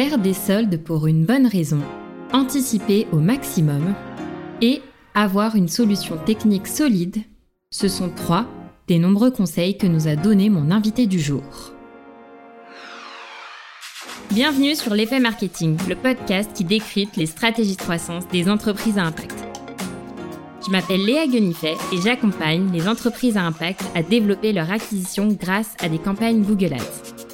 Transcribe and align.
Faire 0.00 0.18
des 0.18 0.32
soldes 0.32 0.80
pour 0.84 1.08
une 1.08 1.24
bonne 1.24 1.48
raison, 1.48 1.80
anticiper 2.32 3.08
au 3.10 3.16
maximum 3.16 3.96
et 4.62 4.80
avoir 5.12 5.56
une 5.56 5.66
solution 5.66 6.16
technique 6.18 6.68
solide, 6.68 7.16
ce 7.70 7.88
sont 7.88 8.08
trois 8.08 8.46
des 8.86 9.00
nombreux 9.00 9.32
conseils 9.32 9.76
que 9.76 9.88
nous 9.88 10.06
a 10.06 10.14
donnés 10.14 10.50
mon 10.50 10.70
invité 10.70 11.08
du 11.08 11.18
jour. 11.18 11.72
Bienvenue 14.30 14.76
sur 14.76 14.94
l'effet 14.94 15.18
marketing, 15.18 15.76
le 15.88 15.96
podcast 15.96 16.52
qui 16.54 16.62
décrypte 16.62 17.16
les 17.16 17.26
stratégies 17.26 17.74
de 17.74 17.82
croissance 17.82 18.28
des 18.28 18.48
entreprises 18.48 18.98
à 18.98 19.02
impact. 19.02 19.34
Je 20.64 20.70
m'appelle 20.70 21.04
Léa 21.04 21.26
Guenifet 21.26 21.74
et 21.92 22.00
j'accompagne 22.00 22.70
les 22.72 22.86
entreprises 22.86 23.36
à 23.36 23.42
impact 23.42 23.82
à 23.96 24.04
développer 24.04 24.52
leur 24.52 24.70
acquisition 24.70 25.26
grâce 25.26 25.74
à 25.80 25.88
des 25.88 25.98
campagnes 25.98 26.44
Google 26.44 26.74
Ads. 26.74 27.27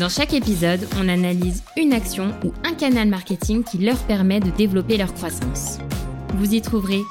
Dans 0.00 0.08
chaque 0.08 0.32
épisode, 0.32 0.88
on 0.98 1.10
analyse 1.10 1.62
une 1.76 1.92
action 1.92 2.32
ou 2.42 2.54
un 2.64 2.72
canal 2.72 3.06
marketing 3.06 3.62
qui 3.62 3.76
leur 3.76 3.98
permet 4.04 4.40
de 4.40 4.48
développer 4.48 4.96
leur 4.96 5.12
croissance. 5.12 5.76
Vous 6.36 6.54
y 6.54 6.62
trouverez 6.62 7.02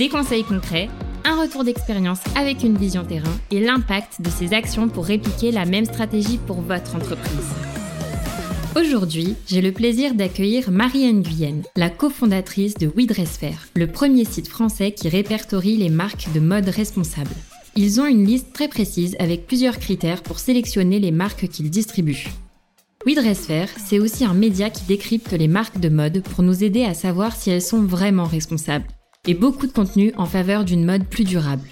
des 0.00 0.08
conseils 0.08 0.42
concrets, 0.42 0.90
un 1.24 1.40
retour 1.40 1.62
d'expérience 1.62 2.18
avec 2.36 2.64
une 2.64 2.76
vision 2.76 3.04
terrain 3.04 3.38
et 3.52 3.60
l'impact 3.60 4.20
de 4.20 4.28
ces 4.30 4.52
actions 4.52 4.88
pour 4.88 5.06
répliquer 5.06 5.52
la 5.52 5.64
même 5.64 5.84
stratégie 5.84 6.38
pour 6.38 6.60
votre 6.60 6.96
entreprise. 6.96 7.52
Aujourd'hui, 8.74 9.36
j'ai 9.46 9.60
le 9.60 9.70
plaisir 9.70 10.14
d'accueillir 10.14 10.72
Marie-Anne 10.72 11.22
Guyenne, 11.22 11.62
la 11.76 11.88
cofondatrice 11.88 12.74
de 12.74 12.88
WeDressFair, 12.88 13.68
le 13.76 13.86
premier 13.86 14.24
site 14.24 14.48
français 14.48 14.90
qui 14.90 15.08
répertorie 15.08 15.76
les 15.76 15.88
marques 15.88 16.26
de 16.34 16.40
mode 16.40 16.68
responsables. 16.68 17.30
Ils 17.76 18.00
ont 18.00 18.06
une 18.06 18.24
liste 18.24 18.52
très 18.52 18.68
précise 18.68 19.16
avec 19.18 19.48
plusieurs 19.48 19.80
critères 19.80 20.22
pour 20.22 20.38
sélectionner 20.38 21.00
les 21.00 21.10
marques 21.10 21.48
qu'ils 21.48 21.70
distribuent. 21.70 22.28
WeDressFair, 23.04 23.68
c'est 23.84 23.98
aussi 23.98 24.24
un 24.24 24.32
média 24.32 24.70
qui 24.70 24.84
décrypte 24.84 25.32
les 25.32 25.48
marques 25.48 25.80
de 25.80 25.88
mode 25.88 26.22
pour 26.22 26.44
nous 26.44 26.62
aider 26.62 26.84
à 26.84 26.94
savoir 26.94 27.34
si 27.34 27.50
elles 27.50 27.60
sont 27.60 27.82
vraiment 27.82 28.26
responsables, 28.26 28.86
et 29.26 29.34
beaucoup 29.34 29.66
de 29.66 29.72
contenu 29.72 30.12
en 30.16 30.26
faveur 30.26 30.64
d'une 30.64 30.84
mode 30.84 31.04
plus 31.04 31.24
durable. 31.24 31.68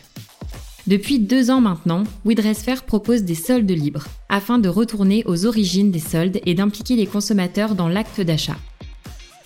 Depuis 0.89 1.21
deux 1.21 1.51
ans 1.51 1.61
maintenant, 1.61 2.03
WeDressFair 2.25 2.83
propose 2.83 3.23
des 3.23 3.37
soldes 3.37 3.71
libres, 3.71 4.09
afin 4.29 4.59
de 4.59 4.69
retourner 4.69 5.23
aux 5.27 5.47
origines 5.47 5.93
des 5.93 6.01
soldes 6.01 6.41
et 6.45 6.55
d'impliquer 6.55 6.97
les 6.97 7.07
consommateurs 7.07 7.77
dans 7.77 7.89
l'acte 7.89 8.21
d'achat. 8.21 8.59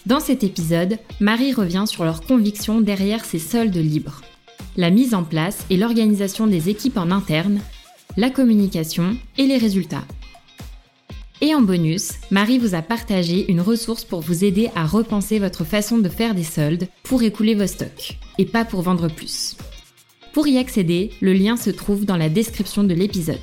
Dans 0.06 0.20
cet 0.20 0.42
épisode, 0.42 0.98
Marie 1.20 1.52
revient 1.52 1.84
sur 1.86 2.04
leurs 2.04 2.22
convictions 2.22 2.80
derrière 2.80 3.26
ces 3.26 3.38
soldes 3.38 3.76
libres. 3.76 4.22
La 4.76 4.90
mise 4.90 5.14
en 5.14 5.24
place 5.24 5.64
et 5.70 5.76
l'organisation 5.76 6.46
des 6.46 6.68
équipes 6.68 6.98
en 6.98 7.10
interne, 7.10 7.60
la 8.16 8.30
communication 8.30 9.16
et 9.38 9.46
les 9.46 9.58
résultats. 9.58 10.04
Et 11.40 11.54
en 11.54 11.60
bonus, 11.60 12.12
Marie 12.30 12.58
vous 12.58 12.74
a 12.74 12.82
partagé 12.82 13.50
une 13.50 13.60
ressource 13.60 14.04
pour 14.04 14.20
vous 14.20 14.44
aider 14.44 14.70
à 14.74 14.86
repenser 14.86 15.38
votre 15.38 15.64
façon 15.64 15.98
de 15.98 16.08
faire 16.08 16.34
des 16.34 16.44
soldes 16.44 16.88
pour 17.02 17.22
écouler 17.22 17.54
vos 17.54 17.66
stocks, 17.66 18.18
et 18.38 18.46
pas 18.46 18.64
pour 18.64 18.82
vendre 18.82 19.08
plus. 19.08 19.56
Pour 20.32 20.46
y 20.48 20.58
accéder, 20.58 21.10
le 21.20 21.32
lien 21.32 21.56
se 21.56 21.70
trouve 21.70 22.04
dans 22.04 22.16
la 22.16 22.28
description 22.28 22.84
de 22.84 22.94
l'épisode. 22.94 23.40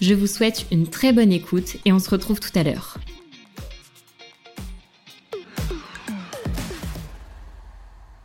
Je 0.00 0.14
vous 0.14 0.26
souhaite 0.26 0.66
une 0.70 0.86
très 0.86 1.12
bonne 1.12 1.32
écoute 1.32 1.76
et 1.84 1.92
on 1.92 1.98
se 1.98 2.10
retrouve 2.10 2.40
tout 2.40 2.56
à 2.56 2.62
l'heure. 2.62 2.98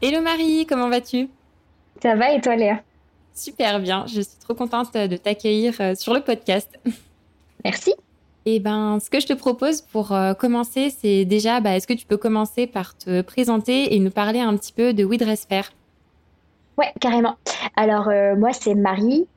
Hello 0.01 0.21
Marie, 0.21 0.65
comment 0.67 0.89
vas-tu? 0.89 1.29
Ça 2.01 2.15
va 2.15 2.33
et 2.33 2.41
toi 2.41 2.55
Léa? 2.55 2.81
Super 3.33 3.79
bien, 3.79 4.05
je 4.07 4.21
suis 4.21 4.37
trop 4.39 4.53
contente 4.53 4.93
de 4.93 5.15
t'accueillir 5.17 5.73
euh, 5.79 5.95
sur 5.95 6.13
le 6.13 6.21
podcast. 6.21 6.79
Merci. 7.63 7.93
Et 8.45 8.55
eh 8.55 8.59
ben, 8.59 8.99
ce 8.99 9.09
que 9.09 9.19
je 9.19 9.27
te 9.27 9.33
propose 9.33 9.81
pour 9.81 10.13
euh, 10.13 10.33
commencer, 10.33 10.89
c'est 10.89 11.25
déjà, 11.25 11.59
bah, 11.59 11.75
est-ce 11.75 11.85
que 11.85 11.93
tu 11.93 12.05
peux 12.05 12.17
commencer 12.17 12.67
par 12.67 12.97
te 12.97 13.21
présenter 13.21 13.93
et 13.93 13.99
nous 13.99 14.11
parler 14.11 14.39
un 14.39 14.55
petit 14.55 14.71
peu 14.71 14.93
de 14.93 15.03
WeDressFair 15.03 15.71
Ouais, 16.77 16.91
carrément. 17.01 17.35
Alors, 17.75 18.07
euh, 18.07 18.35
moi, 18.37 18.53
c'est 18.53 18.75
Marie 18.75 19.27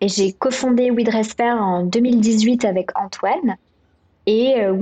et 0.00 0.08
j'ai 0.08 0.32
cofondé 0.32 0.90
WeDressFair 0.90 1.56
en 1.62 1.84
2018 1.84 2.64
avec 2.64 2.90
Antoine. 2.98 3.56
Et 4.26 4.56
euh, 4.58 4.76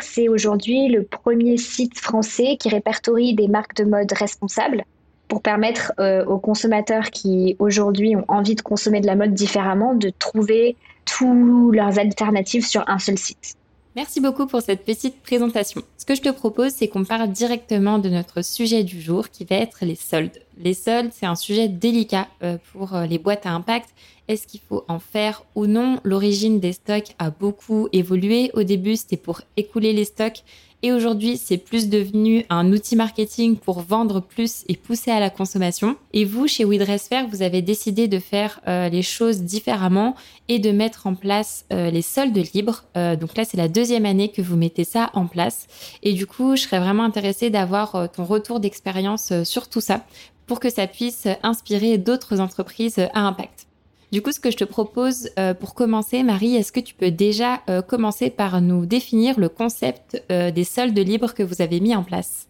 c'est 0.00 0.28
aujourd'hui 0.28 0.88
le 0.88 1.04
premier 1.04 1.56
site 1.56 1.98
français 1.98 2.56
qui 2.60 2.68
répertorie 2.68 3.34
des 3.34 3.48
marques 3.48 3.76
de 3.76 3.84
mode 3.84 4.12
responsables 4.12 4.84
pour 5.34 5.42
permettre 5.42 5.92
euh, 5.98 6.24
aux 6.26 6.38
consommateurs 6.38 7.10
qui 7.10 7.56
aujourd'hui 7.58 8.14
ont 8.14 8.24
envie 8.28 8.54
de 8.54 8.60
consommer 8.60 9.00
de 9.00 9.06
la 9.08 9.16
mode 9.16 9.34
différemment 9.34 9.92
de 9.92 10.12
trouver 10.16 10.76
toutes 11.04 11.74
leurs 11.74 11.98
alternatives 11.98 12.64
sur 12.64 12.88
un 12.88 13.00
seul 13.00 13.18
site. 13.18 13.56
Merci 13.96 14.20
beaucoup 14.20 14.46
pour 14.46 14.62
cette 14.62 14.84
petite 14.84 15.20
présentation. 15.22 15.82
Ce 15.98 16.04
que 16.04 16.14
je 16.14 16.22
te 16.22 16.28
propose, 16.28 16.70
c'est 16.70 16.86
qu'on 16.86 17.02
parle 17.02 17.32
directement 17.32 17.98
de 17.98 18.08
notre 18.10 18.44
sujet 18.44 18.84
du 18.84 19.00
jour 19.00 19.28
qui 19.28 19.44
va 19.44 19.56
être 19.56 19.84
les 19.84 19.96
soldes. 19.96 20.40
Les 20.56 20.72
soldes, 20.72 21.10
c'est 21.12 21.26
un 21.26 21.34
sujet 21.34 21.66
délicat 21.66 22.28
euh, 22.44 22.56
pour 22.72 22.94
euh, 22.94 23.06
les 23.06 23.18
boîtes 23.18 23.44
à 23.44 23.50
impact. 23.50 23.88
Est-ce 24.28 24.46
qu'il 24.46 24.60
faut 24.60 24.84
en 24.86 25.00
faire 25.00 25.42
ou 25.56 25.66
non? 25.66 25.98
L'origine 26.04 26.60
des 26.60 26.74
stocks 26.74 27.16
a 27.18 27.30
beaucoup 27.30 27.88
évolué. 27.92 28.52
Au 28.54 28.62
début, 28.62 28.94
c'était 28.94 29.16
pour 29.16 29.40
écouler 29.56 29.92
les 29.94 30.04
stocks 30.04 30.44
et 30.84 30.92
aujourd'hui, 30.92 31.38
c'est 31.38 31.56
plus 31.56 31.88
devenu 31.88 32.44
un 32.50 32.70
outil 32.70 32.94
marketing 32.94 33.56
pour 33.56 33.80
vendre 33.80 34.20
plus 34.20 34.64
et 34.68 34.76
pousser 34.76 35.10
à 35.10 35.18
la 35.18 35.30
consommation. 35.30 35.96
Et 36.12 36.26
vous, 36.26 36.46
chez 36.46 36.66
WeDressFair, 36.66 37.26
vous 37.26 37.40
avez 37.40 37.62
décidé 37.62 38.06
de 38.06 38.18
faire 38.18 38.60
euh, 38.68 38.90
les 38.90 39.00
choses 39.00 39.44
différemment 39.44 40.14
et 40.48 40.58
de 40.58 40.72
mettre 40.72 41.06
en 41.06 41.14
place 41.14 41.64
euh, 41.72 41.90
les 41.90 42.02
soldes 42.02 42.36
libres. 42.52 42.84
Euh, 42.98 43.16
donc 43.16 43.34
là, 43.34 43.46
c'est 43.46 43.56
la 43.56 43.68
deuxième 43.68 44.04
année 44.04 44.28
que 44.28 44.42
vous 44.42 44.56
mettez 44.56 44.84
ça 44.84 45.08
en 45.14 45.26
place. 45.26 45.68
Et 46.02 46.12
du 46.12 46.26
coup, 46.26 46.54
je 46.54 46.64
serais 46.64 46.80
vraiment 46.80 47.04
intéressée 47.04 47.48
d'avoir 47.48 48.10
ton 48.12 48.26
retour 48.26 48.60
d'expérience 48.60 49.32
sur 49.44 49.70
tout 49.70 49.80
ça 49.80 50.04
pour 50.46 50.60
que 50.60 50.68
ça 50.68 50.86
puisse 50.86 51.26
inspirer 51.42 51.96
d'autres 51.96 52.40
entreprises 52.40 52.98
à 53.14 53.20
impact. 53.20 53.68
Du 54.14 54.22
coup, 54.22 54.30
ce 54.30 54.38
que 54.38 54.52
je 54.52 54.56
te 54.56 54.62
propose 54.62 55.28
euh, 55.40 55.54
pour 55.54 55.74
commencer, 55.74 56.22
Marie, 56.22 56.54
est-ce 56.54 56.70
que 56.70 56.78
tu 56.78 56.94
peux 56.94 57.10
déjà 57.10 57.62
euh, 57.68 57.82
commencer 57.82 58.30
par 58.30 58.60
nous 58.60 58.86
définir 58.86 59.40
le 59.40 59.48
concept 59.48 60.22
euh, 60.30 60.52
des 60.52 60.62
soldes 60.62 60.96
libres 60.96 61.34
que 61.34 61.42
vous 61.42 61.60
avez 61.60 61.80
mis 61.80 61.96
en 61.96 62.04
place? 62.04 62.46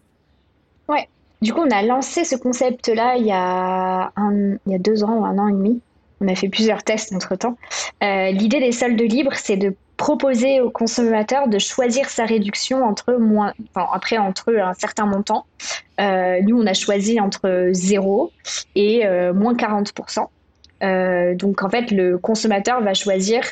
Ouais. 0.87 1.09
Du 1.41 1.53
coup, 1.53 1.61
on 1.61 1.71
a 1.71 1.81
lancé 1.81 2.23
ce 2.23 2.35
concept-là 2.35 3.15
il, 3.17 3.25
y 3.25 3.31
a 3.31 4.11
deux 4.77 5.03
ans 5.03 5.15
ou 5.15 5.25
un 5.25 5.39
an 5.39 5.47
et 5.47 5.53
demi. 5.53 5.81
On 6.21 6.27
a 6.27 6.35
fait 6.35 6.49
plusieurs 6.49 6.83
tests 6.83 7.11
entre-temps. 7.13 7.57
L'idée 7.99 8.59
des 8.59 8.71
soldes 8.71 9.01
libres, 9.01 9.33
c'est 9.33 9.57
de 9.57 9.73
proposer 9.97 10.61
au 10.61 10.69
consommateur 10.69 11.47
de 11.47 11.57
choisir 11.57 12.09
sa 12.09 12.25
réduction 12.25 12.83
entre 12.83 13.17
après 13.91 14.19
entre 14.19 14.55
un 14.55 14.75
certain 14.75 15.07
montant. 15.07 15.47
nous, 15.97 16.61
on 16.61 16.67
a 16.67 16.73
choisi 16.73 17.19
entre 17.19 17.69
0 17.71 18.31
et 18.75 19.07
moins 19.33 19.55
40%. 19.55 20.27
Euh, 20.83 21.35
donc 21.35 21.63
en 21.63 21.69
fait, 21.69 21.91
le 21.91 22.17
consommateur 22.17 22.81
va 22.81 22.93
choisir 22.93 23.43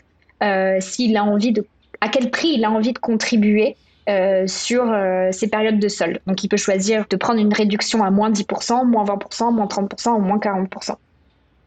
euh, 0.41 0.77
s'il 0.79 1.15
à 1.15 2.09
quel 2.09 2.29
prix 2.31 2.49
il 2.55 2.65
a 2.65 2.71
envie 2.71 2.93
de 2.93 2.99
contribuer 2.99 3.75
euh, 4.09 4.45
sur 4.47 4.93
ces 5.31 5.47
périodes 5.47 5.79
de 5.79 5.87
solde. 5.87 6.19
Donc 6.27 6.43
il 6.43 6.49
peut 6.49 6.57
choisir 6.57 7.05
de 7.09 7.15
prendre 7.15 7.39
une 7.39 7.53
réduction 7.53 8.03
à 8.03 8.11
moins 8.11 8.31
10%, 8.31 8.85
moins 8.85 9.05
20%, 9.05 9.53
moins 9.53 9.67
30% 9.67 10.15
ou 10.15 10.19
moins 10.19 10.37
40%. 10.37 10.95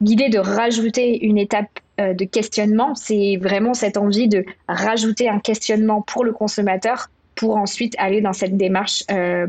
L'idée 0.02 0.28
de 0.28 0.38
rajouter 0.38 1.24
une 1.24 1.38
étape 1.38 1.70
de 1.98 2.24
questionnement, 2.26 2.94
c'est 2.94 3.38
vraiment 3.40 3.72
cette 3.72 3.96
envie 3.96 4.28
de 4.28 4.44
rajouter 4.68 5.30
un 5.30 5.38
questionnement 5.38 6.02
pour 6.02 6.22
le 6.22 6.32
consommateur 6.32 7.08
pour 7.34 7.56
ensuite 7.56 7.94
aller 7.96 8.20
dans 8.20 8.34
cette 8.34 8.58
démarche 8.58 9.04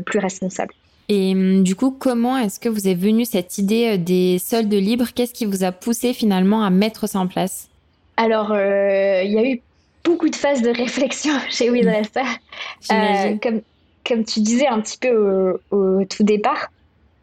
plus 0.06 0.18
responsable. 0.18 0.72
Et 1.08 1.32
hum, 1.32 1.62
du 1.62 1.74
coup, 1.74 1.90
comment 1.90 2.36
est-ce 2.36 2.60
que 2.60 2.68
vous 2.68 2.86
est 2.86 2.94
venue 2.94 3.24
cette 3.24 3.58
idée 3.58 3.94
euh, 3.94 3.96
des 3.96 4.38
soldes 4.38 4.72
libres? 4.72 5.08
Qu'est-ce 5.14 5.32
qui 5.32 5.46
vous 5.46 5.64
a 5.64 5.72
poussé 5.72 6.12
finalement 6.12 6.62
à 6.62 6.70
mettre 6.70 7.08
ça 7.08 7.18
en 7.18 7.26
place? 7.26 7.68
Alors, 8.16 8.52
euh, 8.52 9.22
il 9.24 9.32
y 9.32 9.38
a 9.38 9.44
eu 9.44 9.60
beaucoup 10.04 10.28
de 10.28 10.36
phases 10.36 10.62
de 10.62 10.70
réflexion 10.70 11.32
chez 11.50 11.70
WeDresser. 11.70 12.20
Euh, 12.92 13.36
comme, 13.42 13.62
comme 14.06 14.24
tu 14.24 14.40
disais 14.40 14.66
un 14.66 14.80
petit 14.80 14.98
peu 14.98 15.58
au, 15.70 16.04
tout 16.04 16.24
départ, 16.24 16.68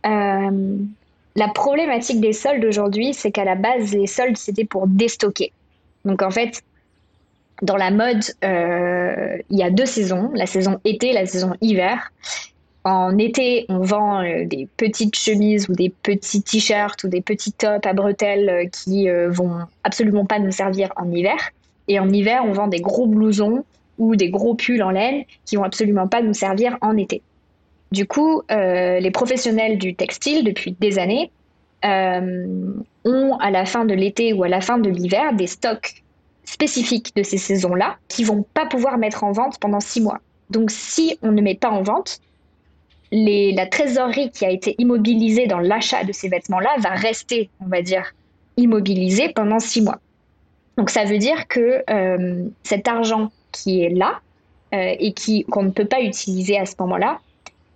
la 0.04 1.50
problématique 1.50 2.22
des 2.22 2.32
soldes 2.32 2.64
aujourd'hui, 2.64 3.14
c'est 3.14 3.32
qu'à 3.32 3.44
la 3.44 3.56
base, 3.56 3.94
les 3.94 4.08
soldes, 4.08 4.38
c'était 4.38 4.64
pour 4.64 4.88
déstocker. 4.88 5.52
Donc 6.06 6.22
en 6.22 6.32
fait, 6.32 6.64
dans 7.62 7.76
la 7.76 7.92
mode, 7.92 8.24
il 8.42 9.58
y 9.58 9.64
a 9.64 9.70
deux 9.70 9.86
saisons, 9.86 10.32
la 10.34 10.46
saison 10.46 10.80
été 10.86 11.10
et 11.10 11.14
la 11.14 11.26
saison 11.26 11.56
hiver. 11.60 12.12
En 12.86 13.18
été, 13.18 13.66
on 13.68 13.80
vend 13.80 14.22
euh, 14.22 14.46
des 14.46 14.68
petites 14.78 15.16
chemises 15.16 15.68
ou 15.70 15.74
des 15.74 15.90
petits 15.90 16.44
t-shirts 16.44 17.04
ou 17.04 17.08
des 17.08 17.20
petits 17.20 17.52
tops 17.52 17.86
à 17.86 17.94
bretelles 17.94 18.48
euh, 18.48 18.66
qui 18.68 19.10
euh, 19.10 19.28
vont 19.32 19.62
absolument 19.84 20.26
pas 20.26 20.38
nous 20.38 20.52
servir 20.52 20.94
en 20.96 21.12
hiver. 21.12 21.50
Et 21.88 22.00
en 22.00 22.08
hiver, 22.08 22.44
on 22.46 22.52
vend 22.52 22.68
des 22.68 22.82
gros 22.82 23.08
blousons 23.08 23.66
ou 23.98 24.16
des 24.16 24.30
gros 24.30 24.54
pulls 24.54 24.84
en 24.84 24.92
laine 24.92 25.24
qui 25.46 25.56
vont 25.56 25.64
absolument 25.64 26.08
pas 26.08 26.22
nous 26.22 26.36
servir 26.36 26.78
en 26.82 26.96
été. 26.96 27.24
Du 27.92 28.06
coup, 28.06 28.42
les 28.50 29.12
professionnels 29.12 29.78
du 29.78 29.96
textile, 29.96 30.44
depuis 30.44 30.76
des 30.80 30.98
années, 31.00 31.32
ont 31.84 33.38
à 33.40 33.52
la 33.52 33.66
fin 33.66 33.86
de 33.86 33.94
l'été 33.94 34.34
ou 34.34 34.44
à 34.44 34.50
la 34.50 34.60
fin 34.60 34.80
de 34.80 34.90
l'hiver 34.90 35.34
des 35.34 35.48
stocks 35.48 36.04
spécifiques 36.44 37.16
de 37.16 37.24
ces 37.24 37.38
saisons-là 37.38 37.98
qui 38.10 38.24
vont 38.24 38.44
pas 38.54 38.66
pouvoir 38.66 38.98
mettre 38.98 39.24
en 39.24 39.32
vente 39.32 39.60
pendant 39.60 39.80
six 39.80 40.02
mois. 40.02 40.20
Donc 40.50 40.72
si 40.72 41.18
on 41.22 41.32
ne 41.32 41.42
met 41.42 41.56
pas 41.56 41.70
en 41.70 41.84
vente, 41.84 42.20
la 43.16 43.66
trésorerie 43.66 44.30
qui 44.32 44.46
a 44.46 44.50
été 44.50 44.76
immobilisée 44.78 45.48
dans 45.48 45.60
l'achat 45.60 46.04
de 46.04 46.12
ces 46.12 46.28
vêtements-là 46.28 46.76
va 46.80 46.90
rester, 46.90 47.50
on 47.62 47.68
va 47.68 47.82
dire, 47.82 48.14
immobilisée 48.58 49.30
pendant 49.30 49.60
six 49.60 49.82
mois. 49.82 50.00
Donc 50.78 50.90
ça 50.90 51.06
veut 51.06 51.18
dire 51.18 51.48
que 51.48 51.84
euh, 51.90 52.46
cet 52.64 52.88
argent 52.88 53.32
qui 53.52 53.84
est 53.84 53.90
là 53.90 54.20
euh, 54.74 54.96
et 55.00 55.14
qui 55.14 55.46
qu'on 55.46 55.64
ne 55.64 55.70
peut 55.70 55.86
pas 55.86 56.02
utiliser 56.02 56.58
à 56.58 56.66
ce 56.66 56.76
moment-là 56.80 57.20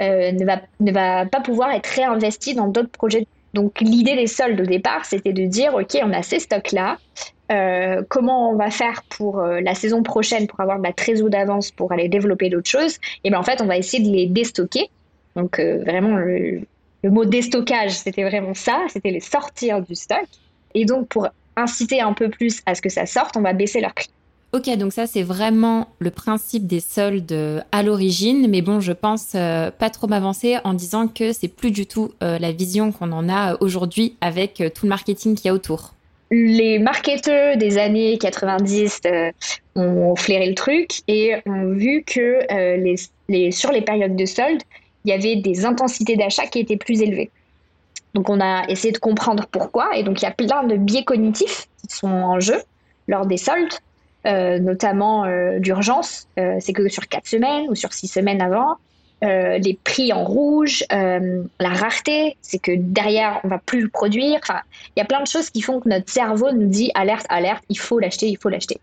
euh, 0.01 0.31
ne, 0.31 0.45
va, 0.45 0.61
ne 0.79 0.91
va 0.91 1.25
pas 1.25 1.39
pouvoir 1.41 1.71
être 1.71 1.87
réinvesti 1.87 2.55
dans 2.55 2.67
d'autres 2.67 2.91
projets. 2.91 3.25
Donc 3.53 3.79
l'idée 3.79 4.15
des 4.15 4.27
soldes 4.27 4.59
au 4.59 4.65
départ, 4.65 5.05
c'était 5.05 5.33
de 5.33 5.45
dire, 5.45 5.73
OK, 5.73 5.97
on 6.03 6.13
a 6.13 6.21
ces 6.21 6.39
stocks-là, 6.39 6.97
comment 8.09 8.51
on 8.51 8.55
va 8.55 8.69
faire 8.69 9.01
pour 9.09 9.41
la 9.41 9.73
saison 9.73 10.03
prochaine 10.03 10.45
pour 10.45 10.59
avoir 10.59 10.77
de 10.77 10.83
la 10.83 10.93
trésor 10.93 11.31
d'avance 11.31 11.71
pour 11.71 11.91
aller 11.91 12.07
développer 12.07 12.49
d'autres 12.49 12.69
choses? 12.69 12.99
Et 13.23 13.31
bien 13.31 13.39
en 13.39 13.43
fait, 13.43 13.59
on 13.59 13.65
va 13.65 13.77
essayer 13.77 14.03
de 14.03 14.15
les 14.15 14.27
déstocker 14.27 14.91
donc 15.35 15.59
euh, 15.59 15.83
vraiment, 15.83 16.15
le, 16.15 16.61
mot 17.03 17.25
déstockage, 17.25 17.91
c'était 17.91 18.23
vraiment 18.23 18.53
ça, 18.53 18.85
c'était 18.89 19.11
les 19.11 19.19
sortir 19.19 19.81
du 19.81 19.95
stock. 19.95 20.25
Et 20.73 20.85
donc 20.85 21.07
pour 21.07 21.27
inciter 21.55 22.01
un 22.01 22.13
peu 22.13 22.29
plus 22.29 22.61
à 22.65 22.75
ce 22.75 22.81
que 22.81 22.89
ça 22.89 23.05
sorte, 23.05 23.35
on 23.37 23.41
va 23.41 23.53
baisser 23.53 23.81
leur 23.81 23.93
prix. 23.93 24.09
Ok, 24.51 24.67
donc 24.77 24.93
ça 24.93 25.05
c'est 25.05 25.21
vraiment 25.21 25.89
le 25.99 26.09
principe 26.09 26.65
des 26.65 26.79
soldes 26.79 27.31
euh, 27.31 27.61
à 27.71 27.83
l'origine, 27.83 28.47
mais 28.49 28.61
bon, 28.61 28.79
je 28.79 28.93
pense 28.93 29.33
euh, 29.35 29.69
pas 29.69 29.91
trop 29.91 30.07
m'avancer 30.07 30.57
en 30.63 30.73
disant 30.73 31.07
que 31.07 31.33
c'est 31.33 31.47
plus 31.47 31.71
du 31.71 31.85
tout 31.85 32.11
la 32.21 32.51
vision 32.51 32.91
qu'on 32.91 33.11
en 33.11 33.29
a 33.29 33.57
aujourd'hui 33.61 34.15
avec 34.21 34.63
tout 34.73 34.85
le 34.85 34.89
marketing 34.89 35.35
qu'il 35.35 35.45
y 35.45 35.49
a 35.49 35.53
autour. 35.53 35.93
Les 36.31 36.79
marketeurs 36.79 37.57
des 37.57 37.77
années 37.77 38.17
90 38.17 39.01
ont 39.75 40.15
flairé 40.15 40.47
le 40.47 40.55
truc 40.55 41.01
et 41.07 41.35
ont 41.45 41.73
vu 41.73 42.03
que 42.03 42.39
les, 43.29 43.51
sur 43.51 43.71
les 43.71 43.81
périodes 43.81 44.15
de 44.15 44.25
soldes, 44.25 44.61
il 45.05 45.11
y 45.11 45.13
avait 45.13 45.37
des 45.37 45.65
intensités 45.65 46.15
d'achat 46.15 46.47
qui 46.47 46.59
étaient 46.59 46.77
plus 46.77 47.01
élevées. 47.01 47.31
Donc 48.13 48.29
on 48.29 48.39
a 48.41 48.67
essayé 48.67 48.91
de 48.91 48.97
comprendre 48.97 49.45
pourquoi, 49.51 49.95
et 49.95 50.03
donc 50.03 50.21
il 50.21 50.25
y 50.25 50.27
a 50.27 50.31
plein 50.31 50.63
de 50.63 50.75
biais 50.75 51.03
cognitifs 51.03 51.67
qui 51.81 51.95
sont 51.95 52.07
en 52.07 52.39
jeu 52.39 52.61
lors 53.07 53.25
des 53.25 53.37
soldes, 53.37 53.73
euh, 54.25 54.59
notamment 54.59 55.25
euh, 55.25 55.59
d'urgence, 55.59 56.27
euh, 56.37 56.57
c'est 56.59 56.73
que 56.73 56.89
sur 56.89 57.07
quatre 57.07 57.27
semaines 57.27 57.67
ou 57.69 57.75
sur 57.75 57.93
six 57.93 58.07
semaines 58.07 58.41
avant, 58.41 58.77
les 59.21 59.77
prix 59.83 60.13
en 60.13 60.23
rouge, 60.23 60.85
la 60.89 61.69
rareté, 61.69 62.37
c'est 62.41 62.57
que 62.57 62.71
derrière 62.73 63.41
on 63.43 63.49
va 63.49 63.57
plus 63.57 63.81
le 63.81 63.89
produire. 63.89 64.39
Il 64.95 64.99
y 64.99 65.01
a 65.01 65.05
plein 65.05 65.21
de 65.21 65.27
choses 65.27 65.49
qui 65.49 65.61
font 65.61 65.81
que 65.81 65.89
notre 65.89 66.09
cerveau 66.09 66.53
nous 66.53 66.67
dit 66.67 66.89
alerte, 66.95 67.25
alerte, 67.27 67.61
il 67.67 67.77
faut 67.77 67.99
l'acheter, 67.99 68.27
il 68.29 68.37
faut 68.37 68.47
l'acheter. 68.47 68.79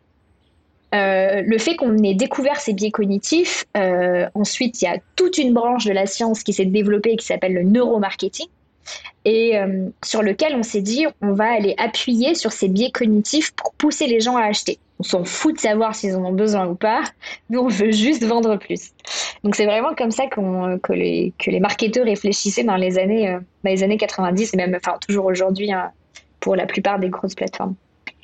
Euh, 0.94 1.42
le 1.44 1.58
fait 1.58 1.74
qu'on 1.74 1.96
ait 2.02 2.14
découvert 2.14 2.60
ces 2.60 2.72
biais 2.72 2.90
cognitifs, 2.90 3.64
euh, 3.76 4.26
ensuite 4.34 4.80
il 4.80 4.84
y 4.84 4.88
a 4.88 4.98
toute 5.16 5.36
une 5.38 5.52
branche 5.52 5.84
de 5.84 5.92
la 5.92 6.06
science 6.06 6.42
qui 6.42 6.52
s'est 6.52 6.64
développée 6.64 7.16
qui 7.16 7.26
s'appelle 7.26 7.54
le 7.54 7.64
neuromarketing 7.64 8.46
et 9.24 9.58
euh, 9.58 9.88
sur 10.04 10.22
lequel 10.22 10.54
on 10.54 10.62
s'est 10.62 10.82
dit 10.82 11.06
on 11.22 11.32
va 11.32 11.52
aller 11.52 11.74
appuyer 11.76 12.36
sur 12.36 12.52
ces 12.52 12.68
biais 12.68 12.92
cognitifs 12.92 13.52
pour 13.52 13.72
pousser 13.74 14.06
les 14.06 14.20
gens 14.20 14.36
à 14.36 14.44
acheter. 14.44 14.78
On 15.00 15.02
s'en 15.02 15.24
fout 15.24 15.56
de 15.56 15.60
savoir 15.60 15.94
s'ils 15.94 16.14
en 16.14 16.24
ont 16.24 16.32
besoin 16.32 16.66
ou 16.68 16.76
pas, 16.76 17.02
nous 17.50 17.60
on 17.60 17.68
veut 17.68 17.90
juste 17.90 18.24
vendre 18.24 18.56
plus. 18.56 18.92
Donc 19.42 19.56
c'est 19.56 19.66
vraiment 19.66 19.94
comme 19.94 20.12
ça 20.12 20.28
que, 20.28 20.92
les, 20.92 21.60
marketeurs 21.60 22.04
réfléchissaient 22.04 22.64
dans 22.64 22.76
les 22.76 22.96
années, 22.96 23.36
dans 23.64 23.70
les 23.70 23.82
années 23.82 23.98
90 23.98 24.54
et 24.54 24.56
même 24.56 24.74
enfin, 24.76 24.96
toujours 25.06 25.26
aujourd'hui 25.26 25.72
hein, 25.72 25.90
pour 26.38 26.54
la 26.54 26.64
plupart 26.64 27.00
des 27.00 27.08
grosses 27.08 27.34
plateformes. 27.34 27.74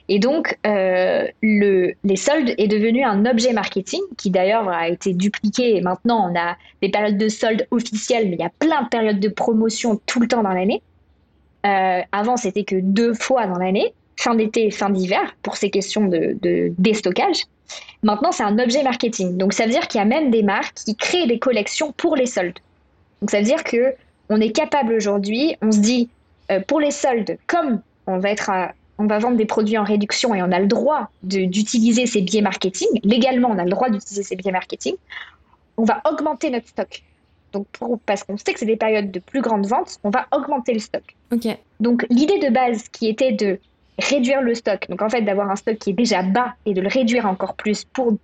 Et 0.09 0.19
donc, 0.19 0.59
euh, 0.67 1.27
le, 1.43 1.93
les 2.05 2.17
soldes 2.17 2.55
est 2.59 2.69
devenu 2.69 3.05
un 3.05 3.25
objet 3.25 3.53
marketing 3.53 4.01
qui 4.17 4.31
d'ailleurs 4.31 4.69
a 4.69 4.89
été 4.89 5.15
dupliqué. 5.15 5.81
Maintenant, 5.81 6.31
on 6.31 6.39
a 6.39 6.57
des 6.83 6.91
périodes 6.91 7.19
de 7.19 7.29
soldes 7.29 7.67
officielles, 7.71 8.29
mais 8.29 8.37
il 8.37 8.41
y 8.41 8.45
a 8.45 8.53
plein 8.59 8.83
de 8.83 8.89
périodes 8.89 9.21
de 9.21 9.29
promotion 9.29 10.01
tout 10.07 10.21
le 10.21 10.29
temps 10.29 10.43
dans 10.43 10.53
l'année. 10.53 10.83
Euh, 11.65 12.01
avant, 12.11 12.37
c'était 12.37 12.65
que 12.65 12.77
deux 12.77 13.15
fois 13.15 13.47
dans 13.47 13.59
l'année, 13.59 13.95
fin 14.17 14.35
d'été 14.35 14.67
et 14.67 14.71
fin 14.71 14.91
d'hiver, 14.91 15.37
pour 15.43 15.57
ces 15.57 15.71
questions 15.71 16.07
de, 16.07 16.37
de 16.43 16.73
déstockage. 16.79 17.45
Maintenant, 18.03 18.33
c'est 18.33 18.43
un 18.43 18.59
objet 18.59 18.83
marketing. 18.83 19.37
Donc, 19.37 19.53
ça 19.53 19.65
veut 19.65 19.71
dire 19.71 19.87
qu'il 19.87 19.99
y 20.01 20.03
a 20.03 20.07
même 20.07 20.31
des 20.31 20.43
marques 20.43 20.75
qui 20.75 20.97
créent 20.97 21.27
des 21.27 21.39
collections 21.39 21.93
pour 21.93 22.17
les 22.17 22.27
soldes. 22.27 22.59
Donc, 23.21 23.31
ça 23.31 23.39
veut 23.39 23.45
dire 23.45 23.63
que 23.63 23.95
on 24.29 24.41
est 24.41 24.53
capable 24.53 24.95
aujourd'hui, 24.95 25.57
on 25.63 25.71
se 25.71 25.79
dit, 25.79 26.09
euh, 26.51 26.61
pour 26.67 26.81
les 26.81 26.91
soldes, 26.91 27.39
comme 27.47 27.81
on 28.07 28.19
va 28.19 28.31
être 28.31 28.51
à 28.51 28.73
on 29.03 29.07
va 29.07 29.19
vendre 29.19 29.37
des 29.37 29.47
produits 29.47 29.77
en 29.79 29.83
réduction 29.83 30.33
et 30.33 30.43
on 30.43 30.53
a 30.53 30.61
le 30.61 30.69
droit 30.69 31.11
d'utiliser 31.25 32.07
ces 32.07 32.23
biais 32.23 32.41
marketing, 32.41 32.89
légalement 33.03 33.51
on 33.51 33.59
a 33.59 33.65
le 33.65 33.71
droit 33.71 33.91
d'utiliser 33.91 34.23
ces 34.23 34.37
biais 34.37 34.53
marketing, 34.53 34.95
on 35.77 35.83
va 35.83 36.01
augmenter 36.09 36.51
notre 36.51 36.69
stock. 36.69 37.03
Donc 37.53 37.67
parce 38.07 38.23
qu'on 38.23 38.39
sait 38.39 38.53
que 38.53 38.61
c'est 38.61 38.67
des 38.67 38.77
périodes 38.77 39.11
de 39.11 39.19
plus 39.19 39.41
grande 39.41 39.67
vente, 39.67 39.99
on 40.05 40.11
va 40.11 40.29
augmenter 40.31 40.73
le 40.73 40.79
stock. 40.79 41.03
Donc 41.81 42.07
l'idée 42.11 42.39
de 42.39 42.49
base 42.49 42.89
qui 42.91 43.09
était 43.09 43.33
de 43.33 43.59
réduire 43.99 44.41
le 44.41 44.55
stock, 44.55 44.87
donc 44.89 45.03
en 45.03 45.09
fait 45.09 45.23
d'avoir 45.23 45.51
un 45.51 45.57
stock 45.57 45.77
qui 45.79 45.91
est 45.91 45.95
déjà 45.95 46.23
bas 46.23 46.55
et 46.65 46.73
de 46.73 46.81
le 46.81 46.89
réduire 46.89 47.27
encore 47.27 47.55
plus 47.55 47.85
pour 47.85 48.15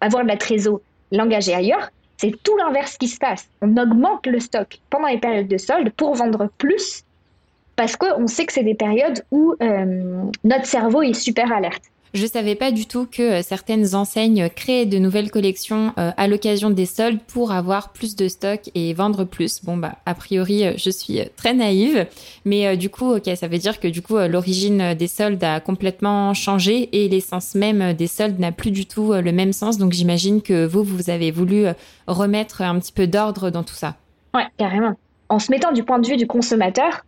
avoir 0.00 0.22
de 0.22 0.28
la 0.28 0.36
trésor, 0.36 0.80
l'engager 1.10 1.52
ailleurs, 1.52 1.90
c'est 2.16 2.32
tout 2.44 2.56
l'inverse 2.56 2.96
qui 2.96 3.08
se 3.08 3.18
passe. 3.18 3.48
On 3.60 3.76
augmente 3.76 4.24
le 4.26 4.38
stock 4.38 4.78
pendant 4.88 5.08
les 5.08 5.18
périodes 5.18 5.48
de 5.48 5.58
solde 5.58 5.90
pour 5.90 6.14
vendre 6.14 6.48
plus 6.58 7.04
parce 7.78 7.94
qu'on 7.94 8.26
sait 8.26 8.44
que 8.44 8.52
c'est 8.52 8.64
des 8.64 8.74
périodes 8.74 9.24
où 9.30 9.54
euh, 9.62 10.24
notre 10.42 10.66
cerveau 10.66 11.00
est 11.00 11.14
super 11.14 11.52
alerte. 11.52 11.84
Je 12.12 12.22
ne 12.22 12.28
savais 12.28 12.56
pas 12.56 12.72
du 12.72 12.86
tout 12.86 13.06
que 13.06 13.22
euh, 13.22 13.42
certaines 13.42 13.94
enseignes 13.94 14.48
créent 14.48 14.84
de 14.84 14.98
nouvelles 14.98 15.30
collections 15.30 15.92
euh, 15.96 16.10
à 16.16 16.26
l'occasion 16.26 16.70
des 16.70 16.86
soldes 16.86 17.20
pour 17.28 17.52
avoir 17.52 17.92
plus 17.92 18.16
de 18.16 18.26
stock 18.26 18.62
et 18.74 18.92
vendre 18.94 19.22
plus. 19.22 19.62
Bon 19.62 19.76
bah 19.76 19.94
a 20.06 20.14
priori 20.14 20.76
je 20.76 20.90
suis 20.90 21.20
très 21.36 21.54
naïve, 21.54 22.08
mais 22.44 22.76
du 22.76 22.90
coup 22.90 23.14
ok 23.14 23.30
ça 23.36 23.46
veut 23.46 23.58
dire 23.58 23.78
que 23.78 23.86
du 23.86 24.02
coup 24.02 24.16
l'origine 24.16 24.94
des 24.94 25.06
soldes 25.06 25.44
a 25.44 25.60
complètement 25.60 26.34
changé 26.34 26.88
et 26.92 27.08
l'essence 27.08 27.54
même 27.54 27.92
des 27.92 28.08
soldes 28.08 28.40
n'a 28.40 28.50
plus 28.50 28.72
du 28.72 28.86
tout 28.86 29.12
le 29.12 29.30
même 29.30 29.52
sens. 29.52 29.78
Donc 29.78 29.92
j'imagine 29.92 30.42
que 30.42 30.66
vous 30.66 30.82
vous 30.82 31.10
avez 31.10 31.30
voulu 31.30 31.66
remettre 32.08 32.62
un 32.62 32.76
petit 32.80 32.92
peu 32.92 33.06
d'ordre 33.06 33.50
dans 33.50 33.62
tout 33.62 33.76
ça. 33.76 33.94
Ouais 34.34 34.46
carrément. 34.56 34.94
En 35.28 35.38
se 35.38 35.52
mettant 35.52 35.70
du 35.72 35.84
point 35.84 35.98
de 35.98 36.08
vue 36.08 36.16
du 36.16 36.26
consommateur, 36.26 37.04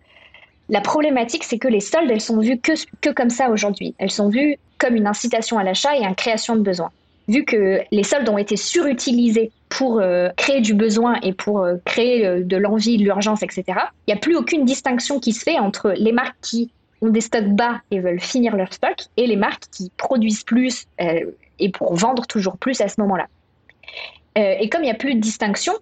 la 0.71 0.81
problématique, 0.81 1.45
c'est 1.45 1.59
que 1.59 1.69
les 1.69 1.81
soldes, 1.81 2.11
elles 2.11 2.21
sont 2.21 2.39
vues 2.39 2.59
que, 2.59 3.11
comme 3.11 3.31
ça 3.31 3.51
aujourd'hui. 3.51 3.95
Elles 3.99 4.11
sont 4.11 4.29
vues 4.29 4.57
comme 4.79 4.95
une 4.95 5.09
incitation 5.09 5.59
à 5.59 5.65
l'achat 5.65 5.97
et 5.97 6.05
une 6.05 6.15
création 6.15 6.55
de 6.55 6.61
besoin. 6.61 6.91
Vu 7.29 7.45
que 7.45 7.81
les 7.91 8.03
soldes 8.05 8.29
ont 8.29 8.39
été 8.39 8.57
surutilisés 8.57 9.51
pour 9.69 10.01
euh, 10.01 10.31
créer 10.37 10.61
du 10.61 10.75
besoin 10.75 11.17
et 11.23 11.33
pour 11.33 11.61
euh, 11.61 11.77
créer 11.85 12.25
euh, 12.25 12.43
de 12.43 12.57
l'envie, 12.57 12.97
de 12.97 13.03
l'urgence, 13.03 13.43
etc., 13.43 13.65
il 14.07 14.13
n'y 14.13 14.15
a 14.15 14.17
plus 14.17 14.37
aucune 14.37 14.65
distinction 14.65 15.19
qui 15.19 15.33
se 15.33 15.43
fait 15.43 15.59
entre 15.59 15.93
les 15.97 16.13
marques 16.13 16.37
qui 16.41 16.71
ont 17.03 17.09
des 17.09 17.21
stocks 17.21 17.49
bas 17.49 17.81
et 17.91 17.99
veulent 17.99 18.21
finir 18.21 18.57
leur 18.57 18.73
stock 18.73 18.97
et 19.17 19.27
les 19.27 19.37
marques 19.37 19.65
qui 19.73 19.91
produisent 19.97 20.45
plus 20.45 20.87
et 20.99 21.69
pour 21.71 21.95
vendre 21.95 22.27
toujours 22.27 22.59
plus 22.59 22.81
à 22.83 22.89
ce 22.89 23.01
moment-là. 23.01 23.27
et 24.37 24.69
comme 24.69 24.83
il 24.83 24.87
n'y 24.87 24.91
a 24.91 24.95
plus 24.95 25.15
de 25.15 25.21
distinction, 25.21 25.73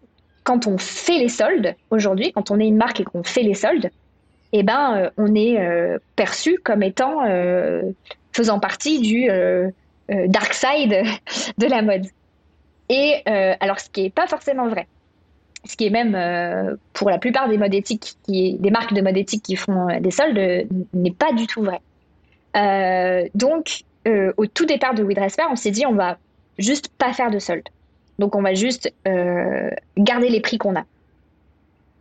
quand 0.44 0.68
on 0.68 0.78
fait 0.78 1.18
les 1.18 1.28
soldes 1.28 1.74
aujourd'hui, 1.90 2.30
quand 2.30 2.52
on 2.52 2.60
est 2.60 2.68
une 2.68 2.76
marque 2.76 3.00
et 3.00 3.04
qu'on 3.04 3.24
fait 3.24 3.42
les 3.42 3.54
soldes, 3.54 3.90
eh 4.52 4.62
ben, 4.62 4.96
euh, 4.96 5.10
on 5.16 5.34
est 5.34 5.58
euh, 5.60 5.98
perçu 6.16 6.58
comme 6.64 6.82
étant 6.82 7.24
euh, 7.24 7.82
faisant 8.32 8.60
partie 8.60 9.00
du 9.00 9.28
dark 10.08 10.54
side 10.54 11.04
de 11.58 11.66
la 11.66 11.82
mode. 11.82 12.06
Et 12.88 13.22
alors, 13.26 13.80
ce 13.80 13.90
qui 13.90 14.02
n'est 14.02 14.10
pas 14.10 14.26
forcément 14.26 14.68
vrai, 14.68 14.86
ce 15.64 15.76
qui 15.76 15.86
est 15.86 15.90
même 15.90 16.78
pour 16.94 17.10
la 17.10 17.18
plupart 17.18 17.48
des 17.48 17.58
marques 17.58 18.94
de 18.94 19.02
mode 19.02 19.16
éthique 19.16 19.42
qui 19.42 19.56
font 19.56 19.88
des 20.00 20.10
soldes, 20.10 20.68
n'est 20.94 21.10
pas 21.10 21.32
du 21.32 21.46
tout 21.46 21.62
vrai. 21.62 21.80
donc, 23.34 23.82
au 24.06 24.46
tout 24.46 24.64
départ 24.64 24.94
de 24.94 25.02
WeDressPair, 25.02 25.48
on 25.50 25.56
s'est 25.56 25.72
dit 25.72 25.84
on 25.84 25.94
va 25.94 26.16
juste 26.58 26.88
pas 26.96 27.12
faire 27.12 27.30
de 27.30 27.38
soldes. 27.38 27.68
Donc, 28.18 28.34
on 28.36 28.42
va 28.42 28.54
juste 28.54 28.92
garder 29.98 30.28
les 30.30 30.40
prix 30.40 30.58
qu'on 30.58 30.76
a 30.76 30.84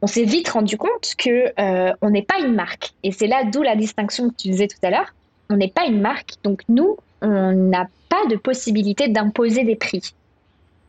on 0.02 0.08
s'est 0.08 0.24
vite 0.24 0.50
rendu 0.50 0.78
compte 0.78 1.16
que 1.18 1.52
euh, 1.60 1.94
on 2.02 2.10
n'est 2.10 2.24
pas 2.24 2.40
une 2.40 2.54
marque. 2.54 2.94
Et 3.04 3.12
c'est 3.12 3.28
là 3.28 3.44
d'où 3.46 3.64
la 3.64 3.76
distinction 3.76 4.30
que 4.30 4.36
tu 4.36 4.50
disais 4.50 4.68
tout 4.68 4.78
à 4.84 4.90
l'heure. 4.90 5.14
On 5.50 5.58
n'est 5.58 5.70
pas 5.70 5.86
une 5.86 6.02
marque, 6.02 6.34
donc 6.44 6.62
nous, 6.70 6.98
on 7.22 7.52
n'a 7.52 7.88
pas 8.10 8.26
de 8.30 8.36
possibilité 8.36 9.08
d'imposer 9.08 9.64
des 9.64 9.76
prix. 9.76 10.14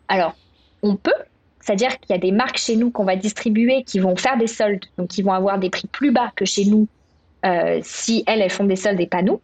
Alors, 0.08 0.34
on 0.82 0.96
peut, 0.96 1.12
c'est-à-dire 1.60 1.98
qu'il 2.00 2.10
y 2.10 2.18
a 2.18 2.20
des 2.20 2.32
marques 2.32 2.58
chez 2.58 2.76
nous 2.76 2.90
qu'on 2.90 3.04
va 3.04 3.16
distribuer 3.16 3.82
qui 3.84 3.98
vont 3.98 4.16
faire 4.16 4.36
des 4.36 4.46
soldes, 4.46 4.84
donc 4.96 5.08
qui 5.08 5.22
vont 5.22 5.32
avoir 5.32 5.58
des 5.58 5.70
prix 5.70 5.86
plus 5.86 6.10
bas 6.10 6.32
que 6.34 6.44
chez 6.44 6.64
nous 6.64 6.86
euh, 7.46 7.78
si 7.82 8.24
elles, 8.26 8.42
elles 8.42 8.50
font 8.50 8.64
des 8.64 8.76
soldes 8.76 9.00
et 9.00 9.06
pas 9.06 9.22
nous. 9.22 9.40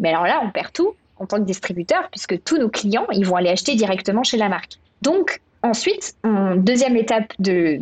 Mais 0.00 0.08
alors 0.08 0.24
là, 0.24 0.40
on 0.42 0.50
perd 0.50 0.72
tout 0.72 0.94
en 1.18 1.26
tant 1.26 1.38
que 1.38 1.44
distributeur 1.44 2.08
puisque 2.10 2.42
tous 2.44 2.58
nos 2.58 2.68
clients, 2.68 3.06
ils 3.12 3.26
vont 3.26 3.36
aller 3.36 3.50
acheter 3.50 3.74
directement 3.74 4.22
chez 4.22 4.36
la 4.36 4.48
marque. 4.48 4.78
Donc, 5.02 5.40
ensuite, 5.62 6.14
en 6.24 6.56
deuxième 6.56 6.96
étape 6.96 7.32
de, 7.38 7.80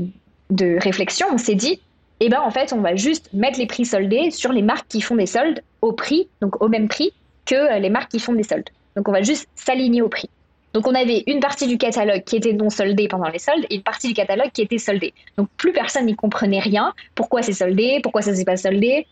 de 0.51 0.79
réflexion, 0.81 1.27
on 1.33 1.39
s'est 1.39 1.55
dit, 1.55 1.81
eh 2.21 2.29
ben 2.29 2.41
en 2.41 2.51
fait, 2.51 2.73
on 2.73 2.81
va 2.81 2.95
juste 2.97 3.33
mettre 3.33 3.59
les 3.59 3.67
prix 3.67 3.85
soldés 3.85 4.31
sur 4.31 4.53
les 4.53 4.63
marques 4.63 4.89
qui 4.89 5.01
font 5.01 5.17
des 5.17 5.27
soldes 5.27 5.63
au 5.83 5.93
prix, 5.93 6.29
donc 6.41 6.63
au 6.63 6.69
même 6.69 6.89
prix 6.89 7.13
que 7.45 7.55
euh, 7.55 7.79
les 7.79 7.91
marques 7.91 8.11
qui 8.11 8.21
font 8.21 8.33
des 8.33 8.43
soldes. 8.43 8.71
Donc 8.97 9.09
on 9.09 9.13
va 9.13 9.23
juste 9.23 9.49
s'aligner 9.55 10.03
au 10.03 10.09
prix. 10.09 10.31
Donc 10.73 10.89
on 10.89 10.95
avait 10.95 11.23
une 11.27 11.41
partie 11.41 11.69
du 11.69 11.79
catalogue 11.79 12.25
qui 12.25 12.37
était 12.37 12.53
non 12.53 12.69
soldée 12.69 13.07
pendant 13.07 13.29
les 13.29 13.39
soldes 13.39 13.65
et 13.71 13.77
une 13.77 13.83
partie 13.83 14.09
du 14.09 14.15
catalogue 14.15 14.51
qui 14.53 14.63
était 14.63 14.79
soldée. 14.79 15.15
Donc 15.37 15.49
plus 15.57 15.73
personne 15.73 16.07
n'y 16.07 16.17
comprenait 16.17 16.59
rien. 16.59 16.93
Pourquoi 17.15 17.43
c'est 17.43 17.53
soldé? 17.53 18.01
Pourquoi 18.03 18.23
ça 18.23 18.35
s'est 18.35 18.45
pas 18.45 18.57
soldé? 18.57 19.07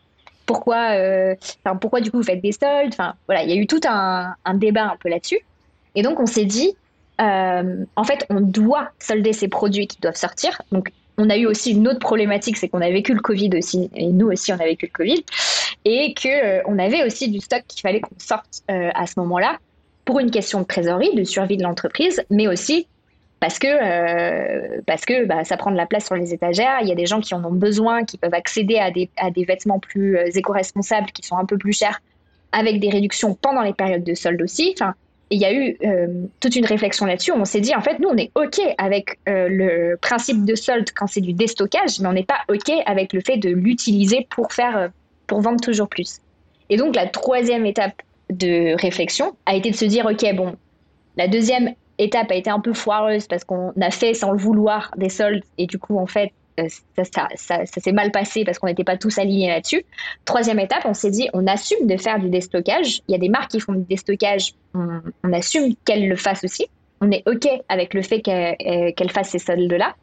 Pourquoi, 0.44 0.96
euh, 0.96 1.36
pourquoi 1.80 2.00
du 2.00 2.10
coup 2.10 2.16
vous 2.16 2.24
faites 2.24 2.40
des 2.40 2.50
soldes? 2.50 2.92
Enfin 2.92 3.14
voilà, 3.26 3.44
il 3.44 3.50
y 3.50 3.52
a 3.52 3.56
eu 3.56 3.68
tout 3.68 3.80
un, 3.84 4.34
débat 4.54 4.90
un 4.90 4.96
peu 4.96 5.08
là-dessus. 5.08 5.38
Et 5.94 6.02
donc 6.02 6.18
on 6.18 6.26
s'est 6.26 6.46
dit, 6.46 6.74
euh, 7.20 7.84
en 7.94 8.04
fait, 8.04 8.26
on 8.28 8.40
doit 8.40 8.88
solder 8.98 9.32
ces 9.32 9.46
produits 9.46 9.86
qui 9.86 10.00
doivent 10.00 10.16
sortir. 10.16 10.60
Donc 10.72 10.90
on 11.18 11.30
a 11.30 11.36
eu 11.36 11.46
aussi 11.46 11.72
une 11.72 11.88
autre 11.88 11.98
problématique, 11.98 12.56
c'est 12.56 12.68
qu'on 12.68 12.80
a 12.80 12.90
vécu 12.90 13.14
le 13.14 13.20
Covid 13.20 13.50
aussi, 13.56 13.90
et 13.94 14.06
nous 14.06 14.28
aussi 14.28 14.52
on 14.52 14.56
a 14.56 14.64
vécu 14.64 14.86
le 14.86 14.92
Covid, 14.92 15.24
et 15.84 16.14
que 16.14 16.28
euh, 16.28 16.62
on 16.66 16.78
avait 16.78 17.04
aussi 17.04 17.28
du 17.28 17.40
stock 17.40 17.62
qu'il 17.68 17.80
fallait 17.80 18.00
qu'on 18.00 18.18
sorte 18.18 18.62
à 18.68 19.06
ce 19.06 19.18
moment-là 19.20 19.58
pour 20.04 20.18
une 20.18 20.30
question 20.30 20.60
de 20.60 20.66
trésorerie, 20.66 21.14
de 21.14 21.24
survie 21.24 21.56
de 21.56 21.62
l'entreprise, 21.62 22.24
mais 22.30 22.48
aussi 22.48 22.86
parce 23.42 23.58
que, 23.58 23.66
euh, 23.66 24.80
parce 24.86 25.04
que 25.04 25.24
bah, 25.24 25.42
ça 25.42 25.56
prend 25.56 25.72
de 25.72 25.76
la 25.76 25.86
place 25.86 26.06
sur 26.06 26.14
les 26.14 26.32
étagères. 26.32 26.78
Il 26.82 26.88
y 26.88 26.92
a 26.92 26.94
des 26.94 27.06
gens 27.06 27.20
qui 27.20 27.34
en 27.34 27.44
ont 27.44 27.50
besoin, 27.50 28.04
qui 28.04 28.16
peuvent 28.16 28.34
accéder 28.34 28.78
à 28.78 28.92
des, 28.92 29.10
à 29.16 29.32
des 29.32 29.44
vêtements 29.44 29.80
plus 29.80 30.16
euh, 30.16 30.30
éco-responsables, 30.32 31.10
qui 31.10 31.26
sont 31.26 31.36
un 31.36 31.44
peu 31.44 31.58
plus 31.58 31.72
chers, 31.72 32.00
avec 32.52 32.78
des 32.78 32.88
réductions 32.88 33.34
pendant 33.34 33.62
les 33.62 33.72
périodes 33.72 34.04
de 34.04 34.14
solde 34.14 34.40
aussi. 34.42 34.76
Il 35.32 35.40
y 35.40 35.44
a 35.44 35.52
eu 35.52 35.76
euh, 35.84 36.26
toute 36.40 36.56
une 36.56 36.66
réflexion 36.66 37.06
là-dessus. 37.06 37.32
On 37.32 37.44
s'est 37.44 37.60
dit, 37.60 37.74
en 37.74 37.80
fait, 37.80 37.98
nous, 37.98 38.08
on 38.08 38.16
est 38.16 38.30
OK 38.34 38.60
avec 38.78 39.18
le 39.26 39.96
principe 39.96 40.44
de 40.44 40.54
solde 40.54 40.88
quand 40.94 41.06
c'est 41.06 41.20
du 41.20 41.32
déstockage, 41.32 42.00
mais 42.00 42.08
on 42.08 42.12
n'est 42.12 42.24
pas 42.24 42.40
OK 42.48 42.70
avec 42.86 43.12
le 43.12 43.20
fait 43.20 43.36
de 43.36 43.48
l'utiliser 43.48 44.26
pour, 44.30 44.52
faire, 44.52 44.90
pour 45.26 45.40
vendre 45.40 45.60
toujours 45.60 45.88
plus. 45.88 46.20
Et 46.70 46.76
donc, 46.76 46.94
la 46.94 47.06
troisième 47.06 47.66
étape 47.66 48.02
de 48.30 48.80
réflexion 48.80 49.36
a 49.46 49.54
été 49.54 49.70
de 49.70 49.76
se 49.76 49.84
dire, 49.84 50.06
OK, 50.06 50.24
bon, 50.34 50.56
la 51.16 51.28
deuxième 51.28 51.74
étape 51.98 52.30
a 52.30 52.34
été 52.34 52.50
un 52.50 52.60
peu 52.60 52.72
foireuse 52.72 53.26
parce 53.26 53.44
qu'on 53.44 53.72
a 53.80 53.90
fait 53.90 54.14
sans 54.14 54.32
le 54.32 54.38
vouloir 54.38 54.90
des 54.96 55.08
soldes 55.08 55.42
et 55.58 55.66
du 55.66 55.78
coup, 55.78 55.98
en 55.98 56.06
fait, 56.06 56.30
euh, 56.60 56.68
ça, 57.36 57.58
s'est 57.64 57.92
mal 57.92 58.10
passé 58.10 58.44
parce 58.44 58.58
qu'on 58.58 58.66
n'était 58.66 58.84
pas 58.84 58.96
tous 58.96 59.18
alignés 59.18 59.48
là-dessus. 59.48 59.84
Troisième 60.24 60.58
étape, 60.58 60.82
on 60.84 60.94
s'est 60.94 61.10
dit, 61.10 61.28
on 61.32 61.46
assume 61.46 61.86
de 61.86 61.96
faire 61.96 62.18
du 62.18 62.28
déstockage. 62.28 63.00
Il 63.08 63.12
y 63.12 63.14
a 63.14 63.18
des 63.18 63.28
marques 63.28 63.52
qui 63.52 63.60
font 63.60 63.72
du 63.72 63.84
déstockage, 63.84 64.52
on, 64.74 65.32
assume 65.32 65.74
qu'elles 65.84 66.08
le 66.08 66.16
fassent 66.16 66.44
aussi. 66.44 66.66
On 67.00 67.10
est 67.10 67.22
OK 67.26 67.48
avec 67.68 67.94
le 67.94 68.02
fait 68.02 68.20
qu'elles 68.20 68.56
euh, 68.66 69.08
fassent 69.08 69.30
ces 69.30 69.38
soldes-là. 69.38 69.94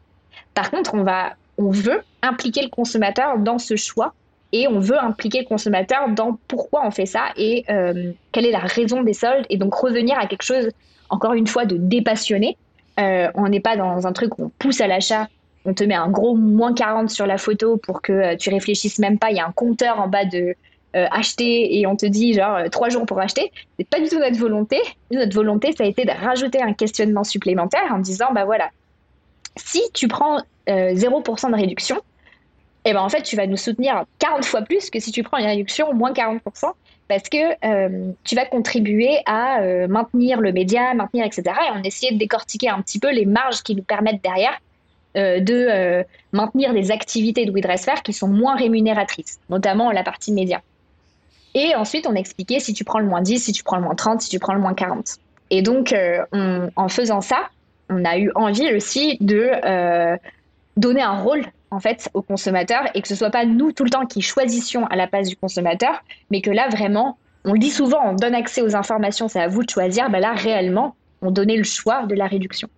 Par 0.54 0.70
contre, 0.70 0.94
on, 0.94 1.04
va, 1.04 1.34
on 1.56 1.70
veut 1.70 2.02
impliquer 2.22 2.62
le 2.62 2.68
consommateur 2.68 3.38
dans 3.38 3.58
ce 3.58 3.76
choix 3.76 4.14
et 4.52 4.66
on 4.66 4.80
veut 4.80 4.98
impliquer 4.98 5.40
le 5.40 5.46
consommateur 5.46 6.08
dans 6.08 6.36
pourquoi 6.48 6.84
on 6.84 6.90
fait 6.90 7.06
ça 7.06 7.26
et 7.36 7.64
euh, 7.70 8.12
quelle 8.32 8.46
est 8.46 8.50
la 8.50 8.58
raison 8.58 9.02
des 9.02 9.12
soldes 9.12 9.46
et 9.48 9.56
donc 9.56 9.72
revenir 9.74 10.18
à 10.18 10.26
quelque 10.26 10.42
chose 10.42 10.70
encore 11.08 11.34
une 11.34 11.46
fois 11.46 11.64
de 11.64 11.76
dépassionné. 11.76 12.56
On 12.98 13.48
n'est 13.48 13.60
pas 13.60 13.76
dans 13.76 14.06
un 14.06 14.12
truc 14.12 14.38
où 14.38 14.44
on 14.44 14.48
pousse 14.58 14.82
à 14.82 14.86
l'achat, 14.86 15.26
on 15.64 15.74
te 15.74 15.84
met 15.84 15.94
un 15.94 16.08
gros 16.08 16.34
moins 16.34 16.74
40 16.74 17.10
sur 17.10 17.26
la 17.26 17.38
photo 17.38 17.76
pour 17.76 18.02
que 18.02 18.12
euh, 18.12 18.36
tu 18.36 18.50
réfléchisses 18.50 18.98
même 18.98 19.18
pas, 19.18 19.30
il 19.30 19.36
y 19.36 19.40
a 19.40 19.46
un 19.46 19.52
compteur 19.52 20.00
en 20.00 20.08
bas 20.08 20.24
de 20.24 20.54
acheter 20.92 21.78
et 21.78 21.86
on 21.86 21.94
te 21.94 22.04
dit 22.04 22.34
genre 22.34 22.68
trois 22.68 22.88
jours 22.88 23.06
pour 23.06 23.20
acheter. 23.20 23.52
C'est 23.78 23.88
pas 23.88 24.00
du 24.00 24.08
tout 24.08 24.18
notre 24.18 24.36
volonté. 24.36 24.76
Notre 25.12 25.32
volonté, 25.32 25.70
ça 25.70 25.84
a 25.84 25.86
été 25.86 26.04
de 26.04 26.10
rajouter 26.10 26.60
un 26.60 26.72
questionnement 26.72 27.22
supplémentaire 27.22 27.92
en 27.92 28.00
disant 28.00 28.32
bah 28.32 28.44
voilà, 28.44 28.70
si 29.54 29.80
tu 29.94 30.08
prends 30.08 30.42
0% 30.66 31.48
de 31.48 31.54
réduction, 31.54 32.02
et 32.84 32.90
eh 32.90 32.92
ben 32.92 33.02
en 33.02 33.08
fait, 33.10 33.22
tu 33.22 33.36
vas 33.36 33.46
nous 33.46 33.58
soutenir 33.58 34.04
40 34.18 34.44
fois 34.44 34.62
plus 34.62 34.88
que 34.88 34.98
si 34.98 35.12
tu 35.12 35.22
prends 35.22 35.36
une 35.36 35.46
réduction 35.46 35.92
moins 35.92 36.12
40%, 36.12 36.40
parce 37.10 37.28
que 37.28 37.36
euh, 37.66 38.12
tu 38.24 38.36
vas 38.36 38.46
contribuer 38.46 39.18
à 39.26 39.60
euh, 39.60 39.86
maintenir 39.86 40.40
le 40.40 40.52
média, 40.52 40.94
maintenir, 40.94 41.26
etc. 41.26 41.42
Et 41.46 41.78
on 41.78 41.82
essayait 41.82 42.12
de 42.12 42.18
décortiquer 42.18 42.70
un 42.70 42.80
petit 42.80 42.98
peu 42.98 43.12
les 43.12 43.26
marges 43.26 43.62
qui 43.62 43.74
nous 43.74 43.82
permettent 43.82 44.22
derrière 44.22 44.58
euh, 45.16 45.40
de 45.40 46.04
maintenir 46.32 46.72
des 46.72 46.90
activités 46.90 47.44
de 47.44 47.52
WeDressFair 47.52 48.02
qui 48.02 48.12
sont 48.12 48.28
moins 48.28 48.56
rémunératrices, 48.56 49.40
notamment 49.48 49.90
la 49.90 50.02
partie 50.02 50.32
média. 50.32 50.62
Et 51.54 51.74
ensuite, 51.74 52.06
on 52.06 52.14
expliquait 52.14 52.60
si 52.60 52.72
tu 52.74 52.84
prends 52.84 53.00
le 53.00 53.06
moins 53.06 53.22
10, 53.22 53.44
si 53.44 53.52
tu 53.52 53.64
prends 53.64 53.76
le 53.76 53.82
moins 53.82 53.94
30, 53.94 54.20
si 54.20 54.28
tu 54.28 54.38
prends 54.38 54.54
le 54.54 54.60
moins 54.60 54.74
40. 54.74 55.16
Et 55.50 55.62
donc, 55.62 55.92
en 56.32 56.88
faisant 56.88 57.20
ça, 57.20 57.48
on 57.88 58.04
a 58.04 58.18
eu 58.18 58.30
envie 58.36 58.72
aussi 58.72 59.18
de 59.20 59.50
donner 60.76 61.02
un 61.02 61.18
rôle 61.18 61.44
en 61.70 61.80
fait 61.80 62.08
au 62.14 62.22
consommateur 62.22 62.82
et 62.94 63.02
que 63.02 63.08
ce 63.08 63.14
soit 63.14 63.30
pas 63.30 63.44
nous 63.44 63.72
tout 63.72 63.84
le 63.84 63.90
temps 63.90 64.06
qui 64.06 64.22
choisissions 64.22 64.86
à 64.86 64.96
la 64.96 65.06
place 65.06 65.28
du 65.28 65.36
consommateur, 65.36 66.02
mais 66.30 66.40
que 66.40 66.50
là 66.50 66.68
vraiment, 66.68 67.18
on 67.44 67.52
le 67.52 67.58
dit 67.58 67.70
souvent, 67.70 68.00
on 68.04 68.14
donne 68.14 68.34
accès 68.34 68.62
aux 68.62 68.76
informations, 68.76 69.28
c'est 69.28 69.40
à 69.40 69.48
vous 69.48 69.62
de 69.62 69.70
choisir. 69.70 70.10
Ben 70.10 70.20
là 70.20 70.32
réellement, 70.34 70.96
on 71.22 71.30
donnait 71.30 71.56
le 71.56 71.64
choix 71.64 72.06
de 72.06 72.14
la 72.14 72.26
réduction. 72.26 72.68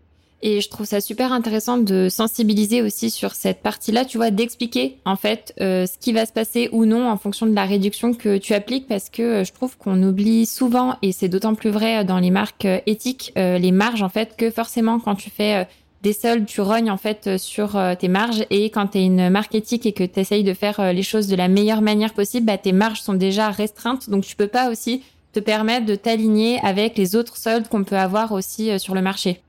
Et 0.43 0.61
je 0.61 0.69
trouve 0.69 0.87
ça 0.87 1.01
super 1.01 1.33
intéressant 1.33 1.79
de 1.79 2.09
sensibiliser 2.09 2.83
aussi 2.83 3.11
sur 3.11 3.35
cette 3.35 3.63
partie-là, 3.63 4.05
tu 4.05 4.17
vois, 4.17 4.31
d'expliquer 4.31 4.99
en 5.05 5.17
fait 5.17 5.55
euh, 5.61 5.87
ce 5.87 5.97
qui 5.99 6.13
va 6.13 6.27
se 6.27 6.33
passer 6.33 6.69
ou 6.73 6.85
non 6.85 7.09
en 7.09 7.17
fonction 7.17 7.47
de 7.47 7.55
la 7.55 7.65
réduction 7.65 8.13
que 8.13 8.39
tu 8.39 8.53
appliques, 8.53 8.89
parce 8.89 9.09
que 9.09 9.23
euh, 9.23 9.45
je 9.45 9.53
trouve 9.53 9.77
qu'on 9.79 10.03
oublie 10.03 10.47
souvent, 10.47 10.97
et 11.01 11.13
c'est 11.13 11.29
d'autant 11.29 11.55
plus 11.55 11.71
vrai 11.71 12.05
dans 12.05 12.19
les 12.19 12.31
marques 12.31 12.65
euh, 12.65 12.81
éthiques, 12.87 13.33
les 13.37 13.73
marges 13.73 14.03
en 14.03 14.09
fait, 14.09 14.37
que 14.37 14.51
forcément 14.51 14.99
quand 14.99 15.15
tu 15.15 15.31
fais 15.31 15.67
des 16.03 16.13
soldes, 16.13 16.47
tu 16.47 16.61
rognes 16.61 16.91
en 16.91 16.97
fait 16.97 17.27
euh, 17.27 17.39
sur 17.39 17.77
euh, 17.77 17.95
tes 17.95 18.09
marges 18.09 18.45
et 18.51 18.71
quand 18.71 18.89
tu 18.89 18.99
es 18.99 19.05
une 19.05 19.31
marque 19.31 19.55
éthique 19.55 19.87
et 19.87 19.93
que 19.93 20.05
tu 20.05 20.21
essayes 20.21 20.43
de 20.43 20.53
faire 20.53 20.81
euh, 20.81 20.93
les 20.93 21.03
choses 21.03 21.29
de 21.29 21.37
la 21.37 21.49
meilleure 21.49 21.81
manière 21.81 22.13
possible, 22.13 22.47
bah, 22.47 22.59
tes 22.59 22.73
marges 22.73 23.01
sont 23.01 23.15
déjà 23.15 23.51
restreintes 23.51 24.11
donc 24.11 24.25
tu 24.25 24.37
peux 24.37 24.49
pas 24.49 24.71
aussi 24.71 25.03
te 25.33 25.41
permettre 25.41 25.87
de 25.87 25.95
t'aligner 25.95 26.61
avec 26.63 26.99
les 26.99 27.17
autres 27.17 27.37
soldes 27.37 27.69
qu'on 27.69 27.85
peut 27.85 27.97
avoir 27.97 28.33
aussi 28.33 28.79
sur 28.79 28.95
le 28.95 29.01
marché. 29.01 29.41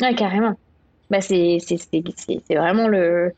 Ouais, 0.00 0.14
carrément. 0.14 0.54
Bah, 1.10 1.20
c'est 1.20 1.58
vraiment 2.50 2.88
le. 2.88 3.32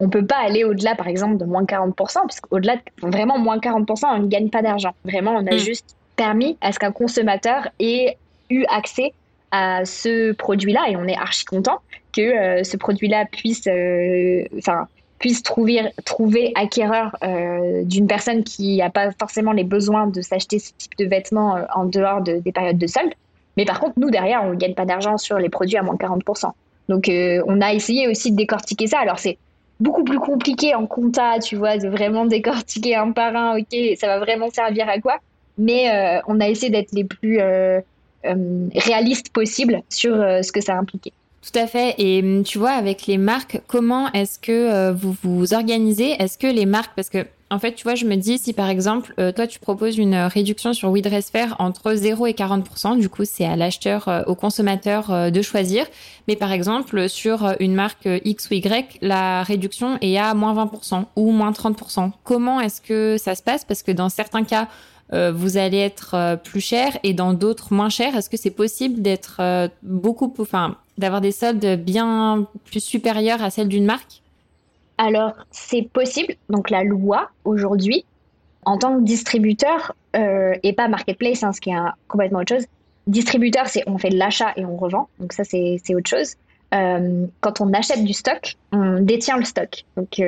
On 0.00 0.08
peut 0.08 0.26
pas 0.26 0.38
aller 0.44 0.64
au-delà, 0.64 0.96
par 0.96 1.06
exemple, 1.06 1.36
de 1.36 1.44
moins 1.44 1.64
40%, 1.64 2.26
puisqu'au-delà, 2.26 2.76
de... 2.76 3.08
vraiment 3.08 3.38
moins 3.38 3.58
40%, 3.58 4.06
on 4.06 4.18
ne 4.18 4.26
gagne 4.26 4.50
pas 4.50 4.60
d'argent. 4.60 4.92
Vraiment, 5.04 5.32
on 5.32 5.46
a 5.46 5.54
mm. 5.54 5.58
juste 5.58 5.96
permis 6.16 6.58
à 6.60 6.72
ce 6.72 6.78
qu'un 6.78 6.92
consommateur 6.92 7.68
ait 7.78 8.16
eu 8.50 8.64
accès 8.68 9.12
à 9.50 9.84
ce 9.84 10.32
produit-là 10.32 10.86
et 10.88 10.96
on 10.96 11.06
est 11.06 11.16
archi 11.16 11.44
content 11.44 11.78
que 12.12 12.20
euh, 12.20 12.64
ce 12.64 12.76
produit-là 12.76 13.24
puisse, 13.30 13.66
euh, 13.68 14.44
puisse 15.18 15.42
trouver, 15.42 15.82
trouver 16.04 16.52
acquéreur 16.56 17.16
euh, 17.22 17.84
d'une 17.84 18.06
personne 18.06 18.42
qui 18.42 18.78
n'a 18.78 18.90
pas 18.90 19.10
forcément 19.12 19.52
les 19.52 19.64
besoins 19.64 20.08
de 20.08 20.20
s'acheter 20.22 20.58
ce 20.58 20.72
type 20.76 20.96
de 20.98 21.06
vêtements 21.06 21.58
en 21.74 21.84
dehors 21.84 22.20
de, 22.20 22.38
des 22.38 22.52
périodes 22.52 22.78
de 22.78 22.86
solde. 22.86 23.14
Mais 23.56 23.64
par 23.64 23.80
contre, 23.80 23.94
nous, 23.98 24.10
derrière, 24.10 24.42
on 24.44 24.50
ne 24.50 24.56
gagne 24.56 24.74
pas 24.74 24.84
d'argent 24.84 25.16
sur 25.16 25.38
les 25.38 25.48
produits 25.48 25.76
à 25.76 25.82
moins 25.82 25.94
de 25.94 25.98
40%. 25.98 26.50
Donc, 26.88 27.08
on 27.08 27.60
a 27.60 27.72
essayé 27.72 28.08
aussi 28.08 28.32
de 28.32 28.36
décortiquer 28.36 28.86
ça. 28.86 28.98
Alors, 28.98 29.18
c'est 29.18 29.38
beaucoup 29.80 30.04
plus 30.04 30.18
compliqué 30.18 30.74
en 30.74 30.86
compta, 30.86 31.38
tu 31.38 31.56
vois, 31.56 31.78
de 31.78 31.88
vraiment 31.88 32.24
décortiquer 32.26 32.96
un 32.96 33.12
par 33.12 33.34
un, 33.34 33.58
ok, 33.58 33.96
ça 33.96 34.06
va 34.08 34.18
vraiment 34.18 34.50
servir 34.50 34.88
à 34.88 34.98
quoi. 34.98 35.18
Mais 35.56 36.20
on 36.26 36.40
a 36.40 36.48
essayé 36.48 36.70
d'être 36.70 36.92
les 36.92 37.04
plus 37.04 37.40
euh, 38.24 38.68
réaliste 38.74 39.28
possible 39.30 39.82
sur 39.90 40.14
euh, 40.14 40.40
ce 40.40 40.50
que 40.50 40.62
ça 40.62 40.74
impliquait. 40.76 41.12
Tout 41.42 41.58
à 41.58 41.66
fait. 41.66 41.94
Et 41.98 42.42
tu 42.42 42.58
vois, 42.58 42.70
avec 42.70 43.06
les 43.06 43.18
marques, 43.18 43.60
comment 43.66 44.10
est-ce 44.12 44.38
que 44.38 44.50
euh, 44.50 44.92
vous 44.92 45.14
vous 45.22 45.52
organisez? 45.52 46.12
Est-ce 46.12 46.38
que 46.38 46.46
les 46.46 46.64
marques, 46.64 46.92
parce 46.96 47.10
que 47.10 47.26
en 47.54 47.58
fait, 47.58 47.74
tu 47.74 47.84
vois, 47.84 47.94
je 47.94 48.04
me 48.04 48.16
dis, 48.16 48.38
si 48.38 48.52
par 48.52 48.68
exemple, 48.68 49.14
toi, 49.34 49.46
tu 49.46 49.58
proposes 49.58 49.96
une 49.96 50.14
réduction 50.14 50.72
sur 50.72 50.90
WeDressFair 50.90 51.56
entre 51.58 51.94
0 51.94 52.26
et 52.26 52.32
40%, 52.32 52.98
du 52.98 53.08
coup, 53.08 53.24
c'est 53.24 53.44
à 53.44 53.56
l'acheteur, 53.56 54.24
au 54.26 54.34
consommateur 54.34 55.30
de 55.30 55.42
choisir. 55.42 55.86
Mais 56.28 56.36
par 56.36 56.52
exemple, 56.52 57.08
sur 57.08 57.54
une 57.60 57.74
marque 57.74 58.08
X 58.24 58.50
ou 58.50 58.54
Y, 58.54 58.98
la 59.00 59.42
réduction 59.42 59.98
est 60.00 60.18
à 60.18 60.34
moins 60.34 60.54
20% 60.54 61.04
ou 61.16 61.30
moins 61.30 61.52
30%. 61.52 62.10
Comment 62.24 62.60
est-ce 62.60 62.80
que 62.80 63.16
ça 63.18 63.34
se 63.34 63.42
passe? 63.42 63.64
Parce 63.64 63.82
que 63.82 63.92
dans 63.92 64.08
certains 64.08 64.44
cas, 64.44 64.68
euh, 65.12 65.32
vous 65.32 65.56
allez 65.56 65.78
être 65.78 66.14
euh, 66.14 66.36
plus 66.36 66.60
cher 66.60 66.98
et 67.02 67.12
dans 67.12 67.34
d'autres 67.34 67.72
moins 67.72 67.88
cher. 67.88 68.16
Est-ce 68.16 68.30
que 68.30 68.36
c'est 68.36 68.50
possible 68.50 69.02
d'être 69.02 69.36
euh, 69.40 69.68
beaucoup, 69.82 70.32
enfin, 70.38 70.76
d'avoir 70.98 71.20
des 71.20 71.32
soldes 71.32 71.80
bien 71.82 72.46
plus 72.64 72.80
supérieurs 72.80 73.42
à 73.42 73.50
celles 73.50 73.68
d'une 73.68 73.84
marque? 73.84 74.22
Alors, 74.98 75.34
c'est 75.50 75.82
possible. 75.82 76.34
Donc, 76.48 76.70
la 76.70 76.84
loi 76.84 77.30
aujourd'hui, 77.44 78.04
en 78.64 78.78
tant 78.78 78.98
que 78.98 79.04
distributeur 79.04 79.94
et 80.14 80.72
pas 80.72 80.86
marketplace, 80.88 81.42
hein, 81.42 81.52
ce 81.52 81.60
qui 81.60 81.70
est 81.70 81.76
complètement 82.06 82.38
autre 82.38 82.54
chose. 82.54 82.66
Distributeur, 83.08 83.66
c'est 83.66 83.82
on 83.86 83.98
fait 83.98 84.10
de 84.10 84.16
l'achat 84.16 84.52
et 84.56 84.64
on 84.64 84.76
revend. 84.76 85.08
Donc, 85.18 85.32
ça, 85.32 85.42
c'est 85.44 85.94
autre 85.94 86.08
chose. 86.08 86.36
quand 86.70 87.60
on 87.60 87.72
achète 87.72 88.04
du 88.04 88.12
stock, 88.12 88.56
on 88.72 89.00
détient 89.00 89.36
le 89.36 89.44
stock. 89.44 89.84
Donc, 89.96 90.20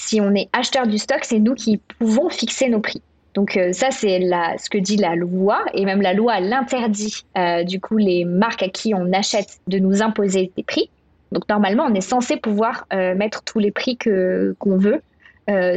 si 0.00 0.20
on 0.20 0.34
est 0.34 0.48
acheteur 0.52 0.86
du 0.86 0.98
stock, 0.98 1.20
c'est 1.24 1.38
nous 1.38 1.54
qui 1.54 1.78
pouvons 1.98 2.30
fixer 2.30 2.68
nos 2.68 2.80
prix. 2.80 3.02
Donc 3.34 3.56
euh, 3.56 3.72
ça, 3.72 3.90
c'est 3.90 4.18
ce 4.20 4.70
que 4.70 4.78
dit 4.78 4.96
la 4.96 5.14
loi, 5.14 5.62
et 5.74 5.84
même 5.84 6.02
la 6.02 6.14
loi 6.14 6.40
l'interdit, 6.40 7.24
euh, 7.36 7.62
du 7.64 7.80
coup, 7.80 7.96
les 7.96 8.24
marques 8.24 8.62
à 8.62 8.68
qui 8.68 8.94
on 8.94 9.12
achète 9.12 9.60
de 9.68 9.78
nous 9.78 10.02
imposer 10.02 10.50
des 10.56 10.62
prix. 10.62 10.90
Donc 11.32 11.48
normalement, 11.48 11.86
on 11.88 11.94
est 11.94 12.00
censé 12.00 12.36
pouvoir 12.36 12.86
euh, 12.92 13.14
mettre 13.14 13.42
tous 13.42 13.58
les 13.58 13.70
prix 13.70 13.96
que 13.96 14.54
qu'on 14.58 14.76
veut 14.76 15.00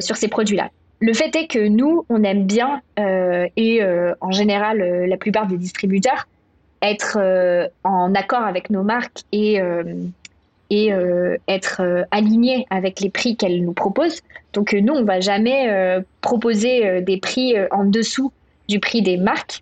sur 0.01 0.17
ces 0.17 0.27
produits-là. 0.27 0.69
le 0.99 1.13
fait 1.13 1.35
est 1.35 1.47
que 1.47 1.67
nous, 1.67 2.05
on 2.07 2.23
aime 2.23 2.45
bien, 2.45 2.81
et 2.95 3.81
en 4.21 4.29
général 4.29 4.77
la 5.07 5.17
plupart 5.17 5.47
des 5.47 5.57
distributeurs, 5.57 6.27
être 6.83 7.17
en 7.83 8.13
accord 8.13 8.43
avec 8.43 8.69
nos 8.69 8.83
marques 8.83 9.23
et 9.31 9.59
et 10.73 10.91
euh, 10.91 11.37
être 11.47 11.81
euh, 11.81 12.03
aligné 12.09 12.65
avec 12.71 12.99
les 12.99 13.11
prix 13.11 13.35
qu'elle 13.35 13.63
nous 13.63 13.73
propose. 13.73 14.21
Donc 14.53 14.73
euh, 14.73 14.81
nous, 14.81 14.93
on 14.93 15.03
va 15.03 15.19
jamais 15.19 15.69
proposer 16.21 17.01
des 17.01 17.17
prix 17.17 17.55
en 17.71 17.85
dessous 17.85 18.31
du 18.67 18.79
prix 18.79 19.01
des 19.01 19.17
marques 19.17 19.61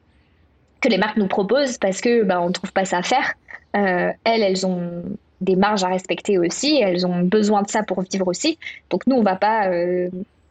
que 0.79 0.87
les 0.87 0.97
marques 0.97 1.17
nous 1.17 1.27
proposent 1.27 1.77
parce 1.77 2.01
que 2.01 2.23
bah, 2.23 2.41
on 2.41 2.51
trouve 2.51 2.71
pas 2.71 2.85
ça 2.85 2.99
à 2.99 3.03
faire. 3.03 3.33
elles, 3.73 4.15
elles 4.25 4.65
ont 4.65 5.03
des 5.41 5.55
marges 5.55 5.83
à 5.83 5.87
respecter 5.87 6.37
aussi, 6.37 6.79
elles 6.81 7.05
ont 7.05 7.21
besoin 7.21 7.63
de 7.63 7.69
ça 7.69 7.83
pour 7.83 8.01
vivre 8.01 8.27
aussi. 8.27 8.57
Donc 8.89 9.05
nous, 9.07 9.15
on 9.15 9.23
va 9.23 9.35
pas 9.35 9.69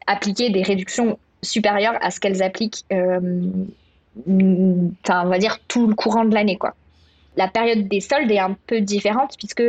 appliquer 0.07 0.51
des 0.51 0.63
réductions 0.63 1.19
supérieures 1.43 1.97
à 2.03 2.11
ce 2.11 2.21
qu'elles 2.21 2.43
appliquent, 2.43 2.85
enfin 2.91 3.31
on 4.27 5.29
va 5.29 5.39
dire 5.39 5.59
tout 5.69 5.87
le 5.87 5.95
courant 5.95 6.25
de 6.25 6.35
l'année. 6.35 6.59
La 7.37 7.49
période 7.49 7.89
des 7.89 8.01
soldes 8.01 8.31
est 8.31 8.39
un 8.39 8.57
peu 8.67 8.81
différente 8.81 9.37
puisque 9.39 9.63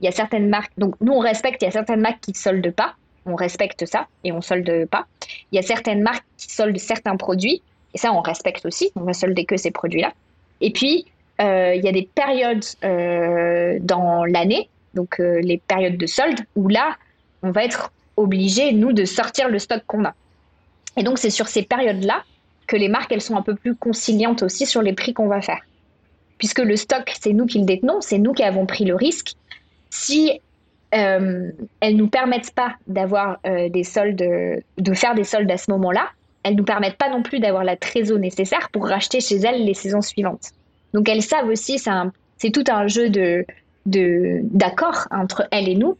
il 0.00 0.04
y 0.04 0.08
a 0.08 0.12
certaines 0.12 0.48
marques, 0.48 0.72
donc 0.78 0.94
nous 1.00 1.12
on 1.12 1.20
respecte, 1.20 1.62
il 1.62 1.64
y 1.64 1.68
a 1.68 1.72
certaines 1.72 2.00
marques 2.00 2.20
qui 2.20 2.32
ne 2.32 2.36
soldent 2.36 2.70
pas, 2.70 2.94
on 3.24 3.34
respecte 3.34 3.86
ça 3.86 4.06
et 4.24 4.32
on 4.32 4.40
solde 4.40 4.86
pas. 4.86 5.06
Il 5.50 5.56
y 5.56 5.58
a 5.58 5.62
certaines 5.62 6.02
marques 6.02 6.26
qui 6.36 6.50
soldent 6.50 6.78
certains 6.78 7.16
produits, 7.16 7.62
et 7.94 7.98
ça 7.98 8.12
on 8.12 8.20
respecte 8.20 8.66
aussi, 8.66 8.90
on 8.94 9.02
va 9.02 9.12
solder 9.12 9.44
que 9.44 9.56
ces 9.56 9.70
produits-là. 9.70 10.12
Et 10.60 10.70
puis, 10.70 11.06
euh, 11.06 11.15
il 11.38 11.84
y 11.84 11.88
a 11.88 11.92
des 11.92 12.08
périodes 12.14 12.64
euh, 12.84 13.78
dans 13.80 14.24
l'année, 14.24 14.68
donc 14.94 15.20
euh, 15.20 15.40
les 15.40 15.58
périodes 15.58 15.96
de 15.96 16.06
solde, 16.06 16.40
où 16.56 16.68
là, 16.68 16.96
on 17.42 17.50
va 17.50 17.64
être 17.64 17.92
obligé, 18.16 18.72
nous, 18.72 18.92
de 18.92 19.04
sortir 19.04 19.48
le 19.48 19.58
stock 19.58 19.82
qu'on 19.86 20.04
a. 20.04 20.14
Et 20.96 21.02
donc, 21.02 21.18
c'est 21.18 21.30
sur 21.30 21.48
ces 21.48 21.62
périodes-là 21.62 22.24
que 22.66 22.76
les 22.76 22.88
marques, 22.88 23.12
elles 23.12 23.20
sont 23.20 23.36
un 23.36 23.42
peu 23.42 23.54
plus 23.54 23.76
conciliantes 23.76 24.42
aussi 24.42 24.66
sur 24.66 24.82
les 24.82 24.94
prix 24.94 25.12
qu'on 25.12 25.28
va 25.28 25.40
faire. 25.40 25.60
Puisque 26.38 26.58
le 26.58 26.76
stock, 26.76 27.14
c'est 27.20 27.32
nous 27.32 27.46
qui 27.46 27.58
le 27.58 27.66
détenons, 27.66 28.00
c'est 28.00 28.18
nous 28.18 28.32
qui 28.32 28.42
avons 28.42 28.66
pris 28.66 28.84
le 28.84 28.94
risque 28.94 29.34
si 29.90 30.40
euh, 30.94 31.50
elles 31.80 31.96
nous 31.96 32.08
permettent 32.08 32.54
pas 32.54 32.74
d'avoir 32.86 33.38
euh, 33.46 33.68
des 33.68 33.84
soldes, 33.84 34.16
de 34.16 34.94
faire 34.94 35.14
des 35.14 35.24
soldes 35.24 35.50
à 35.50 35.56
ce 35.56 35.70
moment-là, 35.70 36.08
elles 36.42 36.54
nous 36.54 36.64
permettent 36.64 36.96
pas 36.96 37.10
non 37.10 37.22
plus 37.22 37.40
d'avoir 37.40 37.64
la 37.64 37.76
trésor 37.76 38.18
nécessaire 38.18 38.68
pour 38.70 38.86
racheter 38.86 39.20
chez 39.20 39.36
elles 39.36 39.64
les 39.64 39.74
saisons 39.74 40.02
suivantes. 40.02 40.52
Donc 40.94 41.08
elles 41.08 41.22
savent 41.22 41.48
aussi, 41.48 41.78
c'est 41.78 42.50
tout 42.50 42.64
un 42.68 42.86
jeu 42.86 43.10
d'accord 43.86 45.06
entre 45.10 45.46
elles 45.50 45.68
et 45.68 45.74
nous. 45.74 45.96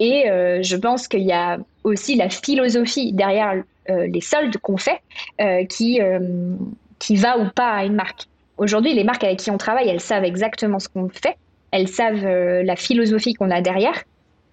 Et 0.00 0.30
euh, 0.30 0.62
je 0.62 0.76
pense 0.76 1.08
qu'il 1.08 1.22
y 1.24 1.32
a 1.32 1.58
aussi 1.82 2.14
la 2.14 2.28
philosophie 2.28 3.12
derrière 3.12 3.62
euh, 3.90 4.06
les 4.06 4.20
soldes 4.20 4.56
qu'on 4.58 4.76
fait 4.76 5.00
qui, 5.68 6.00
qui 6.98 7.16
va 7.16 7.38
ou 7.38 7.48
pas 7.54 7.70
à 7.70 7.84
une 7.84 7.94
marque. 7.94 8.26
Aujourd'hui, 8.56 8.94
les 8.94 9.04
marques 9.04 9.24
avec 9.24 9.38
qui 9.38 9.50
on 9.50 9.58
travaille, 9.58 9.88
elles 9.88 10.00
savent 10.00 10.24
exactement 10.24 10.78
ce 10.78 10.88
qu'on 10.88 11.08
fait 11.08 11.36
elles 11.70 11.88
savent 11.88 12.24
euh, 12.24 12.62
la 12.62 12.76
philosophie 12.76 13.34
qu'on 13.34 13.50
a 13.50 13.60
derrière 13.60 14.02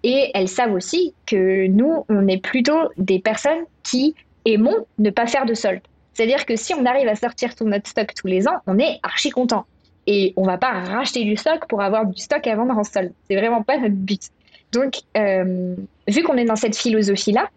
et 0.02 0.30
elles 0.34 0.48
savent 0.48 0.72
aussi 0.72 1.14
que 1.26 1.66
nous, 1.66 2.04
on 2.08 2.28
est 2.28 2.42
plutôt 2.42 2.90
des 2.96 3.18
personnes 3.18 3.64
qui 3.82 4.14
aimons 4.44 4.86
ne 4.98 5.10
pas 5.10 5.26
faire 5.26 5.46
de 5.46 5.54
solde. 5.54 5.80
C'est-à-dire 6.14 6.46
que 6.46 6.56
si 6.56 6.74
on 6.74 6.84
arrive 6.86 7.08
à 7.08 7.14
sortir 7.14 7.54
tout 7.54 7.64
notre 7.64 7.88
stock 7.88 8.12
tous 8.14 8.26
les 8.26 8.46
ans, 8.46 8.56
on 8.66 8.78
est 8.78 8.98
archi 9.02 9.30
content. 9.30 9.66
Et 10.06 10.32
on 10.36 10.44
va 10.44 10.58
pas 10.58 10.72
racheter 10.72 11.24
du 11.24 11.36
stock 11.36 11.66
pour 11.68 11.82
avoir 11.82 12.06
du 12.06 12.20
stock 12.20 12.46
à 12.46 12.54
vendre 12.54 12.76
en 12.76 12.84
solde. 12.84 13.12
C'est 13.28 13.36
vraiment 13.36 13.62
pas 13.62 13.78
notre 13.78 13.94
but. 13.94 14.30
Donc, 14.72 15.00
euh, 15.16 15.74
vu 16.06 16.22
qu'on 16.22 16.36
est 16.36 16.44
dans 16.44 16.56
cette 16.56 16.76
philosophie-là, 16.76 17.48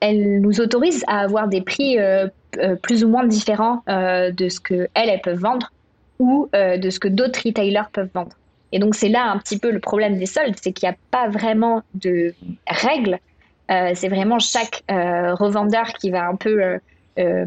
elle 0.00 0.40
nous 0.40 0.60
autorise 0.60 1.04
à 1.06 1.20
avoir 1.20 1.48
des 1.48 1.60
prix 1.60 1.98
euh, 1.98 2.28
plus 2.82 3.04
ou 3.04 3.08
moins 3.08 3.24
différents 3.24 3.82
de 3.86 4.48
ce 4.48 4.60
qu'elles, 4.60 4.88
elles 4.94 5.20
peuvent 5.22 5.38
vendre 5.38 5.72
ou 6.18 6.48
de 6.52 6.90
ce 6.90 6.98
que 6.98 7.08
d'autres 7.08 7.40
retailers 7.44 7.88
peuvent 7.92 8.10
vendre. 8.12 8.36
Et 8.72 8.78
donc 8.78 8.94
c'est 8.94 9.08
là 9.08 9.30
un 9.30 9.38
petit 9.38 9.58
peu 9.58 9.70
le 9.70 9.78
problème 9.78 10.18
des 10.18 10.26
soldes, 10.26 10.56
c'est 10.60 10.72
qu'il 10.72 10.88
n'y 10.88 10.94
a 10.94 10.98
pas 11.10 11.28
vraiment 11.28 11.82
de 11.94 12.34
règles. 12.66 13.18
Euh, 13.70 13.92
c'est 13.94 14.08
vraiment 14.08 14.38
chaque 14.38 14.82
euh, 14.90 15.34
revendeur 15.34 15.92
qui 15.92 16.10
va 16.10 16.26
un 16.26 16.36
peu 16.36 16.78
euh, 17.18 17.44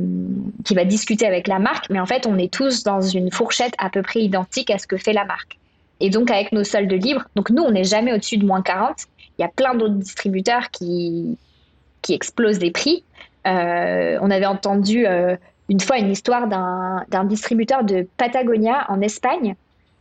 qui 0.64 0.76
va 0.76 0.86
discuter 0.86 1.26
avec 1.26 1.48
la 1.48 1.60
marque, 1.60 1.90
mais 1.90 2.00
en 2.00 2.06
fait 2.06 2.28
on 2.28 2.38
est 2.38 2.54
tous 2.54 2.84
dans 2.84 3.02
une 3.02 3.32
fourchette 3.32 3.74
à 3.78 3.90
peu 3.90 4.02
près 4.02 4.22
identique 4.22 4.70
à 4.70 4.78
ce 4.78 4.88
que 4.88 4.98
fait 4.98 5.14
la 5.14 5.26
marque. 5.26 5.58
Et 6.00 6.10
donc 6.10 6.30
avec 6.30 6.52
nos 6.52 6.64
soldes 6.64 6.92
libres, 6.92 7.24
donc 7.36 7.50
nous 7.50 7.64
on 7.64 7.72
n'est 7.72 7.84
jamais 7.84 8.14
au-dessus 8.14 8.38
de 8.38 8.46
moins 8.46 8.62
40. 8.62 8.96
Il 9.38 9.42
y 9.42 9.46
a 9.46 9.50
plein 9.50 9.76
d'autres 9.76 9.96
distributeurs 9.96 10.70
qui 10.72 11.38
qui 12.02 12.14
explosent 12.14 12.60
les 12.60 12.72
prix. 12.72 13.04
on 13.46 14.32
avait 14.32 14.46
entendu 14.46 15.06
une 15.70 15.80
fois 15.80 15.98
une 15.98 16.12
histoire 16.12 16.48
d'un 16.48 17.24
distributeur 17.24 17.84
de 17.84 18.08
Patagonia 18.18 18.86
en 18.90 19.02
Espagne 19.02 19.56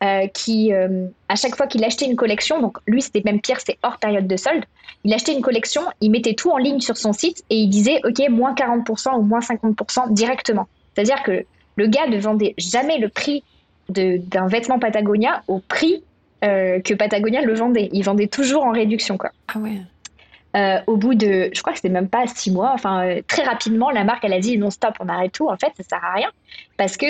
euh, 0.05 0.27
qui, 0.27 0.71
euh, 0.75 1.07
à 1.31 1.37
chaque 1.37 1.57
fois 1.57 1.67
qu'il 1.67 1.83
achetait 1.83 2.05
une 2.05 2.17
collection, 2.17 2.61
donc 2.61 2.77
lui 2.87 3.01
c'était 3.01 3.23
même 3.25 3.41
pire, 3.41 3.57
c'est 3.65 3.79
hors 3.83 3.97
période 3.97 4.27
de 4.27 4.37
solde, 4.37 4.65
il 5.03 5.15
achetait 5.15 5.33
une 5.33 5.41
collection, 5.41 5.81
il 6.03 6.11
mettait 6.11 6.35
tout 6.35 6.51
en 6.51 6.59
ligne 6.59 6.81
sur 6.81 6.99
son 6.99 7.15
site 7.15 7.43
et 7.49 7.57
il 7.57 7.69
disait 7.69 8.01
ok 8.05 8.29
moins 8.29 8.53
40% 8.53 9.17
ou 9.17 9.23
moins 9.23 9.39
50% 9.39 10.13
directement. 10.13 10.69
C'est-à-dire 10.95 11.23
que 11.23 11.47
le 11.77 11.87
gars 11.87 12.07
ne 12.07 12.19
vendait 12.19 12.55
jamais 12.59 12.99
le 12.99 13.09
prix 13.09 13.45
d'un 13.89 14.47
vêtement 14.47 14.79
Patagonia 14.79 15.43
au 15.49 15.61
prix 15.61 16.03
euh, 16.45 16.81
que 16.81 16.93
Patagonia 16.93 17.41
le 17.41 17.55
vendait. 17.55 17.89
Il 17.93 18.03
vendait 18.03 18.27
toujours 18.27 18.65
en 18.65 18.73
réduction 18.73 19.17
quoi. 19.17 19.31
Ah 19.55 19.59
ouais. 19.59 20.83
au 20.87 20.99
bout 20.99 21.15
de, 21.15 21.49
je 21.51 21.61
crois 21.63 21.73
que 21.73 21.79
c'était 21.79 21.89
même 21.89 22.09
pas 22.09 22.27
six 22.27 22.51
mois, 22.51 22.73
enfin 22.75 23.21
très 23.27 23.43
rapidement, 23.45 23.91
la 23.91 24.05
marque 24.05 24.23
elle 24.25 24.35
a 24.35 24.41
dit 24.41 24.59
non 24.59 24.69
stop, 24.69 24.97
on 25.01 25.09
arrête 25.09 25.33
tout. 25.33 25.49
En 25.49 25.57
fait, 25.57 25.73
ça 25.79 25.83
sert 25.83 26.05
à 26.05 26.13
rien 26.13 26.29
parce 26.77 26.99
que 26.99 27.07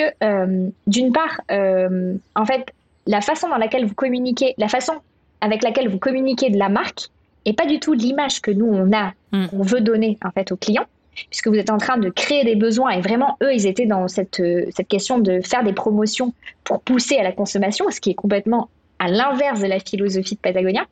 d'une 0.87 1.11
part, 1.11 1.41
en 1.49 2.45
fait, 2.45 2.71
la 3.07 3.21
façon 3.21 3.49
dans 3.49 3.57
laquelle 3.57 3.85
vous 3.85 3.93
communiquez, 3.93 4.53
la 4.57 4.67
façon 4.67 4.93
avec 5.41 5.63
laquelle 5.63 5.89
vous 5.89 5.99
communiquez 5.99 6.49
de 6.49 6.57
la 6.57 6.69
marque 6.69 7.09
et 7.45 7.53
pas 7.53 7.65
du 7.65 7.79
tout 7.79 7.93
l'image 7.93 8.41
que 8.41 8.51
nous 8.51 8.65
on 8.65 8.91
a, 8.93 9.13
mm. 9.31 9.47
qu'on 9.47 9.61
veut 9.61 9.81
donner 9.81 10.17
en 10.23 10.31
fait 10.31 10.51
aux 10.51 10.57
clients, 10.57 10.85
puisque 11.29 11.47
vous 11.47 11.55
êtes 11.55 11.69
en 11.69 11.77
train 11.77 11.97
de 11.97 12.09
créer 12.09 12.43
des 12.43 12.55
besoins 12.55 12.91
et 12.91 13.01
vraiment 13.01 13.37
eux 13.43 13.53
ils 13.53 13.67
étaient 13.67 13.85
dans 13.85 14.07
cette 14.07 14.39
euh, 14.39 14.65
cette 14.75 14.87
question 14.87 15.19
de 15.19 15.41
faire 15.41 15.63
des 15.63 15.73
promotions 15.73 16.33
pour 16.63 16.81
pousser 16.81 17.17
à 17.17 17.23
la 17.23 17.31
consommation, 17.31 17.89
ce 17.91 18.01
qui 18.01 18.11
est 18.11 18.15
complètement 18.15 18.69
à 18.99 19.07
l'inverse 19.07 19.61
de 19.61 19.67
la 19.67 19.79
philosophie 19.79 20.35
de 20.35 20.39
Patagonia. 20.39 20.85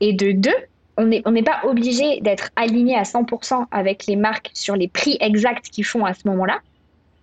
Et 0.00 0.12
de 0.12 0.30
deux, 0.30 0.54
on 0.96 1.06
n'est 1.06 1.22
on 1.24 1.32
n'est 1.32 1.42
pas 1.42 1.60
obligé 1.64 2.20
d'être 2.20 2.50
aligné 2.54 2.94
à 2.94 3.02
100% 3.02 3.66
avec 3.72 4.06
les 4.06 4.16
marques 4.16 4.50
sur 4.54 4.76
les 4.76 4.86
prix 4.86 5.16
exacts 5.20 5.70
qu'ils 5.70 5.84
font 5.84 6.04
à 6.04 6.14
ce 6.14 6.28
moment-là, 6.28 6.60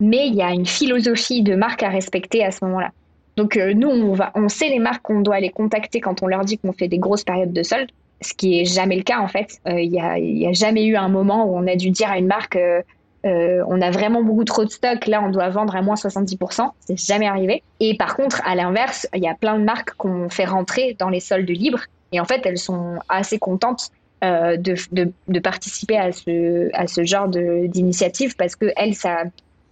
mais 0.02 0.28
il 0.28 0.36
y 0.36 0.42
a 0.42 0.52
une 0.52 0.66
philosophie 0.66 1.42
de 1.42 1.56
marque 1.56 1.84
à 1.84 1.90
respecter 1.90 2.44
à 2.44 2.52
ce 2.52 2.66
moment-là. 2.66 2.92
Donc 3.36 3.58
euh, 3.58 3.74
nous, 3.74 3.90
on, 3.90 4.14
va, 4.14 4.32
on 4.36 4.48
sait 4.50 4.70
les 4.70 4.80
marques 4.80 5.02
qu'on 5.02 5.22
doit 5.22 5.40
les 5.40 5.50
contacter 5.50 6.00
quand 6.00 6.24
on 6.24 6.28
leur 6.28 6.46
dit 6.46 6.58
qu'on 6.58 6.72
fait 6.72 6.88
des 6.88 7.00
grosses 7.00 7.24
périodes 7.24 7.54
de 7.54 7.64
solde, 7.64 7.90
ce 8.22 8.34
qui 8.34 8.60
est 8.60 8.66
jamais 8.66 8.96
le 8.96 9.04
cas 9.04 9.20
en 9.20 9.28
fait. 9.28 9.60
Il 9.66 9.74
euh, 9.74 9.86
n'y 9.86 10.00
a, 10.46 10.50
a, 10.50 10.54
jamais 10.54 10.86
eu 10.86 10.96
un 10.96 11.10
moment 11.10 11.46
où 11.46 11.58
on 11.58 11.68
a 11.68 11.76
dû 11.76 11.90
dire 11.90 12.10
à 12.10 12.18
une 12.18 12.28
marque 12.28 12.58
euh, 12.58 13.64
on 13.68 13.82
a 13.82 13.90
vraiment 13.90 14.22
beaucoup 14.22 14.44
trop 14.44 14.66
de 14.66 14.70
stock, 14.70 15.08
là 15.08 15.22
on 15.24 15.32
doit 15.32 15.50
vendre 15.50 15.76
à 15.76 15.82
moins 15.82 15.96
70%, 15.96 16.70
c'est 16.80 17.00
jamais 17.00 17.26
arrivé. 17.26 17.64
Et 17.80 17.98
par 17.98 18.16
contre, 18.16 18.40
à 18.46 18.54
l'inverse, 18.54 19.08
il 19.16 19.24
y 19.24 19.28
a 19.28 19.34
plein 19.34 19.58
de 19.58 19.64
marques 19.64 19.96
qu'on 19.96 20.30
fait 20.30 20.46
rentrer 20.46 20.96
dans 21.00 21.10
les 21.10 21.20
soldes 21.20 21.50
libres 21.50 21.82
et 22.12 22.20
en 22.20 22.26
fait 22.26 22.42
elles 22.46 22.60
sont 22.60 23.00
assez 23.10 23.40
contentes 23.40 23.90
de, 24.22 24.58
de, 24.92 25.12
de, 25.28 25.40
participer 25.40 25.98
à 25.98 26.12
ce, 26.12 26.70
à 26.74 26.88
ce 26.88 27.04
genre 27.04 27.28
d'initiative 27.28 28.36
parce 28.36 28.56
que 28.56 28.72
elles, 28.76 28.96
ça, 28.96 29.24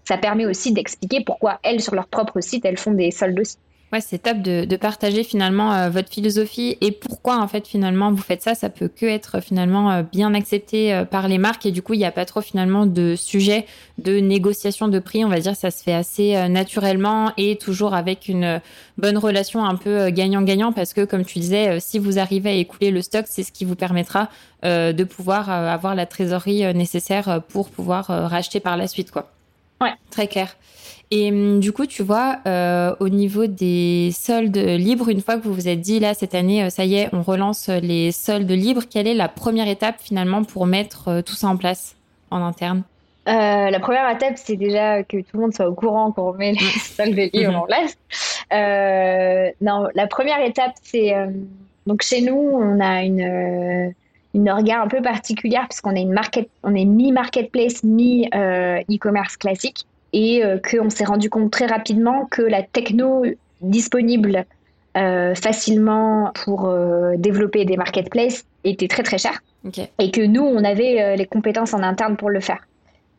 ça 0.06 0.18
permet 0.18 0.46
aussi 0.46 0.72
d'expliquer 0.72 1.24
pourquoi 1.24 1.60
elles, 1.63 1.82
sur 1.82 1.96
leur 1.96 2.08
propre 2.08 2.42
site, 2.42 2.66
elles 2.66 2.78
font 2.78 2.92
des 2.92 3.12
soldes 3.12 3.39
aussi. 3.39 3.58
Ouais, 3.94 4.02
c'est 4.02 4.18
top 4.18 4.39
de, 4.39 4.76
partager 4.76 5.24
finalement 5.24 5.72
euh, 5.72 5.89
votre 5.92 6.10
philosophie 6.10 6.80
et 6.82 6.92
pourquoi 6.92 7.38
en 7.38 7.48
fait 7.48 7.68
finalement 7.68 8.12
vous 8.12 8.24
faites 8.24 8.42
ça. 8.42 8.56
Ça 8.56 8.70
peut 8.70 8.88
que 8.88 9.06
être 9.06 9.39
finalement 9.39 9.92
euh, 9.92 10.02
bien 10.02 10.34
accepté 10.34 10.92
euh, 10.92 11.06
par 11.06 11.28
les 11.28 11.38
marques 11.38 11.68
et 11.68 11.72
du 11.72 11.84
coup 11.84 11.94
il 11.94 12.00
n'y 12.00 12.06
a 12.06 12.12
pas 12.12 12.26
trop 12.26 12.42
finalement 12.42 12.88
de 12.88 13.13
sujet 13.16 13.68
de 14.00 14.20
négociation 14.20 14.88
de 14.88 14.98
prix. 14.98 15.24
On 15.24 15.30
va 15.30 15.39
dire 15.39 15.56
ça 15.56 15.70
se 15.70 15.84
fait 15.84 15.94
assez 15.94 16.50
naturellement 16.50 17.34
et 17.38 17.56
toujours 17.58 17.94
avec 17.94 18.28
une 18.28 18.62
bonne 18.98 19.20
relation 19.20 19.63
un 19.63 19.76
peu 19.76 20.10
gagnant-gagnant 20.10 20.72
parce 20.72 20.94
que 20.94 21.06
comme 21.06 21.24
tu 21.24 21.38
disais, 21.38 21.80
si 21.80 22.00
vous 22.00 22.18
arrivez 22.18 22.50
à 22.50 22.54
écouler 22.54 22.89
le 22.89 23.04
stock, 23.04 23.26
c'est 23.30 23.44
ce 23.44 23.52
qui 23.52 23.63
vous 23.63 23.76
permettra 23.76 24.30
de 24.63 25.04
pouvoir 25.04 25.52
avoir 25.52 25.94
la 25.94 26.08
trésorerie 26.08 26.74
nécessaire 26.74 27.44
pour 27.48 27.70
pouvoir 27.70 28.08
racheter 28.08 28.60
par 28.60 28.76
la 28.76 28.88
suite 28.88 29.12
quoi. 29.12 29.30
Ouais. 29.84 29.93
Très 30.10 30.28
clair. 30.28 30.56
Et 31.12 31.32
hum, 31.32 31.60
du 31.60 31.72
coup, 31.72 31.86
tu 31.86 32.02
vois, 32.02 32.38
euh, 32.48 32.96
au 33.00 33.08
niveau 33.08 33.46
des 33.46 34.10
soldes 34.13 34.58
libres, 34.58 35.10
une 35.10 35.22
fois 35.22 35.38
que 35.38 35.43
vous 35.43 35.54
vous 35.54 35.67
êtes 35.67 35.82
dit, 35.82 36.00
là, 36.00 36.15
cette 36.15 36.34
année, 36.34 36.63
euh, 36.63 36.69
ça 36.69 36.86
y 36.86 36.96
est, 36.96 37.10
on 37.13 37.22
relance 37.22 37.69
les 37.69 38.12
soldes 38.12 38.50
libres, 38.50 38.82
quelle 38.89 39.08
est 39.08 39.13
la 39.13 39.28
première 39.28 39.67
étape 39.67 39.98
finalement 40.00 40.43
pour 40.43 40.65
mettre 40.65 41.10
euh, 41.10 41.22
tout 41.22 41.36
ça 41.36 41.50
en 41.50 41.58
place 41.58 41.96
en 42.32 42.41
interne? 42.41 42.82
La 43.26 43.80
première 43.80 44.10
étape, 44.10 44.34
c'est 44.36 44.58
déjà 44.58 45.04
que 45.04 45.17
tout 45.17 45.36
le 45.36 45.41
monde 45.41 45.54
soit 45.54 45.69
au 45.69 45.74
courant 45.74 46.12
qu'on 46.12 46.32
remet 46.32 46.54
les 46.54 46.58
soldes 46.80 47.30
libres 47.32 47.56
en 47.56 47.67
place. 47.67 47.96
non, 49.62 49.88
la 49.93 50.08
première 50.08 50.41
étape, 50.43 50.74
c'est... 50.82 51.13
donc 51.86 52.02
chez 52.02 52.22
nous, 52.22 52.36
on 52.36 52.82
a 52.82 53.04
une 53.04 53.93
une 54.34 54.50
orga 54.50 54.82
un 54.82 54.88
peu 54.88 55.02
particulière 55.02 55.67
puisqu'on 55.69 55.96
est 55.96 56.02
une 56.02 56.13
market, 56.13 56.50
on 56.63 56.74
est 56.76 56.86
mi 56.86 57.12
marketplace, 57.12 57.84
mi 57.84 58.28
e-commerce 58.34 59.38
classique 59.38 59.86
et 60.12 60.43
qu'on 60.69 60.89
s'est 60.89 61.06
rendu 61.06 61.30
compte 61.30 61.52
très 61.52 61.65
rapidement 61.65 62.26
que 62.26 62.41
la 62.41 62.62
techno 62.63 63.24
disponible 63.62 64.46
facilement 64.93 66.32
pour 66.43 66.72
développer 67.17 67.65
des 67.65 67.78
marketplaces 67.78 68.46
était 68.63 68.88
très 68.88 69.04
très 69.04 69.17
chère 69.17 69.41
et 70.00 70.12
que 70.12 70.22
nous 70.22 70.43
on 70.43 70.63
avait 70.63 71.15
les 71.15 71.26
compétences 71.26 71.74
en 71.74 71.82
interne 71.82 72.15
pour 72.15 72.30
le 72.30 72.39
faire. 72.39 72.60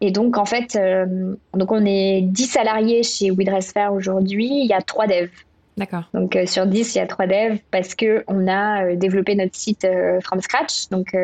Et 0.00 0.10
donc, 0.10 0.36
en 0.36 0.44
fait, 0.44 0.76
euh, 0.76 1.34
donc 1.54 1.72
on 1.72 1.84
est 1.86 2.20
10 2.22 2.44
salariés 2.44 3.02
chez 3.02 3.30
WeDressFair 3.30 3.92
aujourd'hui. 3.92 4.50
Il 4.50 4.66
y 4.66 4.74
a 4.74 4.82
3 4.82 5.06
devs. 5.06 5.30
D'accord. 5.76 6.04
Donc, 6.14 6.36
euh, 6.36 6.46
sur 6.46 6.66
10, 6.66 6.94
il 6.94 6.98
y 6.98 7.00
a 7.00 7.06
3 7.06 7.26
devs 7.26 7.58
parce 7.70 7.94
qu'on 7.94 8.46
a 8.46 8.84
euh, 8.84 8.96
développé 8.96 9.34
notre 9.34 9.56
site 9.56 9.86
from 10.22 10.40
scratch. 10.40 10.88
Donc, 10.90 11.16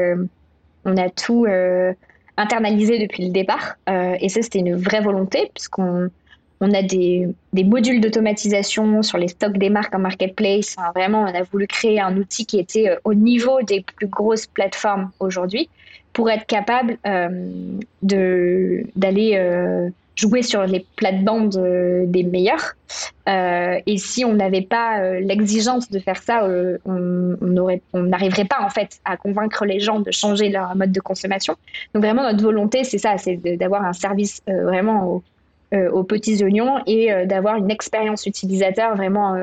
on 0.84 0.96
a 0.96 1.10
tout 1.10 1.46
internalisé 2.36 2.98
depuis 2.98 3.26
le 3.26 3.32
départ. 3.32 3.76
et 3.88 4.28
ça, 4.28 4.42
c'était 4.42 4.60
une 4.60 4.76
vraie 4.76 5.00
volonté 5.02 5.50
puisqu'on 5.54 6.10
on 6.62 6.74
a 6.74 6.82
des, 6.82 7.26
des 7.54 7.64
modules 7.64 8.02
d'automatisation 8.02 9.02
sur 9.02 9.16
les 9.16 9.28
stocks 9.28 9.56
des 9.56 9.70
marques 9.70 9.94
en 9.94 9.98
marketplace. 9.98 10.76
vraiment, 10.94 11.22
on 11.22 11.34
a 11.34 11.42
voulu 11.42 11.66
créer 11.66 12.00
un 12.00 12.16
outil 12.18 12.44
qui 12.44 12.58
était 12.58 12.98
au 13.04 13.14
niveau 13.14 13.62
des 13.62 13.82
plus 13.82 14.08
grosses 14.08 14.46
plateformes 14.46 15.10
aujourd'hui 15.20 15.70
pour 16.12 16.30
être 16.30 16.46
capable 16.46 16.98
euh, 17.06 17.78
d'aller 18.02 19.32
euh, 19.36 19.88
jouer 20.20 20.42
sur 20.42 20.64
les 20.64 20.84
plates-bandes 20.96 21.56
euh, 21.56 22.04
des 22.06 22.22
meilleurs. 22.22 22.74
et 23.26 23.96
si 23.96 24.24
on 24.24 24.34
n'avait 24.34 24.66
pas 24.76 25.20
l'exigence 25.20 25.88
de 25.90 25.98
faire 26.00 26.20
ça, 26.22 26.44
on 26.84 27.36
n'arriverait 27.94 28.44
pas 28.44 28.60
en 28.60 28.70
fait 28.70 29.00
à 29.04 29.16
convaincre 29.16 29.64
les 29.64 29.78
gens 29.78 30.00
de 30.00 30.10
changer 30.10 30.48
leur 30.48 30.74
mode 30.74 30.92
de 30.92 31.00
consommation. 31.00 31.54
Donc 31.94 32.02
vraiment 32.02 32.22
notre 32.22 32.42
volonté, 32.42 32.82
c'est 32.82 32.98
ça, 32.98 33.16
c'est 33.18 33.36
d'avoir 33.56 33.84
un 33.84 33.92
service 33.92 34.42
vraiment 34.48 35.22
aux 35.92 36.02
petits 36.02 36.42
oignons 36.42 36.80
et 36.86 37.02
d'avoir 37.26 37.54
une 37.56 37.70
expérience 37.70 38.26
utilisateur 38.26 38.96
vraiment 38.96 39.36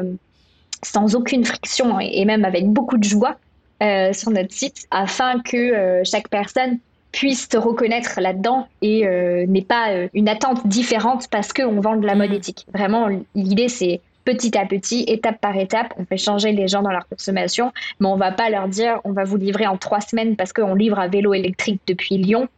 sans 0.83 1.15
aucune 1.15 1.45
friction 1.45 1.99
et, 1.99 2.25
même 2.25 2.45
avec 2.45 2.67
beaucoup 2.67 2.97
de 2.97 3.03
joie 3.03 3.37
euh, 3.83 4.13
sur 4.13 4.31
notre 4.31 4.53
site 4.53 4.87
afin 4.91 5.39
que 5.39 5.57
euh, 5.57 6.03
chaque 6.03 6.29
personne 6.29 6.79
puisse 7.11 7.47
se 7.51 7.57
reconnaître 7.57 8.19
là-dedans 8.19 8.67
et 8.81 9.07
euh, 9.07 9.45
n'ait 9.47 9.61
pas 9.61 9.87
une 10.13 10.29
attente 10.29 10.67
différente 10.67 11.27
parce 11.29 11.53
qu'on 11.53 11.79
vend 11.81 11.95
de 11.95 12.05
la 12.05 12.15
mode 12.15 12.31
mm. 12.31 12.35
éthique. 12.35 12.65
Vraiment, 12.73 13.07
l'idée, 13.35 13.69
c'est 13.69 14.01
petit 14.25 14.57
à 14.57 14.65
petit, 14.65 15.05
étape 15.07 15.39
par 15.39 15.55
étape, 15.55 15.93
on 15.97 16.05
fait 16.05 16.17
changer 16.17 16.51
les 16.51 16.67
gens 16.67 16.81
dans 16.81 16.91
leur 16.91 17.07
consommation, 17.07 17.71
mais 17.99 18.07
on 18.07 18.17
va 18.17 18.31
pas 18.31 18.49
leur 18.49 18.67
dire 18.67 18.99
on 19.05 19.13
va 19.13 19.23
vous 19.23 19.37
livrer 19.37 19.67
en 19.67 19.77
trois 19.77 20.01
semaines 20.01 20.35
parce 20.35 20.51
qu'on 20.51 20.75
livre 20.75 20.99
à 20.99 21.07
vélo 21.07 21.33
électrique 21.33 21.81
depuis 21.87 22.17
Lyon. 22.17 22.49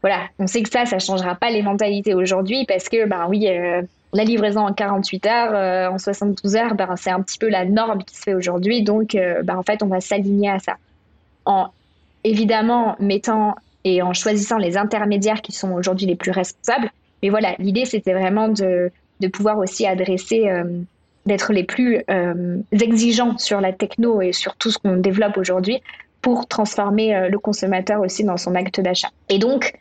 Voilà, 0.00 0.22
on 0.38 0.46
sait 0.46 0.62
que 0.62 0.70
ça, 0.70 0.86
ça 0.86 0.98
changera 0.98 1.34
pas 1.34 1.50
les 1.50 1.62
mentalités 1.62 2.14
aujourd'hui 2.14 2.64
parce 2.66 2.88
que, 2.88 3.06
ben 3.06 3.26
oui, 3.28 3.48
la 4.12 4.24
livraison 4.24 4.66
en 4.66 4.72
48 4.72 5.26
heures, 5.26 5.54
euh, 5.54 5.94
en 5.94 5.98
72 5.98 6.56
heures, 6.56 6.74
ben, 6.74 6.94
c'est 6.96 7.10
un 7.10 7.20
petit 7.20 7.38
peu 7.38 7.48
la 7.48 7.64
norme 7.64 8.02
qui 8.04 8.16
se 8.16 8.22
fait 8.22 8.34
aujourd'hui. 8.34 8.82
Donc, 8.82 9.14
euh, 9.14 9.42
ben, 9.42 9.56
en 9.56 9.62
fait, 9.62 9.82
on 9.82 9.86
va 9.86 10.00
s'aligner 10.00 10.50
à 10.50 10.58
ça. 10.58 10.76
En 11.44 11.68
évidemment 12.24 12.96
mettant 12.98 13.54
et 13.94 14.02
en 14.02 14.12
choisissant 14.12 14.58
les 14.58 14.76
intermédiaires 14.76 15.42
qui 15.42 15.52
sont 15.52 15.72
aujourd'hui 15.72 16.06
les 16.06 16.16
plus 16.16 16.30
responsables. 16.30 16.90
Mais 17.22 17.30
voilà, 17.30 17.54
l'idée, 17.58 17.84
c'était 17.84 18.12
vraiment 18.12 18.48
de, 18.48 18.90
de, 19.20 19.28
pouvoir 19.28 19.58
aussi 19.58 19.86
adresser, 19.86 20.48
euh, 20.48 20.64
d'être 21.26 21.52
les 21.52 21.64
plus 21.64 22.04
exigeants 22.72 23.36
sur 23.38 23.60
la 23.60 23.72
techno 23.72 24.22
et 24.22 24.32
sur 24.32 24.56
tout 24.56 24.70
ce 24.70 24.78
qu'on 24.78 24.96
développe 24.96 25.36
aujourd'hui 25.36 25.80
pour 26.22 26.46
transformer 26.46 27.28
le 27.28 27.38
consommateur 27.38 28.00
aussi 28.00 28.24
dans 28.24 28.36
son 28.36 28.54
acte 28.54 28.80
d'achat. 28.80 29.10
Et 29.28 29.38
donc, 29.38 29.74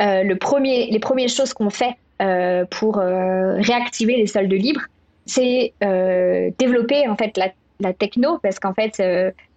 le 0.00 0.34
premier, 0.34 0.86
les 0.90 0.98
premières 0.98 1.28
choses 1.28 1.52
qu'on 1.52 1.70
fait 1.70 1.96
euh, 2.22 2.64
pour 2.70 2.98
euh, 2.98 3.56
réactiver 3.56 4.16
les 4.16 4.28
soldes 4.28 4.52
libres, 4.52 4.82
c'est 5.26 5.72
euh, 5.82 6.50
développer 6.58 7.08
en 7.08 7.16
fait 7.16 7.36
la, 7.36 7.48
la 7.80 7.92
techno 7.92 8.38
parce 8.40 8.60
qu'en 8.60 8.72
fait 8.72 9.02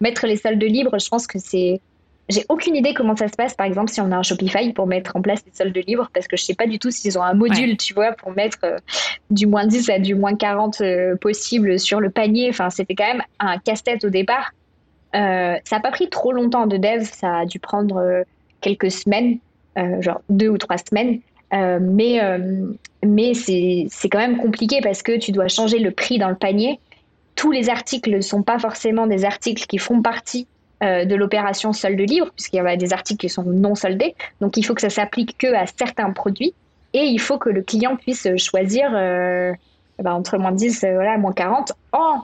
mettre 0.01 0.25
les 0.25 0.37
soldes 0.37 0.63
libres, 0.63 0.97
je 0.99 1.07
pense 1.07 1.27
que 1.27 1.37
c'est 1.37 1.79
j'ai 2.29 2.45
aucune 2.49 2.75
idée 2.75 2.93
comment 2.93 3.15
ça 3.15 3.27
se 3.27 3.35
passe, 3.35 3.53
par 3.53 3.65
exemple, 3.65 3.91
si 3.91 4.01
on 4.01 4.11
a 4.11 4.17
un 4.17 4.23
Shopify 4.23 4.73
pour 4.73 4.87
mettre 4.87 5.15
en 5.15 5.21
place 5.21 5.43
les 5.45 5.53
soldes 5.53 5.77
libres, 5.87 6.09
parce 6.13 6.27
que 6.27 6.35
je 6.35 6.43
sais 6.43 6.55
pas 6.55 6.67
du 6.67 6.79
tout 6.79 6.91
s'ils 6.91 7.17
ont 7.17 7.23
un 7.23 7.33
module, 7.33 7.77
tu 7.77 7.93
vois, 7.93 8.11
pour 8.11 8.31
mettre 8.31 8.59
du 9.29 9.47
moins 9.47 9.65
10 9.65 9.89
à 9.89 9.99
du 9.99 10.15
moins 10.15 10.35
40 10.35 10.81
possible 11.21 11.79
sur 11.79 11.99
le 11.99 12.09
panier. 12.09 12.49
Enfin, 12.49 12.69
c'était 12.69 12.95
quand 12.95 13.07
même 13.07 13.23
un 13.39 13.57
casse-tête 13.59 14.03
au 14.03 14.09
départ. 14.09 14.51
ça 15.13 15.59
n'a 15.71 15.79
pas 15.79 15.91
pris 15.91 16.09
trop 16.09 16.33
longtemps 16.33 16.67
de 16.67 16.77
dev, 16.77 17.03
ça 17.03 17.37
a 17.37 17.45
dû 17.45 17.59
prendre 17.59 18.23
quelques 18.59 18.91
semaines, 18.91 19.37
genre 20.01 20.21
deux 20.29 20.49
ou 20.49 20.57
trois 20.57 20.77
semaines. 20.77 21.21
Euh, 21.53 21.79
mais 21.81 22.21
euh, 22.21 22.73
mais 23.05 23.33
c'est 23.33 24.09
quand 24.09 24.19
même 24.19 24.37
compliqué 24.37 24.79
parce 24.81 25.01
que 25.01 25.17
tu 25.17 25.31
dois 25.31 25.47
changer 25.47 25.79
le 25.79 25.91
prix 25.91 26.17
dans 26.17 26.29
le 26.29 26.35
panier. 26.35 26.79
Tous 27.35 27.51
les 27.51 27.69
articles 27.69 28.09
ne 28.09 28.21
sont 28.21 28.43
pas 28.43 28.59
forcément 28.59 29.07
des 29.07 29.23
articles 29.23 29.65
qui 29.67 29.77
font 29.77 30.01
partie 30.01 30.47
euh, 30.83 31.05
de 31.05 31.15
l'opération 31.15 31.73
solde 31.73 31.99
libre, 31.99 32.31
puisqu'il 32.35 32.57
y 32.57 32.59
a 32.59 32.75
des 32.75 32.93
articles 32.93 33.19
qui 33.19 33.29
sont 33.29 33.43
non 33.43 33.75
soldés. 33.75 34.15
Donc 34.41 34.57
il 34.57 34.63
faut 34.63 34.73
que 34.73 34.81
ça 34.81 34.89
s'applique 34.89 35.37
que 35.37 35.53
à 35.53 35.65
certains 35.65 36.11
produits. 36.11 36.53
Et 36.93 37.03
il 37.03 37.19
faut 37.19 37.37
que 37.37 37.49
le 37.49 37.61
client 37.61 37.95
puisse 37.95 38.27
choisir 38.37 38.91
bah, 38.91 40.13
entre 40.13 40.37
moins 40.37 40.53
10 40.53 40.85
voilà, 40.93 41.17
moins 41.17 41.33
40 41.33 41.73
en 41.91 42.23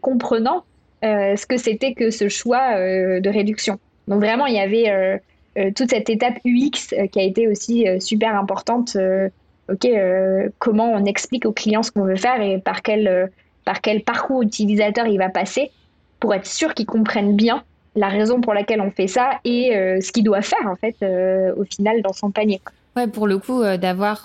comprenant 0.00 0.64
ce 1.02 1.44
que 1.46 1.56
c'était 1.56 1.94
que 1.94 2.10
ce 2.10 2.28
choix 2.28 2.74
de 2.76 3.28
réduction. 3.28 3.78
Donc 4.06 4.20
vraiment, 4.20 4.46
il 4.46 4.54
y 4.54 4.60
avait 4.60 5.20
euh, 5.58 5.72
toute 5.74 5.90
cette 5.90 6.08
étape 6.08 6.38
UX 6.44 6.92
euh, 6.92 7.06
qui 7.06 7.18
a 7.18 7.22
été 7.22 7.48
aussi 7.48 7.88
euh, 7.88 7.98
super 7.98 8.36
importante. 8.36 8.96
ok, 9.68 9.88
comment 10.58 10.92
on 10.92 11.04
explique 11.04 11.44
aux 11.44 11.52
clients 11.52 11.82
ce 11.82 11.90
qu'on 11.90 12.04
veut 12.04 12.16
faire 12.16 12.40
et 12.40 12.58
par 12.58 12.82
quel, 12.82 13.30
par 13.64 13.82
quel 13.82 14.02
parcours 14.02 14.42
utilisateur 14.42 15.06
il 15.06 15.18
va 15.18 15.28
passer 15.28 15.70
pour 16.20 16.34
être 16.34 16.46
sûr 16.46 16.72
qu'ils 16.72 16.86
comprennent 16.86 17.36
bien 17.36 17.62
la 17.98 18.08
raison 18.08 18.40
pour 18.40 18.54
laquelle 18.54 18.80
on 18.80 18.90
fait 18.90 19.08
ça 19.08 19.30
et 19.44 19.70
ce 20.00 20.12
qu'il 20.12 20.24
doit 20.24 20.42
faire 20.42 20.66
en 20.66 20.76
fait 20.76 20.96
au 21.56 21.64
final 21.64 22.02
dans 22.02 22.12
son 22.12 22.30
panier. 22.30 22.60
Ouais, 22.96 23.06
pour 23.06 23.26
le 23.26 23.38
coup, 23.38 23.62
d'avoir 23.62 24.22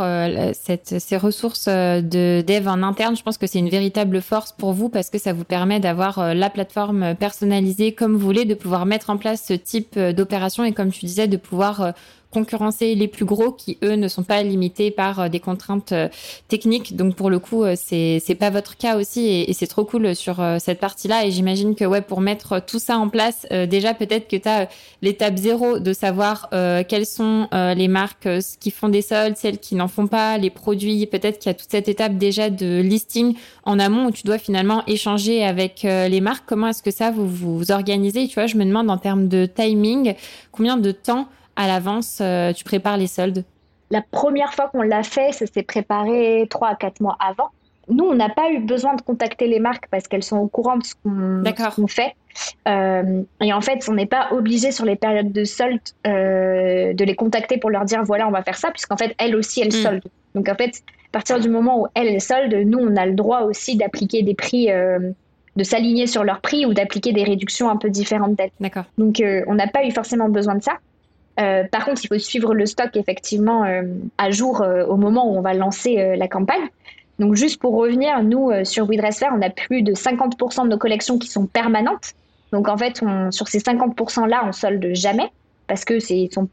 ces 0.54 1.18
ressources 1.18 1.68
de 1.68 2.42
dev 2.42 2.68
en 2.68 2.82
interne, 2.82 3.16
je 3.16 3.22
pense 3.22 3.38
que 3.38 3.46
c'est 3.46 3.60
une 3.60 3.70
véritable 3.70 4.22
force 4.22 4.52
pour 4.52 4.74
vous 4.74 4.90
parce 4.90 5.10
que 5.10 5.18
ça 5.18 5.34
vous 5.34 5.44
permet 5.44 5.80
d'avoir 5.80 6.34
la 6.34 6.50
plateforme 6.50 7.16
personnalisée 7.16 7.94
comme 7.94 8.14
vous 8.14 8.26
voulez, 8.26 8.46
de 8.46 8.56
pouvoir 8.56 8.86
mettre 8.86 9.10
en 9.10 9.18
place 9.18 9.46
ce 9.48 9.54
type 9.54 10.00
d'opération 10.00 10.64
et 10.64 10.72
comme 10.72 10.92
tu 10.92 11.06
disais, 11.06 11.28
de 11.28 11.38
pouvoir 11.38 11.94
concurrencer 12.34 12.96
les 12.96 13.08
plus 13.08 13.26
gros 13.26 13.52
qui 13.52 13.78
eux 13.84 13.96
ne 13.96 14.08
sont 14.08 14.24
pas 14.24 14.42
limités 14.44 14.92
par 14.92 15.20
euh, 15.20 15.30
des 15.30 15.40
contraintes 15.40 15.92
euh, 15.92 16.10
techniques. 16.48 16.96
Donc 16.96 17.16
pour 17.16 17.30
le 17.30 17.40
coup, 17.40 17.64
euh, 17.64 17.76
c'est 17.78 18.38
pas 18.40 18.50
votre 18.50 18.76
cas 18.76 18.98
aussi 18.98 19.28
et, 19.28 19.54
c'est 19.54 19.68
trop 19.68 19.86
cool 19.86 20.16
sur 20.16 20.44
cette 20.60 20.80
partie-là. 20.80 21.26
Et 21.26 21.32
j'imagine 21.32 21.76
que 21.76 21.86
ouais, 21.86 22.02
pour 22.02 22.22
mettre 22.22 22.60
tout 22.66 22.80
ça 22.80 22.98
en 22.98 23.08
place, 23.08 23.46
déjà 23.70 23.94
peut-être 23.94 24.28
que 24.28 24.36
tu 24.36 24.50
as 24.50 24.68
l'étape 25.04 25.38
zéro 25.38 25.78
de 25.78 25.94
savoir 25.94 26.50
quelles 26.88 27.06
sont 27.06 27.48
les 27.52 27.88
marques 27.88 28.28
qui 28.60 28.72
font 28.72 28.90
des 28.90 29.04
soldes, 29.04 29.38
celles 29.38 29.60
qui 29.60 29.76
n'en 29.76 29.88
font 29.88 30.08
pas, 30.08 30.40
les 30.40 30.50
produits. 30.50 31.06
Peut-être 31.06 31.38
qu'il 31.38 31.50
y 31.50 31.52
a 31.52 31.54
toute 31.54 31.70
cette 31.70 31.88
étape 31.88 32.18
déjà 32.18 32.50
de 32.50 32.82
listing 32.82 33.36
en 33.64 33.78
amont 33.78 34.08
où 34.08 34.12
tu 34.12 34.24
dois 34.24 34.40
finalement 34.40 34.84
échanger 34.88 35.46
avec 35.46 35.84
les 35.84 36.22
marques. 36.22 36.46
Comment 36.48 36.70
est-ce 36.70 36.82
que 36.82 36.92
ça 36.92 37.12
vous 37.12 37.28
vous 37.28 37.72
organisez? 37.72 38.28
Tu 38.28 38.34
vois, 38.34 38.48
je 38.48 38.58
me 38.58 38.66
demande 38.66 38.90
en 38.90 38.98
termes 38.98 39.28
de 39.28 39.46
timing, 39.46 40.16
combien 40.52 40.78
de 40.78 40.92
temps 40.92 41.28
à 41.56 41.68
l'avance, 41.68 42.20
euh, 42.22 42.54
tu 42.54 42.64
prépares 42.64 42.98
les 42.98 43.08
soldes 43.08 43.44
La 43.92 44.02
première 44.02 44.54
fois 44.54 44.70
qu'on 44.70 44.82
l'a 44.82 45.04
fait, 45.04 45.32
ça 45.32 45.46
s'est 45.46 45.64
préparé 45.64 46.48
trois 46.50 46.70
à 46.70 46.76
quatre 46.76 47.00
mois 47.00 47.18
avant. 47.20 47.50
Nous, 47.90 48.06
on 48.06 48.16
n'a 48.16 48.30
pas 48.30 48.50
eu 48.50 48.60
besoin 48.60 48.96
de 48.96 49.02
contacter 49.02 49.48
les 49.48 49.60
marques 49.60 49.88
parce 49.92 50.08
qu'elles 50.08 50.24
sont 50.24 50.38
au 50.38 50.48
courant 50.48 50.78
de 50.78 50.84
ce 50.86 50.96
qu'on 50.96 51.88
fait. 51.88 52.16
Euh, 52.68 53.22
et 53.42 53.52
en 53.52 53.60
fait, 53.60 53.86
on 53.90 53.94
n'est 53.94 54.06
pas 54.06 54.30
obligé 54.32 54.72
sur 54.72 54.86
les 54.86 54.96
périodes 54.96 55.34
de 55.34 55.44
soldes 55.44 55.82
euh, 56.08 56.94
de 56.94 57.04
les 57.04 57.16
contacter 57.16 57.58
pour 57.58 57.70
leur 57.70 57.84
dire 57.84 58.02
voilà, 58.04 58.28
on 58.28 58.32
va 58.32 58.42
faire 58.42 58.56
ça, 58.56 58.72
puisqu'en 58.72 58.96
fait, 58.96 59.14
elles 59.18 59.36
aussi, 59.36 59.62
elles 59.62 59.68
mm. 59.68 59.84
soldent. 59.84 60.08
Donc 60.34 60.48
en 60.48 60.56
fait, 60.56 60.82
à 61.10 61.12
partir 61.12 61.40
du 61.42 61.50
moment 61.50 61.82
où 61.82 61.88
elles, 61.94 62.08
elles 62.08 62.22
soldent, 62.22 62.56
nous, 62.66 62.80
on 62.80 62.96
a 62.96 63.06
le 63.06 63.14
droit 63.14 63.42
aussi 63.42 63.76
d'appliquer 63.76 64.24
des 64.24 64.34
prix, 64.34 64.70
de 64.70 65.64
s'aligner 65.64 66.08
sur 66.08 66.24
leurs 66.24 66.40
prix 66.40 66.66
ou 66.66 66.74
d'appliquer 66.74 67.12
des 67.12 67.24
réductions 67.24 67.70
un 67.70 67.76
peu 67.76 67.90
différentes 67.90 68.36
d'elles. 68.36 68.52
D'accord. 68.62 68.86
Donc 68.98 69.22
on 69.46 69.54
n'a 69.54 69.68
pas 69.68 69.86
eu 69.86 69.92
forcément 69.92 70.30
besoin 70.30 70.56
de 70.56 70.64
ça. 70.64 70.80
Euh, 71.40 71.64
par 71.64 71.86
contre, 71.86 72.02
il 72.04 72.08
faut 72.08 72.20
suivre 72.20 72.54
le 72.54 72.66
stock 72.66 72.96
effectivement 72.96 73.66
euh, 73.66 73.84
à 74.18 74.30
jour 74.32 74.62
euh, 74.62 74.86
au 74.86 74.98
moment 74.98 75.28
où 75.28 75.36
on 75.36 75.42
va 75.42 75.54
lancer 75.54 76.16
la 76.16 76.28
campagne. 76.28 76.68
Donc 77.20 77.36
juste 77.36 77.60
pour 77.60 77.76
revenir, 77.76 78.24
nous 78.24 78.52
sur 78.64 78.88
WeDressFair, 78.88 79.32
on 79.38 79.42
a 79.42 79.50
plus 79.50 79.84
de 79.84 79.94
50% 79.94 80.64
de 80.64 80.70
nos 80.70 80.78
collections 80.78 81.20
qui 81.20 81.28
sont 81.28 81.46
permanentes. 81.46 82.14
Donc 82.52 82.68
en 82.68 82.78
fait, 82.78 83.02
on, 83.04 83.32
sur 83.32 83.48
ces 83.48 83.60
50% 83.60 84.28
là, 84.28 84.44
on 84.48 84.52
solde 84.52 84.94
jamais 84.94 85.30
parce 85.68 85.86
que 85.86 86.00
c'est 86.00 86.28
sont 86.32 86.50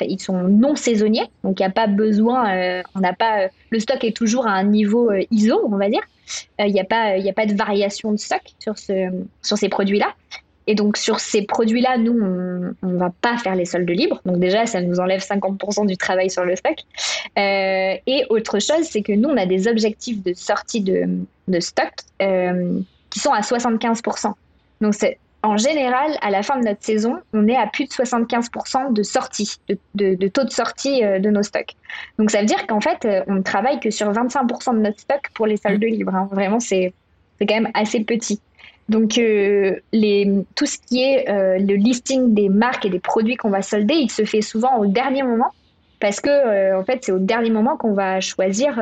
ils 0.00 0.20
sont 0.20 0.42
non 0.42 0.76
saisonniers. 0.76 1.28
Donc 1.44 1.60
il 1.60 1.62
n'y 1.62 1.66
a 1.66 1.70
pas 1.70 1.86
besoin, 1.86 2.82
on 2.94 3.00
n'a 3.00 3.14
pas 3.14 3.48
le 3.70 3.80
stock 3.80 4.04
est 4.04 4.14
toujours 4.14 4.46
à 4.46 4.52
un 4.52 4.64
niveau 4.64 5.10
ISO, 5.30 5.60
on 5.64 5.76
va 5.76 5.88
dire. 5.88 6.02
Il 6.58 6.72
n'y 6.72 6.80
a 6.80 6.84
pas 6.84 7.16
il 7.16 7.28
a 7.28 7.32
pas 7.32 7.46
de 7.46 7.54
variation 7.54 8.12
de 8.12 8.18
stock 8.18 8.42
sur 8.58 8.78
ce 8.78 9.08
sur 9.42 9.56
ces 9.56 9.70
produits 9.70 9.98
là. 9.98 10.14
Et 10.66 10.74
donc 10.74 10.96
sur 10.96 11.20
ces 11.20 11.42
produits-là, 11.42 11.98
nous, 11.98 12.18
on 12.82 12.86
ne 12.86 12.96
va 12.96 13.10
pas 13.20 13.36
faire 13.36 13.54
les 13.54 13.64
soldes 13.64 13.90
libres. 13.90 14.20
Donc 14.24 14.38
déjà, 14.38 14.66
ça 14.66 14.80
nous 14.80 15.00
enlève 15.00 15.20
50% 15.20 15.86
du 15.86 15.96
travail 15.96 16.30
sur 16.30 16.44
le 16.44 16.56
stock. 16.56 16.76
Euh, 17.38 17.96
et 18.06 18.24
autre 18.30 18.58
chose, 18.60 18.84
c'est 18.84 19.02
que 19.02 19.12
nous, 19.12 19.28
on 19.28 19.36
a 19.36 19.46
des 19.46 19.68
objectifs 19.68 20.22
de 20.22 20.34
sortie 20.34 20.80
de, 20.80 21.08
de 21.48 21.60
stock 21.60 21.92
euh, 22.20 22.80
qui 23.10 23.18
sont 23.18 23.32
à 23.32 23.40
75%. 23.40 24.32
Donc 24.80 24.94
en 25.44 25.56
général, 25.56 26.16
à 26.20 26.30
la 26.30 26.44
fin 26.44 26.58
de 26.60 26.64
notre 26.64 26.84
saison, 26.84 27.18
on 27.32 27.48
est 27.48 27.56
à 27.56 27.66
plus 27.66 27.84
de 27.84 27.90
75% 27.90 28.92
de 28.92 29.02
sortie, 29.02 29.56
de, 29.68 30.14
de, 30.14 30.28
taux 30.28 30.44
de 30.44 30.50
sortie 30.50 31.04
euh, 31.04 31.18
de 31.18 31.30
nos 31.30 31.42
stocks. 31.42 31.74
Donc 32.18 32.30
ça 32.30 32.40
veut 32.40 32.46
dire 32.46 32.64
qu'en 32.68 32.80
fait, 32.80 33.06
on 33.26 33.34
ne 33.34 33.42
travaille 33.42 33.80
que 33.80 33.90
sur 33.90 34.10
25% 34.12 34.76
de 34.76 34.80
notre 34.80 35.00
stock 35.00 35.22
pour 35.34 35.46
les 35.46 35.56
soldes 35.56 35.82
libres. 35.82 36.14
Hein. 36.14 36.28
Vraiment, 36.30 36.60
c'est 36.60 36.92
quand 37.40 37.54
même 37.54 37.70
assez 37.74 38.04
petit. 38.04 38.40
Donc, 38.92 39.16
euh, 39.16 39.80
tout 40.54 40.66
ce 40.66 40.78
qui 40.86 41.02
est 41.02 41.28
euh, 41.30 41.58
le 41.58 41.74
listing 41.76 42.34
des 42.34 42.50
marques 42.50 42.84
et 42.84 42.90
des 42.90 43.00
produits 43.00 43.36
qu'on 43.36 43.48
va 43.48 43.62
solder, 43.62 43.94
il 43.94 44.10
se 44.10 44.24
fait 44.24 44.42
souvent 44.42 44.76
au 44.76 44.86
dernier 44.86 45.22
moment 45.22 45.50
parce 45.98 46.20
que, 46.20 46.28
euh, 46.28 46.78
en 46.78 46.84
fait, 46.84 46.98
c'est 47.02 47.12
au 47.12 47.18
dernier 47.18 47.48
moment 47.48 47.78
qu'on 47.78 47.94
va 47.94 48.20
choisir 48.20 48.78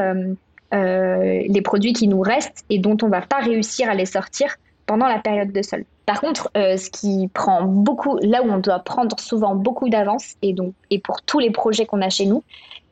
les 0.72 1.62
produits 1.62 1.92
qui 1.92 2.08
nous 2.08 2.20
restent 2.20 2.64
et 2.70 2.78
dont 2.78 2.96
on 3.02 3.08
va 3.08 3.20
pas 3.20 3.38
réussir 3.38 3.88
à 3.88 3.94
les 3.94 4.06
sortir 4.06 4.56
pendant 4.86 5.06
la 5.06 5.20
période 5.20 5.52
de 5.52 5.62
solde. 5.62 5.84
Par 6.06 6.20
contre, 6.20 6.50
ce 6.54 6.90
qui 6.90 7.28
prend 7.32 7.62
beaucoup, 7.62 8.18
là 8.22 8.42
où 8.42 8.50
on 8.50 8.58
doit 8.58 8.80
prendre 8.80 9.18
souvent 9.20 9.54
beaucoup 9.54 9.88
d'avance 9.88 10.34
et 10.42 10.54
et 10.90 10.98
pour 10.98 11.22
tous 11.22 11.38
les 11.38 11.50
projets 11.50 11.86
qu'on 11.86 12.02
a 12.02 12.08
chez 12.08 12.26
nous, 12.26 12.42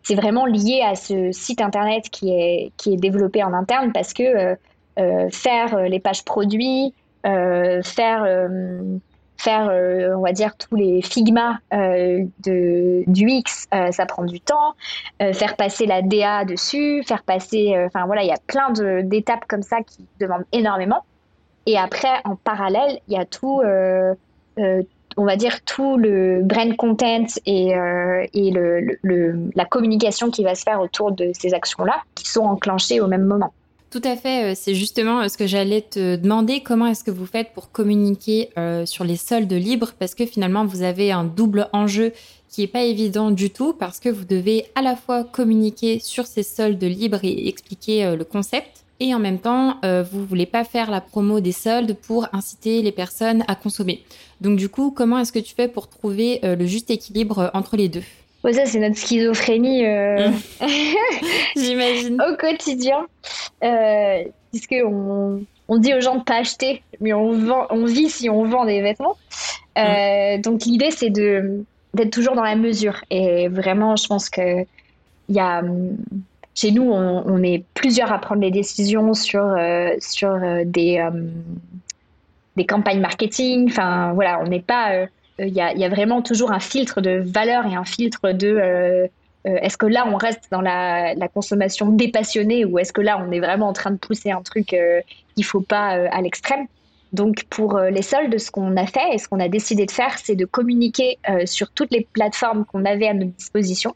c'est 0.03 0.15
vraiment 0.15 0.47
lié 0.47 0.83
à 0.85 0.95
ce 0.95 1.33
site 1.33 1.61
internet 1.61 2.11
qui 2.11 2.31
est 2.31 2.73
qui 2.77 2.93
est 2.93 2.97
développé 2.97 3.43
en 3.43 3.53
interne 3.53 3.93
parce 3.93 4.13
que 4.13 4.57
faire 5.31 5.89
les 5.89 6.01
pages 6.01 6.25
produits, 6.25 6.93
faire 7.25 8.25
euh, 8.25 8.99
faire, 9.37 9.69
euh, 9.71 10.17
on 10.17 10.23
va 10.23 10.33
dire, 10.33 10.57
tous 10.57 10.75
les 10.75 11.01
figmas 11.01 11.59
de, 11.71 13.05
du 13.07 13.29
X, 13.29 13.69
ça 13.93 14.07
prend 14.07 14.25
du 14.25 14.41
temps. 14.41 14.75
faire 15.21 15.57
passer 15.57 15.87
la 15.87 16.03
DA 16.03 16.45
dessus, 16.45 17.05
faire 17.07 17.23
passer. 17.23 17.75
Enfin, 17.87 18.07
voilà, 18.07 18.25
il 18.25 18.29
y 18.29 18.33
a 18.33 18.41
plein 18.49 18.73
d'étapes 19.03 19.45
comme 19.47 19.63
ça 19.63 19.83
qui 19.83 20.05
demandent 20.19 20.45
énormément. 20.53 21.05
Et 21.67 21.79
après, 21.79 22.21
en 22.25 22.35
parallèle, 22.35 22.99
il 23.07 23.15
y 23.15 23.17
a 23.17 23.25
tout, 23.25 23.63
on 25.17 25.25
va 25.25 25.37
dire, 25.37 25.63
tout 25.65 25.97
le 25.97 26.43
brand 26.43 26.75
content 26.75 27.27
et, 27.47 27.69
et 28.35 28.51
le, 28.51 29.51
la 29.55 29.65
communication 29.67 30.33
qui 30.33 30.43
va 30.43 30.57
se 30.57 30.65
faire 30.65 30.81
autour 30.81 31.13
de 31.13 31.31
ces 31.39 31.55
actions-là 31.55 32.03
qui 32.17 32.29
sont 32.29 32.45
enclenchées 32.45 33.01
au 33.01 33.07
même 33.07 33.25
moment. 33.25 33.53
Tout 33.91 34.03
à 34.05 34.17
fait, 34.17 34.53
euh, 34.53 34.55
c'est 34.55 34.75
justement 34.75 35.21
euh, 35.21 35.29
ce 35.29 35.39
que 35.39 35.47
j'allais 35.47 35.81
te 35.81 36.17
demander. 36.17 36.61
Comment 36.61 36.89
est-ce 36.89 37.03
que 37.03 37.11
vous 37.11 37.25
faites 37.25 37.55
pour 37.55 37.73
communiquer 37.73 38.51
euh, 38.59 38.85
sur 38.85 39.03
les 39.03 39.17
soldes 39.17 39.51
libres? 39.51 39.93
Parce 39.99 40.15
que 40.15 40.27
finalement, 40.27 40.67
vous 40.67 40.83
avez 40.83 41.11
un 41.11 41.25
double 41.25 41.71
enjeu 41.73 42.13
qui 42.51 42.63
est 42.63 42.67
pas 42.67 42.83
évident 42.83 43.31
du 43.31 43.49
tout 43.49 43.73
parce 43.73 43.99
que 43.99 44.11
vous 44.11 44.27
devez 44.27 44.67
à 44.75 44.83
la 44.83 44.95
fois 44.95 45.25
communiquer 45.25 46.01
sur 46.01 46.27
ces 46.27 46.43
soldes 46.43 46.83
libres 46.85 47.21
et 47.23 47.49
expliquer 47.49 48.15
le 48.17 48.25
concept. 48.25 48.85
Et 49.01 49.15
en 49.15 49.19
même 49.19 49.39
temps, 49.39 49.79
vous 49.83 50.25
voulez 50.25 50.47
pas 50.47 50.65
faire 50.65 50.91
la 50.91 51.03
promo 51.03 51.41
des 51.41 51.53
soldes 51.53 51.95
pour 51.95 52.27
inciter 52.33 52.81
les 52.81 52.91
personnes 52.91 53.45
à 53.49 53.55
consommer. 53.55 54.03
Donc 54.41 54.57
du 54.57 54.71
coup, 54.71 54.91
comment 54.91 55.19
est-ce 55.19 55.31
que 55.33 55.39
tu 55.39 55.55
fais 55.55 55.69
pour 55.69 55.89
trouver 55.89 56.41
le 56.43 56.65
juste 56.65 56.91
équilibre 56.91 57.51
entre 57.53 57.77
les 57.77 57.91
deux? 57.91 58.03
Ça, 58.45 58.67
c'est 58.67 58.79
notre 58.79 58.97
schizophrénie. 58.97 59.87
Euh, 59.87 60.29
mmh. 60.29 60.67
J'imagine. 61.57 62.23
au 62.23 62.37
quotidien. 62.37 63.07
Euh, 63.65 64.25
puisque 64.53 64.77
on, 64.85 65.43
on, 65.69 65.79
dit 65.79 65.95
aux 65.95 66.01
gens 66.01 66.17
de 66.17 66.23
pas 66.23 66.37
acheter, 66.37 66.83
mais 67.01 67.13
on, 67.13 67.33
vend, 67.33 67.67
on 67.71 67.85
vit 67.85 68.09
si 68.09 68.31
on 68.31 68.45
vend 68.45 68.65
des 68.65 68.81
vêtements. 68.81 69.17
Euh, 69.77 70.39
mmh. 70.39 70.41
Donc, 70.43 70.65
l'idée, 70.65 70.91
c'est 70.91 71.11
de, 71.11 71.65
d'être 71.95 72.11
toujours 72.11 72.35
dans 72.35 72.43
la 72.43 72.57
mesure. 72.57 73.03
Et 73.11 73.49
vraiment, 73.49 73.97
je 73.97 74.07
pense 74.07 74.31
que 74.31 74.65
y 75.29 75.41
a, 75.41 75.63
chez 76.55 76.71
nous, 76.71 76.91
on, 76.91 77.25
on, 77.27 77.43
est 77.43 77.65
plusieurs 77.75 78.13
à 78.13 78.19
prendre 78.19 78.41
les 78.41 78.51
décisions 78.51 79.15
sur, 79.15 79.45
sur 80.01 80.39
des, 80.65 81.07
des 82.57 82.67
campagnes 82.67 83.01
marketing. 83.01 83.69
Enfin, 83.69 84.13
voilà, 84.15 84.41
on 84.41 84.47
n'est 84.47 84.61
pas 84.61 85.07
il 85.39 85.55
y 85.55 85.61
a, 85.61 85.89
vraiment 85.89 86.23
toujours 86.23 86.53
un 86.53 86.61
filtre 86.61 87.01
de 87.01 87.23
valeur 87.25 87.67
et 87.67 87.75
un 87.75 87.85
filtre 87.85 88.33
de 88.33 88.49
euh, 88.49 89.07
euh, 89.47 89.57
est-ce 89.63 89.77
que 89.77 89.87
là 89.87 90.07
on 90.09 90.17
reste 90.17 90.49
dans 90.51 90.61
la, 90.61 91.15
consommation 91.33 91.91
dépassionnée 91.91 92.65
ou 92.65 92.79
est-ce 92.79 92.93
que 92.93 93.01
là 93.01 93.25
on 93.25 93.31
est 93.31 93.39
vraiment 93.39 93.69
en 93.69 93.73
train 93.73 93.93
de 93.93 93.97
pousser 93.97 94.31
un 94.31 94.43
truc 94.43 94.73
euh, 94.73 95.01
qu'il 95.35 95.45
faut 95.45 95.61
pas 95.61 95.91
à 95.91 96.21
l'extrême? 96.21 96.67
Donc 97.13 97.45
pour 97.49 97.79
les 97.79 98.03
soldes, 98.03 98.39
ce 98.39 98.51
qu'on 98.51 98.77
a 98.77 98.87
fait 98.87 99.15
et 99.15 99.19
ce 99.19 99.29
qu'on 99.29 99.41
a 99.41 99.49
décidé 99.49 99.87
de 99.87 99.91
faire, 99.91 100.19
c'est 100.19 100.35
de 100.35 100.45
communiquer 100.45 101.19
sur 101.47 101.71
toutes 101.71 101.91
les 101.91 102.07
plateformes 102.13 102.67
qu'on 102.67 102.85
avait 102.85 103.09
à 103.09 103.15
notre 103.15 103.31
disposition. 103.31 103.95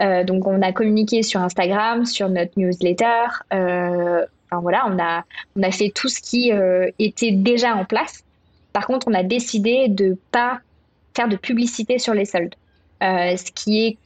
donc 0.00 0.46
on 0.46 0.60
a 0.60 0.72
communiqué 0.72 1.22
sur 1.22 1.40
Instagram, 1.40 2.04
sur 2.04 2.28
notre 2.28 2.52
newsletter. 2.58 3.28
enfin 3.50 4.60
voilà, 4.60 4.86
on 4.90 4.98
a 4.98 5.24
on 5.56 5.62
a 5.62 5.70
fait 5.70 5.88
tout 5.88 6.08
ce 6.08 6.20
qui 6.20 6.52
était 6.98 7.30
déjà 7.30 7.74
en 7.76 7.86
place 7.86 8.24
par 8.74 8.88
contre, 8.88 9.06
on 9.08 9.14
a 9.14 9.22
décidé 9.22 9.86
de 9.88 10.18
pas 10.32 10.58
faire 11.16 11.28
de 11.28 11.36
publicité 11.36 12.00
sur 12.00 12.12
les 12.12 12.24
soldes, 12.24 12.56
euh, 13.04 13.36
ce 13.36 13.52
qui 13.52 13.86
est 13.86 13.96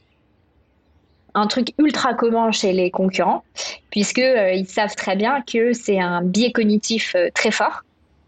un 1.33 1.47
truc 1.47 1.73
ultra 1.79 2.13
commun 2.13 2.51
chez 2.51 2.71
les 2.71 2.91
concurrents, 2.91 3.43
puisque 3.89 4.19
euh, 4.19 4.53
ils 4.53 4.67
savent 4.67 4.95
très 4.95 5.15
bien 5.15 5.41
que 5.41 5.73
c'est 5.73 5.99
un 5.99 6.21
biais 6.21 6.51
cognitif 6.51 7.15
euh, 7.15 7.29
très 7.33 7.49
fort 7.49 7.81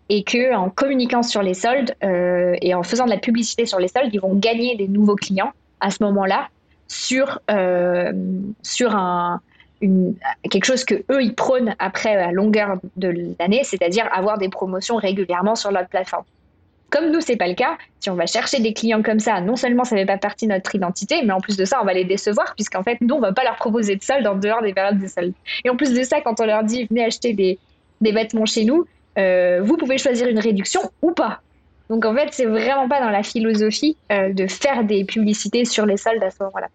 et 0.09 0.23
que 0.23 0.55
en 0.55 0.71
communiquant 0.71 1.21
sur 1.21 1.43
les 1.43 1.53
soldes 1.53 1.95
et 2.01 2.73
en 2.73 2.83
faisant 2.83 3.05
de 3.05 3.11
la 3.11 3.17
publicité 3.17 3.65
sur 3.65 3.79
les 3.79 3.87
soldes, 3.87 4.09
ils 4.11 4.19
vont 4.19 4.35
gagner 4.35 4.75
des 4.75 4.89
nouveaux 4.89 5.15
clients 5.15 5.53
à 5.79 5.89
ce 5.89 6.03
moment-là 6.03 6.49
sur 6.89 7.39
un 7.47 9.39
quelque 10.49 10.65
chose 10.65 10.83
que 10.83 10.95
eux 11.11 11.21
ils 11.21 11.35
prônent 11.35 11.75
après 11.79 12.15
à 12.15 12.31
longueur 12.31 12.77
de 12.97 13.33
l'année, 13.39 13.63
c'est-à-dire 13.63 14.07
avoir 14.13 14.37
des 14.37 14.49
promotions 14.49 14.95
régulièrement 14.95 15.55
sur 15.55 15.71
notre 15.71 15.89
plateforme. 15.89 16.23
Comme 16.91 17.09
nous, 17.09 17.21
c'est 17.21 17.37
pas 17.37 17.47
le 17.47 17.53
cas. 17.53 17.77
Si 18.01 18.09
on 18.09 18.15
va 18.15 18.25
chercher 18.25 18.59
des 18.59 18.73
clients 18.73 19.01
comme 19.01 19.19
ça, 19.19 19.39
non 19.39 19.55
seulement 19.55 19.85
ça 19.85 19.95
fait 19.95 20.05
pas 20.05 20.17
partie 20.17 20.45
de 20.45 20.51
notre 20.51 20.75
identité, 20.75 21.21
mais 21.23 21.31
en 21.31 21.39
plus 21.39 21.55
de 21.55 21.63
ça, 21.63 21.79
on 21.81 21.85
va 21.85 21.93
les 21.93 22.03
décevoir 22.03 22.53
puisqu'en 22.53 22.83
fait, 22.83 22.99
nous, 22.99 23.15
on 23.15 23.21
va 23.21 23.31
pas 23.31 23.45
leur 23.45 23.55
proposer 23.55 23.95
de 23.95 24.03
soldes 24.03 24.27
en 24.27 24.35
dehors 24.35 24.61
des 24.61 24.73
périodes 24.73 24.99
de 24.99 25.07
soldes. 25.07 25.33
Et 25.63 25.69
en 25.69 25.77
plus 25.77 25.93
de 25.93 26.03
ça, 26.03 26.19
quand 26.19 26.41
on 26.41 26.45
leur 26.45 26.63
dit 26.63 26.85
venez 26.89 27.05
acheter 27.05 27.33
des, 27.33 27.59
des 28.01 28.11
vêtements 28.11 28.45
chez 28.45 28.65
nous, 28.65 28.85
euh, 29.17 29.61
vous 29.63 29.77
pouvez 29.77 29.97
choisir 29.97 30.27
une 30.27 30.39
réduction 30.39 30.81
ou 31.01 31.11
pas. 31.11 31.39
Donc 31.89 32.05
en 32.05 32.13
fait, 32.13 32.27
c'est 32.31 32.45
vraiment 32.45 32.89
pas 32.89 32.99
dans 32.99 33.09
la 33.09 33.23
philosophie 33.23 33.95
euh, 34.11 34.33
de 34.33 34.47
faire 34.47 34.83
des 34.83 35.05
publicités 35.05 35.63
sur 35.63 35.85
les 35.85 35.97
soldes 35.97 36.23
à 36.23 36.29
ce 36.29 36.43
moment-là. 36.43 36.67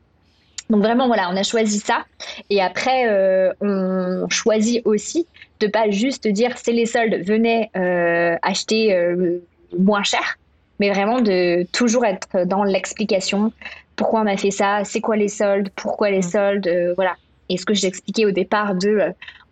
Donc 0.71 0.83
vraiment, 0.83 1.07
voilà, 1.07 1.31
on 1.31 1.37
a 1.37 1.43
choisi 1.43 1.79
ça. 1.79 2.05
Et 2.51 2.61
après, 2.61 3.09
euh, 3.09 3.53
on 3.61 4.29
choisit 4.29 4.83
aussi 4.85 5.27
de 5.61 5.69
pas 5.69 5.91
juste 5.91 6.27
dire 6.27 6.57
c'est 6.57 6.73
les 6.73 6.87
soldes, 6.87 7.23
venez 7.25 7.71
euh, 7.77 8.37
acheter 8.43 8.95
euh, 8.95 9.39
moins 9.79 10.03
cher, 10.03 10.39
mais 10.81 10.91
vraiment 10.91 11.21
de 11.21 11.65
toujours 11.73 12.05
être 12.05 12.47
dans 12.47 12.65
l'explication. 12.65 13.53
Pourquoi 13.95 14.23
on 14.23 14.27
a 14.27 14.37
fait 14.37 14.51
ça? 14.51 14.83
C'est 14.85 15.01
quoi 15.01 15.17
les 15.17 15.29
soldes? 15.29 15.71
Pourquoi 15.77 16.11
les 16.11 16.19
mm. 16.19 16.23
soldes? 16.23 16.95
Voilà. 16.97 17.15
Et 17.49 17.59
ce 17.59 17.65
que 17.65 17.75
j'expliquais 17.75 18.25
au 18.25 18.33
départ 18.33 18.75
de, 18.75 18.99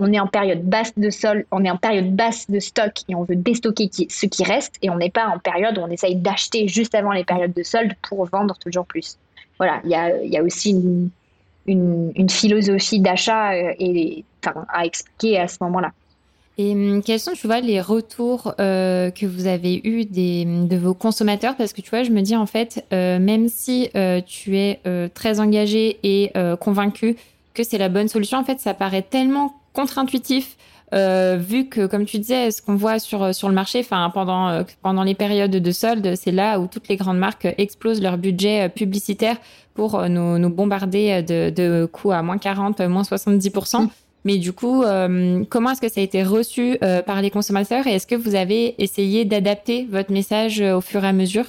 on 0.00 0.12
est 0.12 0.18
en 0.18 0.26
période 0.26 0.62
basse 0.64 0.92
de 0.98 1.10
sol, 1.10 1.46
on 1.52 1.64
est 1.64 1.70
en 1.70 1.76
période 1.76 2.10
basse 2.16 2.50
de 2.50 2.58
stock 2.58 2.92
et 3.08 3.14
on 3.14 3.22
veut 3.22 3.36
déstocker 3.36 3.88
ce 4.08 4.26
qui 4.26 4.42
reste 4.42 4.74
et 4.82 4.90
on 4.90 4.96
n'est 4.96 5.10
pas 5.10 5.28
en 5.28 5.38
période 5.38 5.78
où 5.78 5.82
on 5.82 5.90
essaye 5.90 6.16
d'acheter 6.16 6.66
juste 6.66 6.96
avant 6.96 7.12
les 7.12 7.22
périodes 7.22 7.52
de 7.52 7.62
soldes 7.62 7.92
pour 8.02 8.26
vendre 8.26 8.58
toujours 8.58 8.84
plus 8.84 9.16
voilà, 9.58 9.80
il 9.84 9.90
y 9.90 10.36
a, 10.36 10.42
aussi 10.42 10.70
une, 11.66 12.30
philosophie 12.30 13.00
d'achat 13.00 13.52
euh, 13.52 13.72
à 14.68 14.84
expliquer 14.84 15.38
à 15.38 15.48
ce 15.48 15.58
moment-là. 15.62 15.92
Et 16.56 16.72
hum, 16.72 17.02
quels 17.02 17.20
sont, 17.20 17.32
tu 17.32 17.46
vois, 17.46 17.60
les 17.60 17.80
retours 17.80 18.54
euh, 18.60 19.10
que 19.10 19.26
vous 19.26 19.46
avez 19.46 19.80
eus 19.84 20.04
des, 20.04 20.44
de 20.44 20.76
vos 20.76 20.94
consommateurs? 20.94 21.56
Parce 21.56 21.72
que, 21.72 21.80
tu 21.80 21.90
vois, 21.90 22.02
je 22.02 22.10
me 22.10 22.20
dis, 22.20 22.36
en 22.36 22.46
fait, 22.46 22.84
euh, 22.92 23.18
même 23.18 23.48
si 23.48 23.90
tu 24.26 24.56
es 24.56 24.80
très 25.14 25.40
engagé 25.40 25.98
et 26.02 26.32
convaincu 26.60 27.16
que 27.54 27.62
c'est 27.62 27.78
la 27.78 27.88
bonne 27.88 28.08
solution, 28.08 28.38
en 28.38 28.44
fait, 28.44 28.60
ça 28.60 28.74
paraît 28.74 29.02
tellement 29.02 29.54
contre-intuitif 29.72 30.56
euh, 30.94 31.36
vu 31.36 31.68
que, 31.68 31.86
comme 31.86 32.04
tu 32.04 32.18
disais, 32.18 32.50
ce 32.50 32.62
qu'on 32.62 32.76
voit 32.76 32.98
sur 32.98 33.34
sur 33.34 33.48
le 33.48 33.54
marché, 33.54 33.80
enfin 33.80 34.10
pendant 34.14 34.48
euh, 34.48 34.62
pendant 34.82 35.02
les 35.02 35.14
périodes 35.14 35.50
de 35.50 35.70
soldes, 35.72 36.14
c'est 36.14 36.30
là 36.30 36.60
où 36.60 36.66
toutes 36.66 36.88
les 36.88 36.96
grandes 36.96 37.18
marques 37.18 37.48
explosent 37.58 38.00
leur 38.00 38.16
budget 38.16 38.66
euh, 38.66 38.68
publicitaire 38.68 39.36
pour 39.74 40.08
nous, 40.08 40.38
nous 40.38 40.50
bombarder 40.50 41.20
de, 41.22 41.50
de 41.50 41.84
coûts 41.86 42.12
à 42.12 42.22
moins 42.22 42.38
40, 42.38 42.80
moins 42.82 43.02
70%. 43.02 43.82
Mm. 43.82 43.88
Mais 44.24 44.38
du 44.38 44.52
coup, 44.52 44.84
comment 45.50 45.70
est-ce 45.72 45.80
que 45.80 45.88
ça 45.88 46.00
a 46.00 46.04
été 46.04 46.22
reçu 46.22 46.78
par 47.04 47.20
les 47.20 47.30
consommateurs 47.30 47.86
et 47.88 47.90
est-ce 47.90 48.06
que 48.06 48.14
vous 48.14 48.36
avez 48.36 48.80
essayé 48.82 49.24
d'adapter 49.24 49.86
votre 49.90 50.12
message 50.12 50.60
au 50.62 50.80
fur 50.80 51.04
et 51.04 51.08
à 51.08 51.12
mesure? 51.12 51.46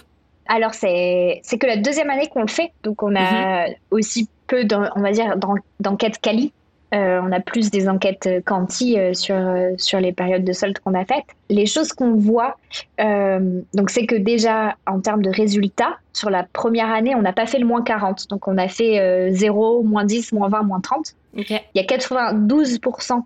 Alors, 0.48 0.74
c'est 0.74 1.40
c'est 1.44 1.60
que 1.60 1.68
la 1.68 1.78
deuxième 1.78 2.10
année 2.10 2.28
qu'on 2.28 2.42
le 2.42 2.48
fait, 2.48 2.72
donc 2.84 3.04
on 3.04 3.16
a 3.16 3.68
mm-hmm. 3.68 3.76
aussi 3.92 4.28
peu, 4.48 4.66
on 4.96 5.02
va 5.02 5.12
dire, 5.12 5.36
d'enquête 5.80 6.20
quali 6.20 6.52
Euh, 6.94 7.20
on 7.24 7.32
a 7.32 7.40
plus 7.40 7.72
des 7.72 7.90
enquêtes 7.90 8.30
quanti 8.46 8.98
euh, 8.98 9.14
sur, 9.14 9.36
euh, 9.36 9.72
sur 9.78 10.00
les 10.00 10.14
périodes 10.14 10.44
de 10.44 10.54
solde 10.54 10.78
qu'on 10.80 10.94
a 10.94 11.04
faites. 11.04 11.26
Les 11.50 11.66
choses 11.66 11.92
qu'on 11.94 12.14
voit, 12.14 12.58
donc 12.98 13.90
c'est 13.90 14.06
que 14.06 14.16
déjà 14.16 14.76
en 14.88 15.00
termes 15.00 15.22
de 15.22 15.30
résultats, 15.30 15.98
sur 16.14 16.30
la 16.30 16.44
première 16.44 16.92
année, 16.92 17.16
on 17.16 17.22
n'a 17.22 17.34
pas 17.34 17.46
fait 17.46 17.60
le 17.60 17.66
moins 17.66 17.84
40. 17.84 18.30
Donc 18.30 18.48
on 18.48 18.58
a 18.58 18.68
fait 18.68 19.32
0, 19.32 19.84
moins 19.84 20.06
10, 20.06 20.32
moins 20.32 20.50
20, 20.50 20.64
moins 20.64 20.80
30. 20.80 21.14
Il 21.36 21.62
y 21.76 21.80
a 21.80 21.84
92% 21.84 23.22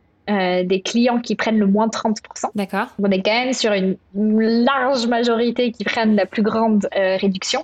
des 0.66 0.82
clients 0.82 1.20
qui 1.20 1.36
prennent 1.36 1.60
le 1.60 1.68
moins 1.68 1.88
30%. 1.88 2.16
D'accord. 2.56 2.88
On 3.02 3.10
est 3.10 3.22
quand 3.22 3.32
même 3.32 3.54
sur 3.54 3.72
une 3.74 3.98
large 4.14 5.08
majorité 5.08 5.72
qui 5.72 5.84
prennent 5.84 6.16
la 6.16 6.26
plus 6.26 6.44
grande 6.44 6.88
réduction. 6.94 7.64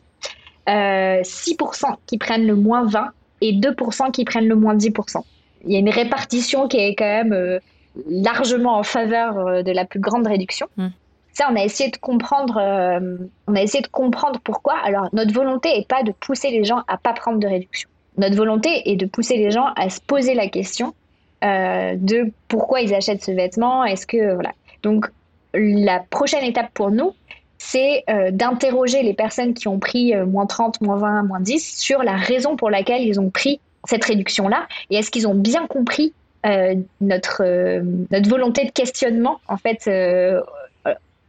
6% 0.68 1.96
qui 2.06 2.18
prennent 2.18 2.48
le 2.48 2.56
moins 2.56 2.86
20 2.86 3.10
et 3.42 3.54
2% 3.54 4.12
qui 4.12 4.24
prennent 4.24 4.48
le 4.48 4.56
moins 4.56 4.76
10% 4.76 5.22
il 5.66 5.74
y 5.74 5.76
a 5.76 5.80
une 5.80 5.90
répartition 5.90 6.68
qui 6.68 6.78
est 6.78 6.96
quand 6.96 7.06
même 7.06 7.34
euh, 7.34 7.60
largement 8.08 8.78
en 8.78 8.84
faveur 8.84 9.38
euh, 9.38 9.64
de 9.64 9.72
la 9.72 9.86
plus 9.86 10.00
grande 10.00 10.28
réduction. 10.28 10.68
Hmm. 10.78 10.90
Ça, 11.34 11.48
on 11.52 11.56
a 11.56 11.64
essayé 11.64 11.90
de 11.90 11.98
comprendre. 11.98 12.58
Euh, 12.58 13.18
on 13.48 13.56
a 13.56 13.62
essayé 13.62 13.82
de 13.82 13.88
comprendre 13.88 14.40
pourquoi. 14.44 14.76
Alors, 14.84 15.10
notre 15.12 15.34
volonté 15.34 15.78
n'est 15.78 15.86
pas 15.86 16.04
de 16.04 16.12
pousser 16.12 16.50
les 16.50 16.64
gens 16.64 16.84
à 16.88 16.98
pas 16.98 17.14
prendre 17.14 17.40
de 17.40 17.48
réduction. 17.48 17.90
Notre 18.18 18.36
volonté 18.36 18.90
est 18.90 18.96
de 18.96 19.06
pousser 19.06 19.38
les 19.38 19.52
gens 19.52 19.68
à 19.76 19.90
se 19.90 20.00
poser 20.00 20.34
la 20.34 20.48
question 20.48 20.94
de 21.42 22.32
pourquoi 22.48 22.82
ils 22.82 22.96
achètent 22.96 23.24
ce 23.24 23.32
vêtement. 23.32 23.84
Est-ce 23.84 24.08
que 24.08 24.34
voilà. 24.34 24.54
Donc, 24.82 25.08
la 25.54 26.00
prochaine 26.00 26.44
étape 26.44 26.72
pour 26.74 26.90
nous, 26.90 27.12
c'est 27.60 28.04
d'interroger 28.32 29.04
les 29.04 29.14
personnes 29.14 29.54
qui 29.54 29.68
ont 29.68 29.78
pris 29.78 30.16
moins 30.16 30.48
30, 30.48 30.82
moins 30.82 30.98
20, 30.98 31.24
moins 31.24 31.42
10 31.42 31.78
sur 31.78 32.02
la 32.02 32.16
raison 32.16 32.56
pour 32.56 32.72
laquelle 32.72 33.04
ils 33.04 33.20
ont 33.20 33.30
pris 33.30 33.60
cette 33.88 34.06
réduction-là 34.06 34.68
Et 34.90 34.98
est-ce 34.98 35.12
qu'ils 35.12 35.28
ont 35.28 35.36
bien 35.36 35.68
compris 35.68 36.14
euh, 36.46 36.76
notre, 37.02 37.42
euh, 37.44 37.82
notre 38.12 38.30
volonté 38.30 38.66
de 38.66 38.72
questionnement, 38.72 39.40
en 39.48 39.58
fait, 39.58 39.88
euh, 39.88 40.42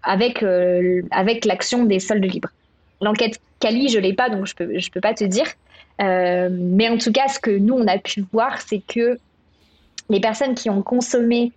avec, 0.02 0.44
avec 1.10 1.44
l'action 1.44 1.84
des 1.84 1.98
soldes 2.00 2.24
libres 2.24 2.50
L'enquête 3.00 3.40
Cali, 3.58 3.88
je 3.88 3.98
ne 3.98 4.02
l'ai 4.02 4.12
pas, 4.12 4.28
donc 4.28 4.46
je 4.46 4.52
ne 4.60 4.66
peux, 4.66 4.78
je 4.78 4.90
peux 4.90 5.00
pas 5.00 5.14
te 5.14 5.24
dire. 5.24 5.46
mais 5.98 6.88
en 6.88 6.98
tout 6.98 7.12
cas, 7.12 7.28
ce 7.28 7.40
que 7.40 7.50
nous, 7.50 7.74
on 7.74 7.86
a 7.86 7.98
pu 7.98 8.24
voir, 8.32 8.60
c'est 8.60 8.82
que 8.86 9.18
les 10.10 10.20
personnes 10.20 10.54
qui 10.54 10.70
ont 10.70 10.82
consommé 10.82 11.52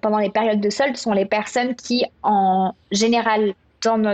pendant 0.00 0.18
les 0.18 0.30
périodes 0.30 0.60
de 0.60 0.70
soldes 0.70 0.96
sont 0.96 1.12
les 1.12 1.26
personnes 1.26 1.74
qui, 1.74 2.04
en 2.22 2.72
général, 2.92 3.52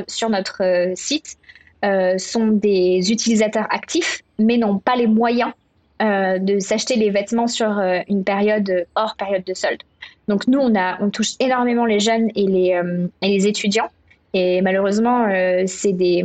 sur 0.09 0.31
notre 0.31 0.93
site, 0.95 1.37
sont 1.83 2.49
des 2.49 3.13
utilisateurs 3.13 3.67
actifs, 3.71 4.23
mais 4.39 4.57
n'ont 4.57 4.79
pas 4.79 4.97
les 4.97 5.07
moyens 5.07 5.53
euh, 6.01 6.39
de 6.39 6.61
s'acheter 6.61 6.95
les 6.95 7.11
vêtements 7.11 7.49
sur 7.49 7.79
euh, 7.79 7.99
une 8.09 8.23
période 8.23 8.87
hors 8.95 9.17
période 9.17 9.43
de 9.45 9.55
solde. 9.55 9.83
Donc 10.29 10.47
nous, 10.47 10.61
on, 10.61 10.75
a, 10.77 10.97
on 11.03 11.11
touche 11.11 11.33
énormément 11.41 11.87
les 11.87 11.99
jeunes 11.99 12.29
et 12.37 12.47
les, 12.47 12.75
euh, 12.75 13.09
et 13.21 13.29
les 13.29 13.47
étudiants. 13.47 13.89
Et 14.35 14.61
malheureusement, 14.61 15.27
c'est 15.67 15.95
des, 15.95 16.23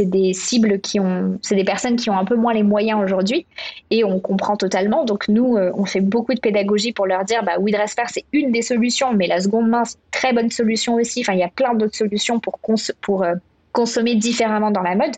des 0.00 0.32
cibles 0.32 0.80
qui 0.80 0.98
ont, 0.98 1.38
c'est 1.42 1.54
des 1.54 1.64
personnes 1.64 1.96
qui 1.96 2.08
ont 2.08 2.16
un 2.18 2.24
peu 2.24 2.34
moins 2.34 2.54
les 2.54 2.62
moyens 2.62 2.98
aujourd'hui. 3.04 3.44
Et 3.90 4.04
on 4.04 4.20
comprend 4.20 4.56
totalement. 4.56 5.04
Donc 5.04 5.28
nous, 5.28 5.54
on 5.54 5.84
fait 5.84 6.00
beaucoup 6.00 6.32
de 6.32 6.40
pédagogie 6.40 6.92
pour 6.94 7.04
leur 7.04 7.24
dire, 7.24 7.44
bah, 7.44 7.58
WeDressPair, 7.60 8.08
c'est 8.08 8.24
une 8.32 8.52
des 8.52 8.62
solutions, 8.62 9.12
mais 9.12 9.26
la 9.26 9.38
seconde 9.38 9.68
main, 9.68 9.84
c'est 9.84 9.96
une 9.96 10.10
très 10.12 10.32
bonne 10.32 10.50
solution 10.50 10.94
aussi. 10.94 11.20
Enfin, 11.20 11.34
il 11.34 11.40
y 11.40 11.44
a 11.44 11.48
plein 11.48 11.74
d'autres 11.74 11.94
solutions 11.94 12.40
pour, 12.40 12.58
pour 13.02 13.26
consommer 13.70 14.14
différemment 14.14 14.70
dans 14.70 14.82
la 14.82 14.94
mode. 14.94 15.14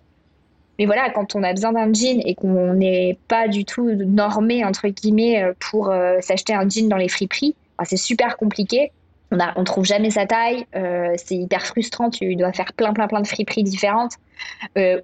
Mais 0.79 0.87
voilà, 0.87 1.11
quand 1.11 1.35
on 1.35 1.43
a 1.43 1.53
besoin 1.53 1.73
d'un 1.73 1.93
jean 1.93 2.21
et 2.25 2.35
qu'on 2.35 2.75
n'est 2.75 3.19
pas 3.27 3.49
du 3.49 3.65
tout 3.65 3.91
normé, 3.91 4.65
entre 4.65 4.89
guillemets, 4.89 5.43
euh, 5.43 5.53
pour 5.59 5.91
euh, 5.91 6.19
s'acheter 6.21 6.55
un 6.55 6.69
jean 6.69 6.89
dans 6.89 6.97
les 6.97 7.09
friperies, 7.09 7.57
bah, 7.79 7.85
c'est 7.87 7.97
super 7.97 8.37
compliqué. 8.37 8.93
On 9.31 9.37
ne 9.37 9.65
trouve 9.65 9.85
jamais 9.85 10.11
sa 10.11 10.25
taille, 10.25 10.65
euh, 10.75 11.13
c'est 11.19 11.35
hyper 11.35 11.67
frustrant, 11.67 12.09
tu 12.09 12.35
dois 12.35 12.51
faire 12.55 12.73
plein 12.73 12.95
plein 12.95 13.07
plein 13.09 13.21
de 13.21 13.27
friperies 13.27 13.63
différentes 13.63 14.15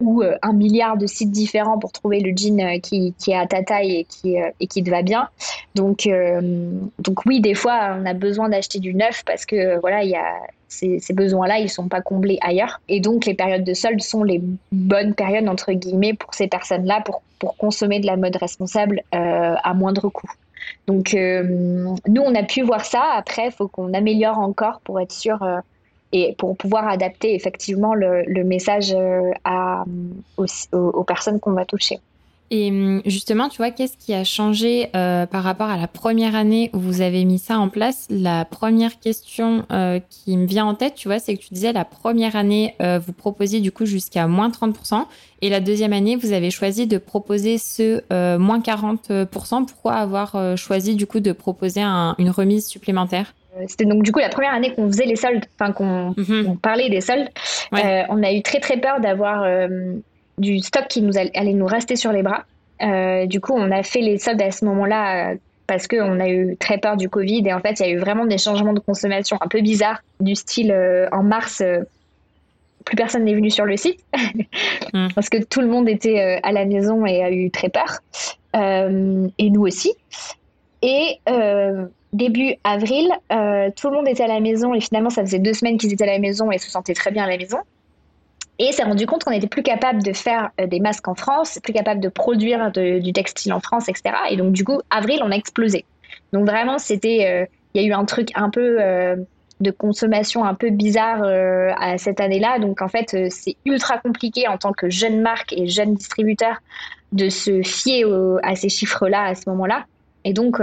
ou 0.00 0.22
un 0.40 0.52
milliard 0.54 0.96
de 0.96 1.06
sites 1.06 1.30
différents 1.30 1.78
pour 1.78 1.92
trouver 1.92 2.20
le 2.20 2.34
jean 2.34 2.80
qui, 2.80 3.12
qui 3.18 3.32
est 3.32 3.36
à 3.36 3.46
ta 3.46 3.62
taille 3.62 3.96
et 3.96 4.04
qui, 4.04 4.36
et 4.60 4.66
qui 4.66 4.82
te 4.82 4.88
va 4.88 5.02
bien. 5.02 5.28
Donc, 5.74 6.08
donc 7.00 7.26
oui, 7.26 7.40
des 7.40 7.54
fois, 7.54 7.98
on 8.00 8.06
a 8.06 8.14
besoin 8.14 8.48
d'acheter 8.48 8.78
du 8.78 8.94
neuf 8.94 9.24
parce 9.26 9.44
que 9.44 9.78
voilà, 9.80 10.04
il 10.04 10.10
y 10.10 10.16
a, 10.16 10.40
ces, 10.74 11.12
besoins-là, 11.12 11.58
ils 11.58 11.64
ne 11.64 11.68
sont 11.68 11.88
pas 11.88 12.00
comblés 12.00 12.38
ailleurs. 12.40 12.80
Et 12.88 13.00
donc, 13.00 13.26
les 13.26 13.34
périodes 13.34 13.64
de 13.64 13.74
solde 13.74 14.02
sont 14.02 14.22
les 14.22 14.42
bonnes 14.72 15.14
périodes, 15.14 15.48
entre 15.48 15.72
guillemets, 15.72 16.14
pour 16.14 16.34
ces 16.34 16.46
personnes-là, 16.46 17.02
pour, 17.04 17.22
pour 17.38 17.56
consommer 17.56 18.00
de 18.00 18.06
la 18.06 18.16
mode 18.16 18.36
responsable 18.36 19.02
euh, 19.14 19.54
à 19.62 19.74
moindre 19.74 20.08
coût. 20.08 20.30
Donc, 20.86 21.14
euh, 21.14 21.42
nous, 22.06 22.22
on 22.22 22.34
a 22.34 22.42
pu 22.42 22.62
voir 22.62 22.84
ça. 22.84 23.02
Après, 23.14 23.46
il 23.46 23.52
faut 23.52 23.68
qu'on 23.68 23.94
améliore 23.94 24.38
encore 24.38 24.80
pour 24.80 25.00
être 25.00 25.12
sûr 25.12 25.42
euh, 25.42 25.58
et 26.12 26.34
pour 26.38 26.56
pouvoir 26.56 26.88
adapter 26.88 27.34
effectivement 27.34 27.94
le, 27.94 28.44
message 28.44 28.94
aux 30.36 31.04
personnes 31.04 31.40
qu'on 31.40 31.52
va 31.52 31.64
toucher. 31.64 31.98
Et 32.56 32.70
hum, 32.70 33.02
justement, 33.04 33.48
tu 33.48 33.56
vois, 33.56 33.72
qu'est-ce 33.72 33.96
qui 33.96 34.14
a 34.14 34.22
changé 34.22 34.88
euh, 34.94 35.26
par 35.26 35.42
rapport 35.42 35.70
à 35.70 35.76
la 35.76 35.88
première 35.88 36.36
année 36.36 36.70
où 36.72 36.78
vous 36.78 37.00
avez 37.00 37.24
mis 37.24 37.40
ça 37.40 37.58
en 37.58 37.68
place? 37.68 38.06
La 38.10 38.44
première 38.44 39.00
question 39.00 39.66
euh, 39.72 39.98
qui 40.08 40.36
me 40.36 40.46
vient 40.46 40.64
en 40.64 40.76
tête, 40.76 40.94
tu 40.94 41.08
vois, 41.08 41.18
c'est 41.18 41.36
que 41.36 41.42
tu 41.42 41.52
disais 41.52 41.72
la 41.72 41.84
première 41.84 42.36
année, 42.36 42.76
euh, 42.80 43.00
vous 43.04 43.12
proposiez 43.12 43.60
du 43.60 43.72
coup 43.72 43.86
jusqu'à 43.86 44.28
moins 44.28 44.50
30%, 44.50 45.04
et 45.42 45.50
la 45.50 45.58
deuxième 45.58 45.92
année, 45.92 46.14
vous 46.14 46.32
avez 46.32 46.52
choisi 46.52 46.86
de 46.86 46.96
proposer 46.96 47.58
ce 47.58 48.02
moins 48.38 48.60
40%. 48.60 49.66
Pourquoi 49.66 49.94
avoir 49.94 50.56
choisi 50.56 50.94
du 50.94 51.08
coup 51.08 51.18
de 51.18 51.32
proposer 51.32 51.82
une 51.82 52.30
remise 52.30 52.66
supplémentaire? 52.66 53.34
C'était 53.66 53.84
donc 53.84 54.04
du 54.04 54.12
coup 54.12 54.20
la 54.20 54.28
première 54.28 54.54
année 54.54 54.72
qu'on 54.72 54.86
faisait 54.86 55.06
les 55.06 55.16
soldes, 55.16 55.44
enfin 55.58 55.72
qu'on 55.72 56.14
mhm. 56.16 56.56
parlait 56.58 56.88
des 56.88 57.00
soldes. 57.00 57.28
on 57.72 58.22
a 58.22 58.32
eu 58.32 58.42
très 58.42 58.60
très 58.60 58.78
peur 58.78 59.00
d'avoir 59.00 59.44
du 60.38 60.58
stock 60.60 60.86
qui 60.88 61.02
nous 61.02 61.16
allait 61.16 61.52
nous 61.52 61.66
rester 61.66 61.96
sur 61.96 62.12
les 62.12 62.22
bras. 62.22 62.44
Euh, 62.82 63.26
du 63.26 63.40
coup, 63.40 63.52
on 63.54 63.70
a 63.70 63.82
fait 63.82 64.00
les 64.00 64.18
soldes 64.18 64.42
à 64.42 64.50
ce 64.50 64.64
moment-là 64.64 65.32
euh, 65.32 65.36
parce 65.66 65.86
qu'on 65.86 66.20
a 66.20 66.28
eu 66.28 66.56
très 66.56 66.78
peur 66.78 66.96
du 66.96 67.08
Covid 67.08 67.46
et 67.46 67.52
en 67.52 67.60
fait, 67.60 67.80
il 67.80 67.86
y 67.86 67.88
a 67.90 67.92
eu 67.92 67.98
vraiment 67.98 68.26
des 68.26 68.38
changements 68.38 68.72
de 68.72 68.80
consommation 68.80 69.38
un 69.40 69.48
peu 69.48 69.60
bizarres 69.60 70.02
du 70.20 70.34
style 70.34 70.72
euh, 70.72 71.08
en 71.12 71.22
mars. 71.22 71.62
plus 72.84 72.96
personne 72.96 73.24
n'est 73.24 73.34
venu 73.34 73.50
sur 73.50 73.64
le 73.64 73.76
site 73.76 74.00
hmm. 74.92 75.08
parce 75.14 75.28
que 75.28 75.42
tout 75.42 75.60
le 75.60 75.68
monde 75.68 75.88
était 75.88 76.40
à 76.42 76.52
la 76.52 76.64
maison 76.64 77.06
et 77.06 77.22
a 77.22 77.30
eu 77.30 77.50
très 77.50 77.68
peur. 77.68 78.00
et 78.54 79.50
nous 79.50 79.62
aussi. 79.62 79.94
Et 80.82 81.18
début 82.12 82.56
avril, 82.64 83.08
tout 83.76 83.88
le 83.88 83.94
monde 83.94 84.08
était 84.08 84.24
à 84.24 84.28
la 84.28 84.40
maison 84.40 84.74
et 84.74 84.80
finalement, 84.80 85.10
ça 85.10 85.22
faisait 85.22 85.38
deux 85.38 85.54
semaines 85.54 85.78
qu'ils 85.78 85.92
étaient 85.92 86.04
à 86.04 86.12
la 86.12 86.18
maison 86.18 86.50
et 86.50 86.58
se 86.58 86.70
sentaient 86.70 86.94
très 86.94 87.10
bien 87.10 87.24
à 87.24 87.28
la 87.28 87.38
maison. 87.38 87.58
Et 88.58 88.70
s'est 88.72 88.84
rendu 88.84 89.06
compte 89.06 89.24
qu'on 89.24 89.32
n'était 89.32 89.48
plus 89.48 89.62
capable 89.62 90.02
de 90.02 90.12
faire 90.12 90.50
euh, 90.60 90.66
des 90.66 90.78
masques 90.78 91.08
en 91.08 91.14
France, 91.14 91.58
plus 91.62 91.72
capable 91.72 92.00
de 92.00 92.08
produire 92.08 92.70
du 92.70 93.12
textile 93.12 93.52
en 93.52 93.60
France, 93.60 93.88
etc. 93.88 94.14
Et 94.30 94.36
donc, 94.36 94.52
du 94.52 94.64
coup, 94.64 94.80
avril, 94.90 95.20
on 95.24 95.30
a 95.30 95.34
explosé. 95.34 95.84
Donc, 96.32 96.46
vraiment, 96.46 96.78
c'était. 96.78 97.26
Euh, 97.26 97.46
il 97.74 97.82
y 97.82 97.84
a 97.84 97.88
eu 97.88 97.92
un 97.92 98.04
truc 98.04 98.28
un 98.36 98.50
peu 98.50 98.76
euh, 98.80 99.16
de 99.60 99.70
consommation 99.72 100.44
un 100.44 100.54
peu 100.54 100.70
bizarre 100.70 101.24
à 101.24 101.98
cette 101.98 102.20
année-là. 102.20 102.60
Donc, 102.60 102.82
en 102.82 102.86
fait, 102.86 103.16
c'est 103.30 103.56
ultra 103.64 103.98
compliqué 103.98 104.46
en 104.46 104.58
tant 104.58 104.72
que 104.72 104.88
jeune 104.90 105.20
marque 105.20 105.52
et 105.52 105.66
jeune 105.66 105.94
distributeur 105.94 106.58
de 107.10 107.28
se 107.28 107.62
fier 107.62 108.04
à 108.44 108.54
ces 108.54 108.68
chiffres-là 108.68 109.24
à 109.24 109.34
ce 109.34 109.50
moment-là. 109.50 109.86
Et 110.22 110.32
donc, 110.32 110.60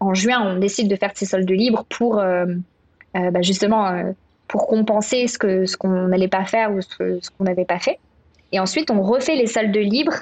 en 0.00 0.12
juin, 0.12 0.42
on 0.42 0.58
décide 0.58 0.88
de 0.88 0.96
faire 0.96 1.12
ces 1.14 1.24
soldes 1.24 1.50
libres 1.50 1.86
pour 1.88 2.16
bah, 2.16 3.40
justement 3.40 4.12
pour 4.50 4.66
compenser 4.66 5.28
ce 5.28 5.38
qu'on 5.38 5.64
ce 5.64 5.76
qu'on 5.76 6.08
n'allait 6.08 6.28
pas 6.28 6.44
faire 6.44 6.72
ou 6.72 6.82
ce, 6.82 7.30
qu'on 7.30 7.44
n'avait 7.44 7.64
pas 7.64 7.78
fait. 7.78 7.98
Et 8.52 8.58
ensuite, 8.58 8.90
on 8.90 9.00
refait 9.00 9.36
les 9.36 9.46
soldes 9.46 9.76
libres 9.76 10.16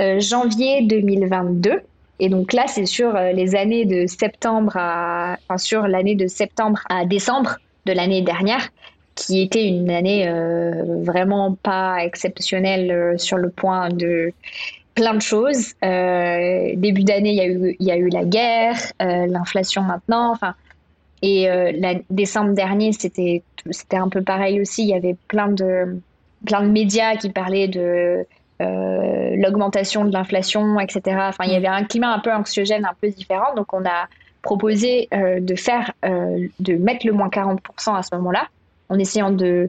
euh, 0.00 0.18
janvier 0.18 0.82
2022. 0.82 1.82
Et 2.18 2.30
donc 2.30 2.54
là, 2.54 2.64
c'est 2.68 2.86
sur 2.86 3.14
euh, 3.14 3.32
les 3.32 3.54
années 3.54 3.84
de 3.84 4.06
septembre 4.06 4.72
à, 4.76 5.36
enfin, 5.46 5.58
sur 5.58 5.86
l'année 5.86 6.14
de 6.14 6.26
septembre 6.26 6.80
à 6.88 7.04
décembre 7.04 7.58
de 7.84 7.92
l'année 7.92 8.22
dernière, 8.22 8.66
qui 9.14 9.42
était 9.42 9.68
une 9.68 9.90
année 9.90 10.26
euh, 10.26 11.02
vraiment 11.02 11.54
pas 11.62 12.02
exceptionnelle 12.02 13.18
sur 13.18 13.36
le 13.36 13.50
point 13.50 13.90
de 13.90 14.32
plein 14.94 15.12
de 15.12 15.20
choses. 15.20 15.74
début 15.82 17.04
d'année, 17.04 17.32
il 17.32 17.36
y 17.36 17.42
a 17.42 17.46
eu, 17.46 17.76
il 17.78 17.86
y 17.86 17.90
a 17.90 17.96
eu 17.96 18.08
la 18.08 18.24
guerre, 18.24 18.78
l'inflation 18.98 19.82
maintenant. 19.82 20.32
Enfin, 20.32 20.54
et 21.26 21.50
euh, 21.50 21.72
la, 21.74 21.94
décembre 22.08 22.54
dernier, 22.54 22.92
c'était 22.92 23.42
un 23.92 24.08
peu 24.08 24.22
pareil 24.22 24.60
aussi. 24.60 24.82
Il 24.82 24.88
y 24.88 24.94
avait 24.94 25.16
plein 25.26 25.48
de 25.48 26.00
plein 26.44 26.62
de 26.62 26.68
médias 26.68 27.16
qui 27.16 27.30
parlaient 27.30 27.66
de 27.66 28.24
euh, 28.62 29.36
l'augmentation 29.36 30.04
de 30.04 30.12
l'inflation, 30.12 30.78
etc. 30.78 31.16
Enfin, 31.22 31.44
il 31.44 31.52
y 31.52 31.56
avait 31.56 31.66
un 31.66 31.82
climat 31.82 32.12
un 32.12 32.20
peu 32.20 32.32
anxiogène, 32.32 32.84
un 32.84 32.94
peu 33.00 33.08
différent. 33.08 33.54
Donc, 33.56 33.72
on 33.72 33.84
a 33.84 34.06
proposé 34.42 35.08
euh, 35.12 35.40
de 35.40 35.56
faire, 35.56 35.90
de 36.04 36.76
mettre 36.76 37.04
le 37.04 37.12
moins 37.12 37.28
40% 37.28 37.58
à 37.96 38.02
ce 38.02 38.14
moment-là, 38.14 38.46
en 38.88 38.98
essayant 38.98 39.30
de 39.30 39.68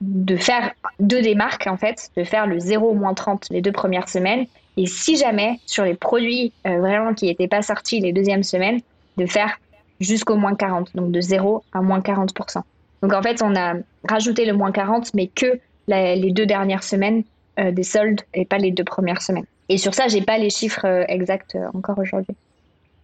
de 0.00 0.36
faire 0.36 0.72
deux 0.98 1.22
démarques 1.22 1.66
en 1.66 1.78
fait, 1.78 2.10
de 2.16 2.24
faire 2.24 2.46
le 2.46 2.58
0 2.58 2.90
au 2.90 2.94
moins 2.94 3.14
30 3.14 3.46
les 3.50 3.62
deux 3.62 3.72
premières 3.72 4.08
semaines. 4.08 4.46
Et 4.76 4.86
si 4.86 5.16
jamais 5.16 5.60
sur 5.66 5.84
les 5.84 5.94
produits 5.94 6.52
vraiment 6.64 7.14
qui 7.14 7.26
n'étaient 7.26 7.48
pas 7.48 7.62
sortis 7.62 8.00
les 8.00 8.12
deuxièmes 8.12 8.42
semaines, 8.42 8.80
de 9.16 9.26
faire 9.26 9.58
jusqu'au 10.00 10.36
moins 10.36 10.54
40, 10.54 10.94
donc 10.94 11.10
de 11.10 11.20
0 11.20 11.62
à 11.72 11.80
moins 11.80 12.00
40%. 12.00 12.62
Donc 13.02 13.12
en 13.12 13.22
fait, 13.22 13.42
on 13.42 13.54
a 13.54 13.74
rajouté 14.08 14.44
le 14.46 14.54
moins 14.54 14.72
40, 14.72 15.14
mais 15.14 15.26
que 15.26 15.58
les 15.88 16.32
deux 16.32 16.46
dernières 16.46 16.82
semaines 16.82 17.24
euh, 17.60 17.70
des 17.70 17.84
soldes 17.84 18.22
et 18.32 18.44
pas 18.44 18.58
les 18.58 18.72
deux 18.72 18.82
premières 18.82 19.22
semaines. 19.22 19.44
Et 19.68 19.78
sur 19.78 19.94
ça, 19.94 20.08
j'ai 20.08 20.22
pas 20.22 20.38
les 20.38 20.50
chiffres 20.50 20.86
euh, 20.86 21.04
exacts 21.06 21.54
euh, 21.54 21.68
encore 21.72 21.96
aujourd'hui. 21.98 22.34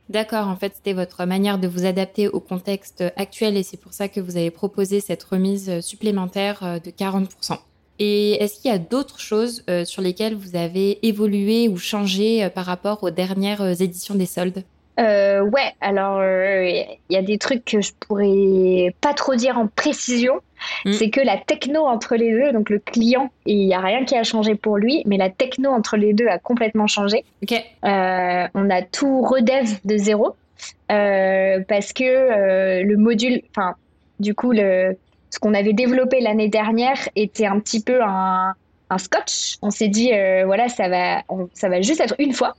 D'accord, 0.08 0.48
en 0.48 0.56
fait, 0.56 0.72
c'était 0.74 0.92
votre 0.92 1.24
manière 1.24 1.58
de 1.58 1.68
vous 1.68 1.84
adapter 1.84 2.26
au 2.26 2.40
contexte 2.40 3.04
actuel 3.16 3.56
et 3.56 3.62
c'est 3.62 3.76
pour 3.76 3.92
ça 3.92 4.08
que 4.08 4.18
vous 4.18 4.36
avez 4.36 4.50
proposé 4.50 4.98
cette 4.98 5.22
remise 5.22 5.78
supplémentaire 5.82 6.80
de 6.84 6.90
40%. 6.90 7.58
Et 8.00 8.32
est-ce 8.42 8.60
qu'il 8.60 8.72
y 8.72 8.74
a 8.74 8.78
d'autres 8.78 9.20
choses 9.20 9.62
sur 9.84 10.02
lesquelles 10.02 10.34
vous 10.34 10.56
avez 10.56 11.06
évolué 11.06 11.68
ou 11.68 11.76
changé 11.76 12.48
par 12.52 12.64
rapport 12.66 13.04
aux 13.04 13.10
dernières 13.10 13.80
éditions 13.80 14.16
des 14.16 14.26
soldes? 14.26 14.64
Euh, 14.98 15.42
ouais, 15.42 15.72
alors 15.80 16.18
il 16.18 16.24
euh, 16.26 16.82
y 17.08 17.16
a 17.16 17.22
des 17.22 17.38
trucs 17.38 17.64
que 17.64 17.80
je 17.80 17.92
pourrais 18.00 18.94
pas 19.00 19.14
trop 19.14 19.34
dire 19.34 19.58
en 19.58 19.66
précision. 19.66 20.40
Mm. 20.84 20.92
C'est 20.92 21.10
que 21.10 21.20
la 21.20 21.38
techno 21.38 21.86
entre 21.86 22.16
les 22.16 22.32
deux, 22.32 22.52
donc 22.52 22.68
le 22.68 22.78
client, 22.78 23.30
il 23.46 23.66
n'y 23.66 23.74
a 23.74 23.80
rien 23.80 24.04
qui 24.04 24.14
a 24.16 24.24
changé 24.24 24.54
pour 24.54 24.76
lui, 24.76 25.02
mais 25.06 25.16
la 25.16 25.30
techno 25.30 25.70
entre 25.70 25.96
les 25.96 26.12
deux 26.12 26.26
a 26.26 26.38
complètement 26.38 26.86
changé. 26.86 27.24
Euh, 27.50 28.48
on 28.54 28.70
a 28.70 28.82
tout 28.82 29.22
redev 29.22 29.78
de 29.84 29.96
zéro 29.96 30.36
parce 30.88 31.92
que 31.94 32.82
le 32.82 32.96
module, 32.96 33.40
enfin, 33.56 33.74
du 34.18 34.34
coup, 34.34 34.52
le, 34.52 34.98
ce 35.30 35.38
qu'on 35.38 35.54
avait 35.54 35.72
développé 35.72 36.20
l'année 36.20 36.48
dernière 36.48 37.08
était 37.16 37.46
un 37.46 37.58
petit 37.60 37.82
peu 37.82 38.02
un, 38.02 38.54
un 38.90 38.98
scotch. 38.98 39.56
On 39.62 39.70
s'est 39.70 39.88
dit, 39.88 40.10
voilà, 40.44 40.68
ça 40.68 40.88
va, 40.88 41.22
ça 41.54 41.70
va 41.70 41.80
juste 41.80 42.00
être 42.00 42.16
une 42.18 42.34
fois. 42.34 42.54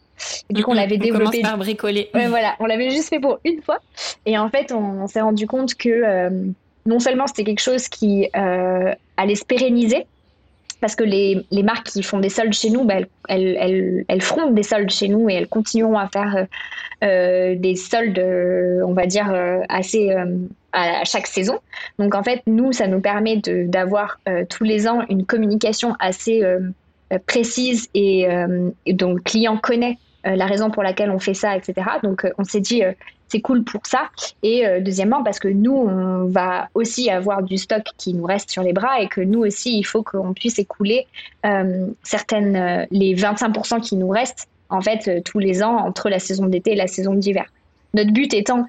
Du 0.49 0.63
coup, 0.63 0.71
on 0.71 0.75
l'avait 0.75 0.97
développé. 0.97 1.39
On 1.39 1.47
par 1.47 1.57
bricoler. 1.57 2.09
voilà, 2.13 2.55
on 2.59 2.65
l'avait 2.65 2.89
juste 2.89 3.09
fait 3.09 3.19
pour 3.19 3.39
une 3.43 3.61
fois. 3.61 3.79
Et 4.25 4.37
en 4.37 4.49
fait, 4.49 4.71
on, 4.71 5.07
s'est 5.07 5.21
rendu 5.21 5.47
compte 5.47 5.75
que 5.75 5.89
euh, 5.89 6.29
non 6.85 6.99
seulement 6.99 7.27
c'était 7.27 7.43
quelque 7.43 7.61
chose 7.61 7.87
qui 7.87 8.29
euh, 8.35 8.93
allait 9.17 9.35
se 9.35 9.45
pérenniser, 9.45 10.05
parce 10.79 10.95
que 10.95 11.03
les, 11.03 11.45
les, 11.51 11.63
marques 11.63 11.87
qui 11.87 12.01
font 12.01 12.19
des 12.19 12.29
soldes 12.29 12.53
chez 12.53 12.71
nous, 12.71 12.85
bah, 12.85 12.95
elles, 13.29 13.55
elles, 13.59 14.05
elles, 14.07 14.21
feront 14.21 14.49
des 14.49 14.63
soldes 14.63 14.89
chez 14.89 15.09
nous 15.09 15.29
et 15.29 15.33
elles 15.35 15.47
continueront 15.47 15.97
à 15.97 16.07
faire 16.07 16.47
euh, 17.03 17.55
des 17.55 17.75
soldes, 17.75 18.19
on 18.19 18.93
va 18.93 19.05
dire, 19.05 19.31
assez 19.69 20.09
à 20.73 21.03
chaque 21.03 21.27
saison. 21.27 21.59
Donc 21.99 22.15
en 22.15 22.23
fait, 22.23 22.41
nous, 22.47 22.71
ça 22.71 22.87
nous 22.87 22.99
permet 22.99 23.37
d'avoir 23.37 24.19
tous 24.49 24.63
les 24.63 24.87
ans 24.87 25.03
une 25.09 25.25
communication 25.25 25.95
assez 25.99 26.43
précise 27.25 27.89
et, 27.93 28.27
et, 28.85 28.93
dont 28.93 29.13
le 29.13 29.21
client 29.21 29.57
connaît 29.57 29.97
euh, 30.27 30.35
la 30.35 30.45
raison 30.45 30.69
pour 30.69 30.83
laquelle 30.83 31.09
on 31.09 31.17
fait 31.17 31.33
ça, 31.33 31.57
etc. 31.57 31.73
Donc, 32.03 32.25
euh, 32.25 32.31
on 32.37 32.43
s'est 32.43 32.59
dit, 32.59 32.83
euh, 32.83 32.91
c'est 33.27 33.41
cool 33.41 33.63
pour 33.63 33.81
ça. 33.87 34.09
Et 34.43 34.65
deuxièmement, 34.81 35.23
parce 35.23 35.39
que 35.39 35.47
nous, 35.47 35.73
on 35.73 36.25
va 36.25 36.67
aussi 36.73 37.09
avoir 37.09 37.43
du 37.43 37.57
stock 37.57 37.83
qui 37.97 38.13
nous 38.13 38.25
reste 38.25 38.51
sur 38.51 38.61
les 38.61 38.73
bras 38.73 39.01
et 39.01 39.07
que 39.07 39.21
nous 39.21 39.39
aussi, 39.39 39.77
il 39.77 39.83
faut 39.83 40.03
qu'on 40.03 40.33
puisse 40.33 40.59
écouler 40.59 41.07
certaines, 42.03 42.87
les 42.91 43.15
25% 43.15 43.79
qui 43.79 43.95
nous 43.95 44.09
restent, 44.09 44.49
en 44.67 44.81
fait, 44.81 45.23
tous 45.23 45.39
les 45.39 45.63
ans 45.63 45.77
entre 45.77 46.09
la 46.09 46.19
saison 46.19 46.47
d'été 46.47 46.73
et 46.73 46.75
la 46.75 46.87
saison 46.87 47.13
d'hiver. 47.13 47.45
Notre 47.93 48.11
but 48.11 48.33
étant 48.33 48.65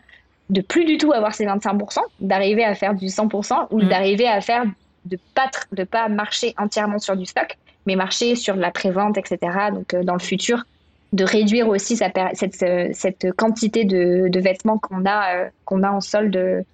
de 0.48 0.60
plus 0.60 0.84
du 0.84 0.96
tout 0.96 1.12
avoir 1.12 1.34
ces 1.34 1.44
25%, 1.44 1.98
d'arriver 2.20 2.62
à 2.62 2.76
faire 2.76 2.94
du 2.94 3.06
100% 3.06 3.66
ou 3.72 3.80
mmh. 3.80 3.88
d'arriver 3.88 4.28
à 4.28 4.40
faire 4.40 4.64
de 5.06 5.18
pas 5.34 5.50
de 5.72 5.82
pas 5.82 6.08
marcher 6.08 6.54
entièrement 6.56 7.00
sur 7.00 7.16
du 7.16 7.26
stock, 7.26 7.58
mais 7.86 7.96
marcher 7.96 8.36
sur 8.36 8.54
la 8.56 8.70
prévente, 8.70 9.18
etc. 9.18 9.38
Donc 9.72 9.94
dans 10.04 10.14
le 10.14 10.20
futur, 10.20 10.64
de 11.12 11.24
réduire 11.24 11.68
aussi 11.68 11.96
cette, 11.96 12.18
cette 12.92 13.32
quantité 13.36 13.84
de, 13.84 14.38
vêtements 14.38 14.78
qu'on 14.78 15.04
a, 15.04 15.36
euh, 15.36 15.48
qu'on 15.64 15.82
a 15.82 15.90
en 15.90 16.00
solde 16.00 16.64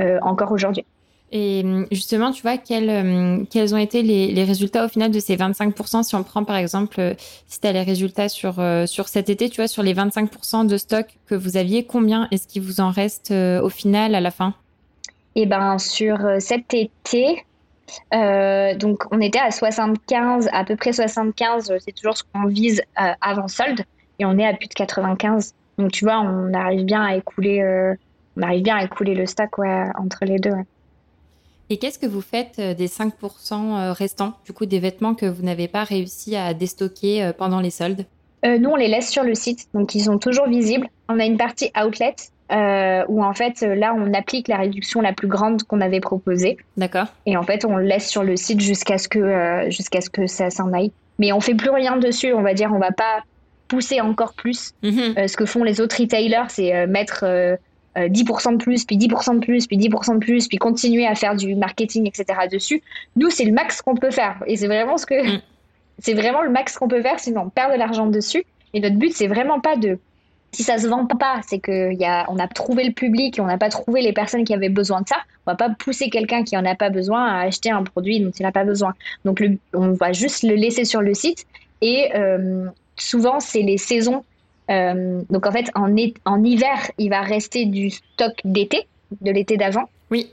euh, 0.00 0.18
encore 0.22 0.52
aujourd'hui. 0.52 0.84
Et 1.30 1.62
hum, 1.62 1.86
justement, 1.90 2.30
tu 2.30 2.42
vois, 2.42 2.56
quels, 2.56 2.88
hum, 2.88 3.46
quels 3.50 3.74
ont 3.74 3.78
été 3.78 4.02
les, 4.02 4.44
résultats 4.44 4.84
au 4.84 4.88
final 4.88 5.10
de 5.10 5.18
ces 5.18 5.36
25% 5.36 6.04
Si 6.04 6.14
on 6.14 6.22
prend 6.22 6.44
par 6.44 6.56
exemple, 6.56 7.00
euh, 7.00 7.14
si 7.48 7.60
tu 7.60 7.66
as 7.66 7.72
les 7.72 7.82
résultats 7.82 8.28
sur, 8.28 8.62
sur 8.86 9.08
cet 9.08 9.28
été, 9.28 9.50
tu 9.50 9.56
vois, 9.56 9.68
sur 9.68 9.82
les 9.82 9.94
25% 9.94 10.66
de 10.66 10.76
stock 10.76 11.06
que 11.26 11.34
vous 11.34 11.56
aviez, 11.56 11.84
combien 11.84 12.28
est-ce 12.30 12.46
qu'il 12.46 12.62
vous 12.62 12.80
en 12.80 12.90
reste 12.90 13.32
au 13.32 13.68
final 13.68 14.14
à 14.14 14.20
la 14.20 14.30
fin? 14.30 14.54
Eh 15.34 15.46
ben, 15.46 15.78
sur 15.78 16.18
cet 16.38 16.72
été, 16.74 17.44
euh, 18.14 18.74
donc 18.74 19.04
on 19.10 19.20
était 19.20 19.38
à 19.38 19.50
75, 19.50 20.48
à 20.52 20.64
peu 20.64 20.76
près 20.76 20.92
75, 20.92 21.72
c'est 21.84 21.92
toujours 21.92 22.16
ce 22.16 22.24
qu'on 22.24 22.46
vise 22.46 22.82
euh, 23.00 23.12
avant 23.20 23.48
solde, 23.48 23.80
et 24.18 24.24
on 24.24 24.38
est 24.38 24.46
à 24.46 24.54
plus 24.54 24.68
de 24.68 24.74
95. 24.74 25.54
Donc 25.78 25.92
tu 25.92 26.04
vois, 26.04 26.20
on 26.20 26.52
arrive 26.54 26.84
bien 26.84 27.02
à 27.02 27.16
écouler, 27.16 27.60
euh, 27.60 27.94
on 28.36 28.42
arrive 28.42 28.62
bien 28.62 28.76
à 28.76 28.84
écouler 28.84 29.14
le 29.14 29.26
stock 29.26 29.58
entre 29.58 30.24
les 30.24 30.38
deux. 30.38 30.54
Et 31.70 31.76
qu'est-ce 31.76 31.98
que 31.98 32.06
vous 32.06 32.22
faites 32.22 32.58
des 32.58 32.88
5% 32.88 33.92
restants, 33.92 34.32
du 34.46 34.52
coup 34.52 34.64
des 34.64 34.78
vêtements 34.78 35.14
que 35.14 35.26
vous 35.26 35.42
n'avez 35.42 35.68
pas 35.68 35.84
réussi 35.84 36.34
à 36.34 36.54
déstocker 36.54 37.32
pendant 37.36 37.60
les 37.60 37.70
soldes? 37.70 38.06
Nous, 38.42 38.70
on 38.70 38.76
les 38.76 38.88
laisse 38.88 39.10
sur 39.10 39.22
le 39.22 39.34
site, 39.34 39.68
donc 39.74 39.94
ils 39.94 40.04
sont 40.04 40.16
toujours 40.16 40.48
visibles. 40.48 40.88
On 41.10 41.18
a 41.20 41.26
une 41.26 41.36
partie 41.36 41.70
outlet 41.78 42.14
euh, 42.50 43.04
où 43.08 43.22
en 43.22 43.34
fait 43.34 43.60
là 43.60 43.94
on 43.94 44.14
applique 44.14 44.48
la 44.48 44.56
réduction 44.56 45.00
la 45.00 45.12
plus 45.12 45.28
grande 45.28 45.62
qu'on 45.64 45.80
avait 45.80 46.00
proposée. 46.00 46.56
D'accord. 46.76 47.06
Et 47.26 47.36
en 47.36 47.42
fait 47.42 47.64
on 47.64 47.76
le 47.76 47.84
laisse 47.84 48.08
sur 48.08 48.22
le 48.22 48.36
site 48.36 48.60
jusqu'à 48.60 48.98
ce 48.98 49.08
que 49.08 49.18
euh, 49.18 49.70
jusqu'à 49.70 50.00
ce 50.00 50.10
que 50.10 50.26
ça 50.26 50.50
s'en 50.50 50.72
aille. 50.72 50.92
Mais 51.18 51.32
on 51.32 51.40
fait 51.40 51.54
plus 51.54 51.70
rien 51.70 51.96
dessus, 51.96 52.32
on 52.32 52.42
va 52.42 52.54
dire, 52.54 52.70
on 52.72 52.78
va 52.78 52.92
pas 52.92 53.22
pousser 53.66 54.00
encore 54.00 54.34
plus. 54.34 54.72
Mhm. 54.82 55.14
Euh, 55.18 55.26
ce 55.26 55.36
que 55.36 55.44
font 55.44 55.64
les 55.64 55.80
autres 55.80 56.00
retailers, 56.00 56.48
c'est 56.48 56.86
mettre 56.86 57.24
10% 57.96 58.52
de 58.52 58.56
plus, 58.56 58.84
puis 58.84 58.96
10% 58.96 59.34
de 59.34 59.40
plus, 59.40 59.66
puis 59.66 59.76
10% 59.76 60.14
de 60.14 60.18
plus, 60.20 60.46
puis 60.46 60.58
continuer 60.58 61.06
à 61.06 61.16
faire 61.16 61.34
du 61.34 61.56
marketing, 61.56 62.06
etc. 62.06 62.46
dessus. 62.50 62.82
Nous, 63.16 63.30
c'est 63.30 63.44
le 63.44 63.52
max 63.52 63.82
qu'on 63.82 63.96
peut 63.96 64.12
faire. 64.12 64.36
Et 64.46 64.56
c'est 64.56 64.68
vraiment 64.68 64.96
ce 64.96 65.06
que. 65.06 65.36
Mm. 65.36 65.40
C'est 66.00 66.14
vraiment 66.14 66.42
le 66.42 66.50
max 66.50 66.78
qu'on 66.78 66.86
peut 66.86 67.02
faire, 67.02 67.18
sinon 67.18 67.46
on 67.46 67.48
perd 67.48 67.72
de 67.72 67.76
l'argent 67.76 68.06
dessus. 68.06 68.44
Et 68.72 68.78
notre 68.78 68.96
but, 68.96 69.12
c'est 69.12 69.26
vraiment 69.26 69.60
pas 69.60 69.74
de 69.74 69.98
si 70.52 70.62
ça 70.62 70.78
se 70.78 70.86
vend 70.86 71.06
pas, 71.06 71.40
c'est 71.46 71.58
qu'on 71.58 72.04
a, 72.04 72.42
a 72.42 72.48
trouvé 72.48 72.84
le 72.84 72.92
public 72.92 73.38
et 73.38 73.40
on 73.40 73.46
n'a 73.46 73.58
pas 73.58 73.68
trouvé 73.68 74.00
les 74.00 74.12
personnes 74.12 74.44
qui 74.44 74.54
avaient 74.54 74.70
besoin 74.70 75.02
de 75.02 75.08
ça. 75.08 75.16
On 75.46 75.50
va 75.50 75.56
pas 75.56 75.70
pousser 75.70 76.08
quelqu'un 76.08 76.42
qui 76.42 76.56
en 76.56 76.64
a 76.64 76.74
pas 76.74 76.90
besoin 76.90 77.26
à 77.26 77.40
acheter 77.42 77.70
un 77.70 77.82
produit 77.82 78.20
dont 78.20 78.30
il 78.30 78.42
n'a 78.42 78.52
pas 78.52 78.64
besoin. 78.64 78.94
Donc 79.24 79.42
on 79.74 79.92
va 79.92 80.12
juste 80.12 80.42
le 80.42 80.54
laisser 80.54 80.84
sur 80.84 81.02
le 81.02 81.14
site 81.14 81.46
et 81.82 82.10
euh, 82.14 82.66
souvent 82.96 83.40
c'est 83.40 83.62
les 83.62 83.78
saisons. 83.78 84.24
Euh, 84.70 85.22
donc 85.30 85.46
en 85.46 85.52
fait 85.52 85.70
en, 85.74 85.94
en 86.24 86.44
hiver 86.44 86.90
il 86.98 87.10
va 87.10 87.20
rester 87.20 87.66
du 87.66 87.90
stock 87.90 88.32
d'été, 88.44 88.86
de 89.20 89.30
l'été 89.30 89.56
d'avant. 89.56 89.88
Oui. 90.10 90.30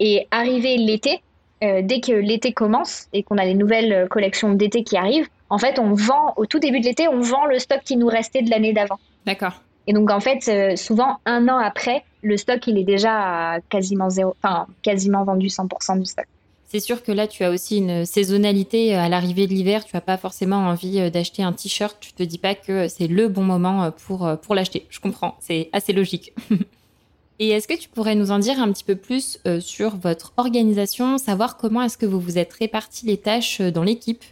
Et 0.00 0.26
arriver 0.30 0.76
l'été, 0.78 1.20
euh, 1.62 1.80
dès 1.82 2.00
que 2.00 2.12
l'été 2.12 2.52
commence 2.52 3.08
et 3.12 3.22
qu'on 3.22 3.38
a 3.38 3.44
les 3.44 3.54
nouvelles 3.54 4.08
collections 4.08 4.54
d'été 4.54 4.84
qui 4.84 4.96
arrivent, 4.96 5.28
en 5.50 5.58
fait 5.58 5.78
on 5.78 5.92
vend 5.92 6.32
au 6.36 6.46
tout 6.46 6.58
début 6.58 6.80
de 6.80 6.86
l'été 6.86 7.08
on 7.08 7.20
vend 7.20 7.44
le 7.44 7.58
stock 7.58 7.80
qui 7.84 7.96
nous 7.96 8.08
restait 8.08 8.42
de 8.42 8.50
l'année 8.50 8.72
d'avant. 8.72 8.98
D'accord. 9.26 9.60
Et 9.86 9.92
donc 9.92 10.10
en 10.10 10.20
fait, 10.20 10.48
euh, 10.48 10.76
souvent 10.76 11.18
un 11.26 11.48
an 11.48 11.58
après, 11.58 12.04
le 12.22 12.36
stock 12.36 12.66
il 12.66 12.78
est 12.78 12.84
déjà 12.84 13.58
quasiment 13.68 14.10
zéro, 14.10 14.34
enfin 14.42 14.66
quasiment 14.82 15.24
vendu 15.24 15.48
100% 15.48 15.98
du 15.98 16.06
stock. 16.06 16.26
C'est 16.66 16.80
sûr 16.80 17.02
que 17.04 17.12
là, 17.12 17.28
tu 17.28 17.44
as 17.44 17.50
aussi 17.50 17.76
une 17.76 18.04
saisonnalité 18.04 18.96
à 18.96 19.08
l'arrivée 19.08 19.46
de 19.46 19.52
l'hiver. 19.52 19.84
Tu 19.84 19.94
n'as 19.94 20.00
pas 20.00 20.16
forcément 20.16 20.56
envie 20.56 20.98
euh, 20.98 21.10
d'acheter 21.10 21.42
un 21.42 21.52
t-shirt. 21.52 21.96
Tu 22.00 22.12
te 22.12 22.22
dis 22.22 22.38
pas 22.38 22.54
que 22.54 22.88
c'est 22.88 23.06
le 23.06 23.28
bon 23.28 23.44
moment 23.44 23.84
euh, 23.84 23.90
pour, 23.90 24.28
pour 24.42 24.54
l'acheter. 24.54 24.86
Je 24.90 24.98
comprends. 24.98 25.36
C'est 25.40 25.68
assez 25.72 25.92
logique. 25.92 26.32
Et 27.38 27.50
est-ce 27.50 27.68
que 27.68 27.78
tu 27.78 27.88
pourrais 27.88 28.14
nous 28.14 28.30
en 28.30 28.38
dire 28.38 28.60
un 28.60 28.72
petit 28.72 28.84
peu 28.84 28.94
plus 28.94 29.40
sur 29.58 29.96
votre 29.96 30.32
organisation, 30.36 31.18
savoir 31.18 31.56
comment 31.56 31.82
est-ce 31.82 31.98
que 31.98 32.06
vous 32.06 32.20
vous 32.20 32.38
êtes 32.38 32.52
répartis 32.52 33.06
les 33.06 33.16
tâches 33.16 33.60
dans 33.60 33.82
l'équipe? 33.82 34.22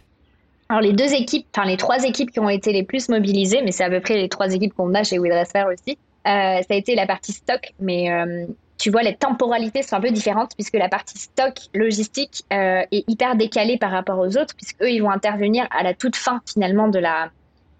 Alors 0.73 0.81
les 0.81 0.93
deux 0.93 1.13
équipes, 1.13 1.45
enfin 1.55 1.67
les 1.67 1.77
trois 1.77 2.03
équipes 2.03 2.31
qui 2.31 2.39
ont 2.39 2.49
été 2.49 2.73
les 2.73 2.81
plus 2.81 3.07
mobilisées, 3.07 3.61
mais 3.63 3.71
c'est 3.71 3.83
à 3.83 3.91
peu 3.91 3.99
près 3.99 4.15
les 4.15 4.27
trois 4.27 4.51
équipes 4.51 4.73
qu'on 4.73 4.91
a 4.95 5.03
chez 5.03 5.19
WeDressFair 5.19 5.67
aussi, 5.67 5.99
euh, 6.25 6.61
ça 6.61 6.65
a 6.67 6.73
été 6.73 6.95
la 6.95 7.05
partie 7.05 7.31
stock, 7.31 7.73
mais 7.79 8.11
euh, 8.11 8.47
tu 8.79 8.89
vois 8.89 9.03
les 9.03 9.13
temporalités 9.13 9.83
sont 9.83 9.97
un 9.97 10.01
peu 10.01 10.09
différentes 10.09 10.55
puisque 10.55 10.73
la 10.73 10.89
partie 10.89 11.19
stock 11.19 11.53
logistique 11.75 12.41
euh, 12.51 12.81
est 12.91 13.07
hyper 13.07 13.35
décalée 13.35 13.77
par 13.77 13.91
rapport 13.91 14.17
aux 14.17 14.35
autres 14.35 14.55
puisque 14.55 14.81
eux 14.81 14.89
ils 14.89 15.03
vont 15.03 15.11
intervenir 15.11 15.67
à 15.69 15.83
la 15.83 15.93
toute 15.93 16.15
fin 16.15 16.41
finalement 16.51 16.87
de 16.87 16.97
la 16.97 17.29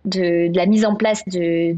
de, 0.06 0.56
la 0.56 0.68
mise 0.68 0.86
en 0.86 0.94
place 0.94 1.24
de, 1.26 1.74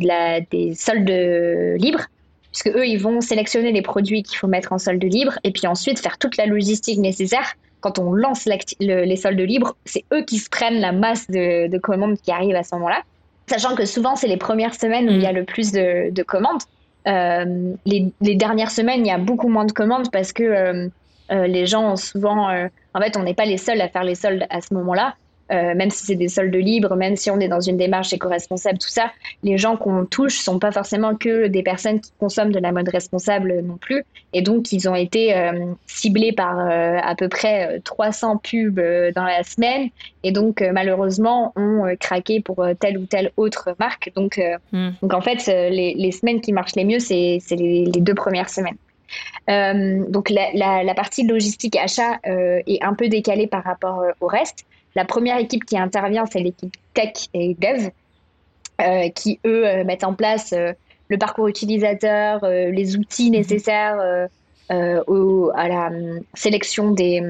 des 0.52 0.76
soldes 0.76 1.80
libres 1.80 2.08
puisque 2.52 2.76
eux 2.76 2.86
ils 2.86 3.00
vont 3.00 3.22
sélectionner 3.22 3.72
les 3.72 3.82
produits 3.82 4.22
qu'il 4.22 4.38
faut 4.38 4.48
mettre 4.48 4.74
en 4.74 4.80
solde 4.80 5.02
libre 5.02 5.40
et 5.46 5.52
puis 5.52 5.66
ensuite 5.66 5.98
faire 5.98 6.18
toute 6.18 6.36
la 6.36 6.46
logistique 6.46 7.00
nécessaire 7.00 7.56
quand 7.82 8.00
on 8.00 8.14
lance 8.14 8.48
les 8.80 9.16
soldes 9.16 9.40
libres, 9.40 9.76
c'est 9.86 10.04
eux 10.14 10.24
qui 10.24 10.40
se 10.40 10.50
prennent 10.50 10.80
la 10.80 10.92
masse 10.92 11.28
de, 11.30 11.78
commandes 11.78 12.18
qui 12.18 12.32
arrivent 12.32 12.56
à 12.56 12.64
ce 12.64 12.76
moment-là. 12.76 13.02
Sachant 13.48 13.76
que 13.76 13.86
souvent, 13.86 14.16
c'est 14.16 14.28
les 14.28 14.38
premières 14.38 14.74
semaines 14.74 15.08
où 15.08 15.12
il 15.12 15.22
y 15.22 15.28
a 15.28 15.32
mm. 15.32 15.36
le 15.36 15.44
plus 15.44 15.72
de, 15.72 16.24
commandes. 16.24 16.62
Euh, 17.08 17.74
les, 17.86 18.12
dernières 18.36 18.72
semaines, 18.72 19.02
il 19.06 19.08
y 19.08 19.12
a 19.12 19.20
beaucoup 19.20 19.50
moins 19.50 19.66
de 19.66 19.72
commandes 19.72 20.10
parce 20.12 20.34
que 20.34 20.44
euh, 20.44 20.88
euh, 21.32 21.48
les 21.48 21.68
gens 21.68 21.92
ont 21.92 21.96
souvent. 21.96 22.50
en 22.50 23.00
fait, 23.00 23.18
on 23.18 23.24
n'est 23.24 23.36
pas 23.36 23.46
les 23.46 23.58
seuls 23.58 23.82
à 23.82 23.90
faire 23.90 24.04
les 24.04 24.16
soldes 24.16 24.46
à 24.50 24.62
ce 24.62 24.74
moment-là. 24.74 25.16
Euh, 25.52 25.76
même 25.76 25.92
si 25.92 26.06
c'est 26.06 26.16
des 26.16 26.28
soldes 26.28 26.56
libres, 26.56 26.96
même 26.96 27.16
si 27.16 27.30
on 27.30 27.40
est 27.40 27.48
dans 27.48 27.60
une 27.60 27.78
démarche 27.78 28.12
éco-responsable, 28.14 28.80
tout 28.80 28.90
ça, 28.90 29.12
les 29.44 29.60
gens 29.60 29.78
qu'on 29.78 30.06
touche 30.06 30.40
sont 30.40 30.58
pas 30.58 30.72
forcément 30.72 31.16
que 31.16 31.48
des 31.48 31.62
personnes 31.62 32.00
qui 32.00 32.12
consomment 32.20 32.52
de 32.52 32.60
la 32.60 32.72
mode 32.72 32.90
responsable 32.90 33.62
non 33.62 33.78
plus. 33.78 34.04
Et 34.34 34.42
donc, 34.42 34.72
ils 34.72 34.90
ont 34.90 34.96
été 34.96 35.36
euh, 35.36 35.74
ciblés 35.86 36.32
par 36.32 36.60
euh, 36.60 36.98
à 37.02 37.14
peu 37.16 37.30
près 37.30 37.80
300 37.82 38.38
pubs 38.38 38.82
dans 39.16 39.24
la 39.24 39.44
semaine. 39.44 39.90
Et 40.24 40.32
donc, 40.32 40.62
malheureusement, 40.74 41.54
ont 41.56 41.96
craqué 42.00 42.42
pour 42.42 42.66
telle 42.80 42.98
ou 42.98 43.06
telle 43.06 43.32
autre 43.38 43.76
marque. 43.80 44.12
Donc, 44.16 44.42
hmm. 44.72 44.90
donc 45.04 45.14
en 45.14 45.22
fait, 45.22 45.46
les, 45.70 46.12
semaines 46.12 46.42
qui 46.42 46.54
marchent 46.54 46.76
les 46.76 46.86
mieux, 46.86 47.00
c'est 47.00 47.40
les, 47.52 47.86
les, 47.86 48.02
deux 48.02 48.16
premières 48.16 48.50
semaines. 48.50 48.78
donc 50.10 50.32
la, 50.32 50.84
la, 50.84 50.94
partie 50.96 51.26
logistique 51.28 51.76
achat 51.76 52.20
est 52.26 52.84
un 52.84 52.96
peu 52.96 53.08
décalée 53.10 53.46
par 53.48 53.64
rapport 53.64 54.04
au 54.20 54.28
reste. 54.28 54.66
La 54.96 55.06
première 55.06 55.38
équipe 55.38 55.66
qui 55.66 55.78
intervient, 55.78 56.26
c'est 56.26 56.40
l'équipe 56.40 56.76
tech 56.94 57.28
et 57.34 57.56
dev, 57.56 57.90
euh, 58.82 59.10
qui 59.10 59.40
eux 59.46 59.66
euh, 59.66 59.84
mettent 59.86 60.04
en 60.04 60.14
place 60.14 60.52
euh, 60.52 60.74
le 61.08 61.18
parcours 61.18 61.48
utilisateur, 61.48 62.44
les 62.44 62.98
outils 62.98 63.30
mhm. 63.30 63.38
nécessaires 63.38 64.28
à 64.70 65.68
la 65.68 65.92
sélection 66.34 66.92
des, 66.92 67.22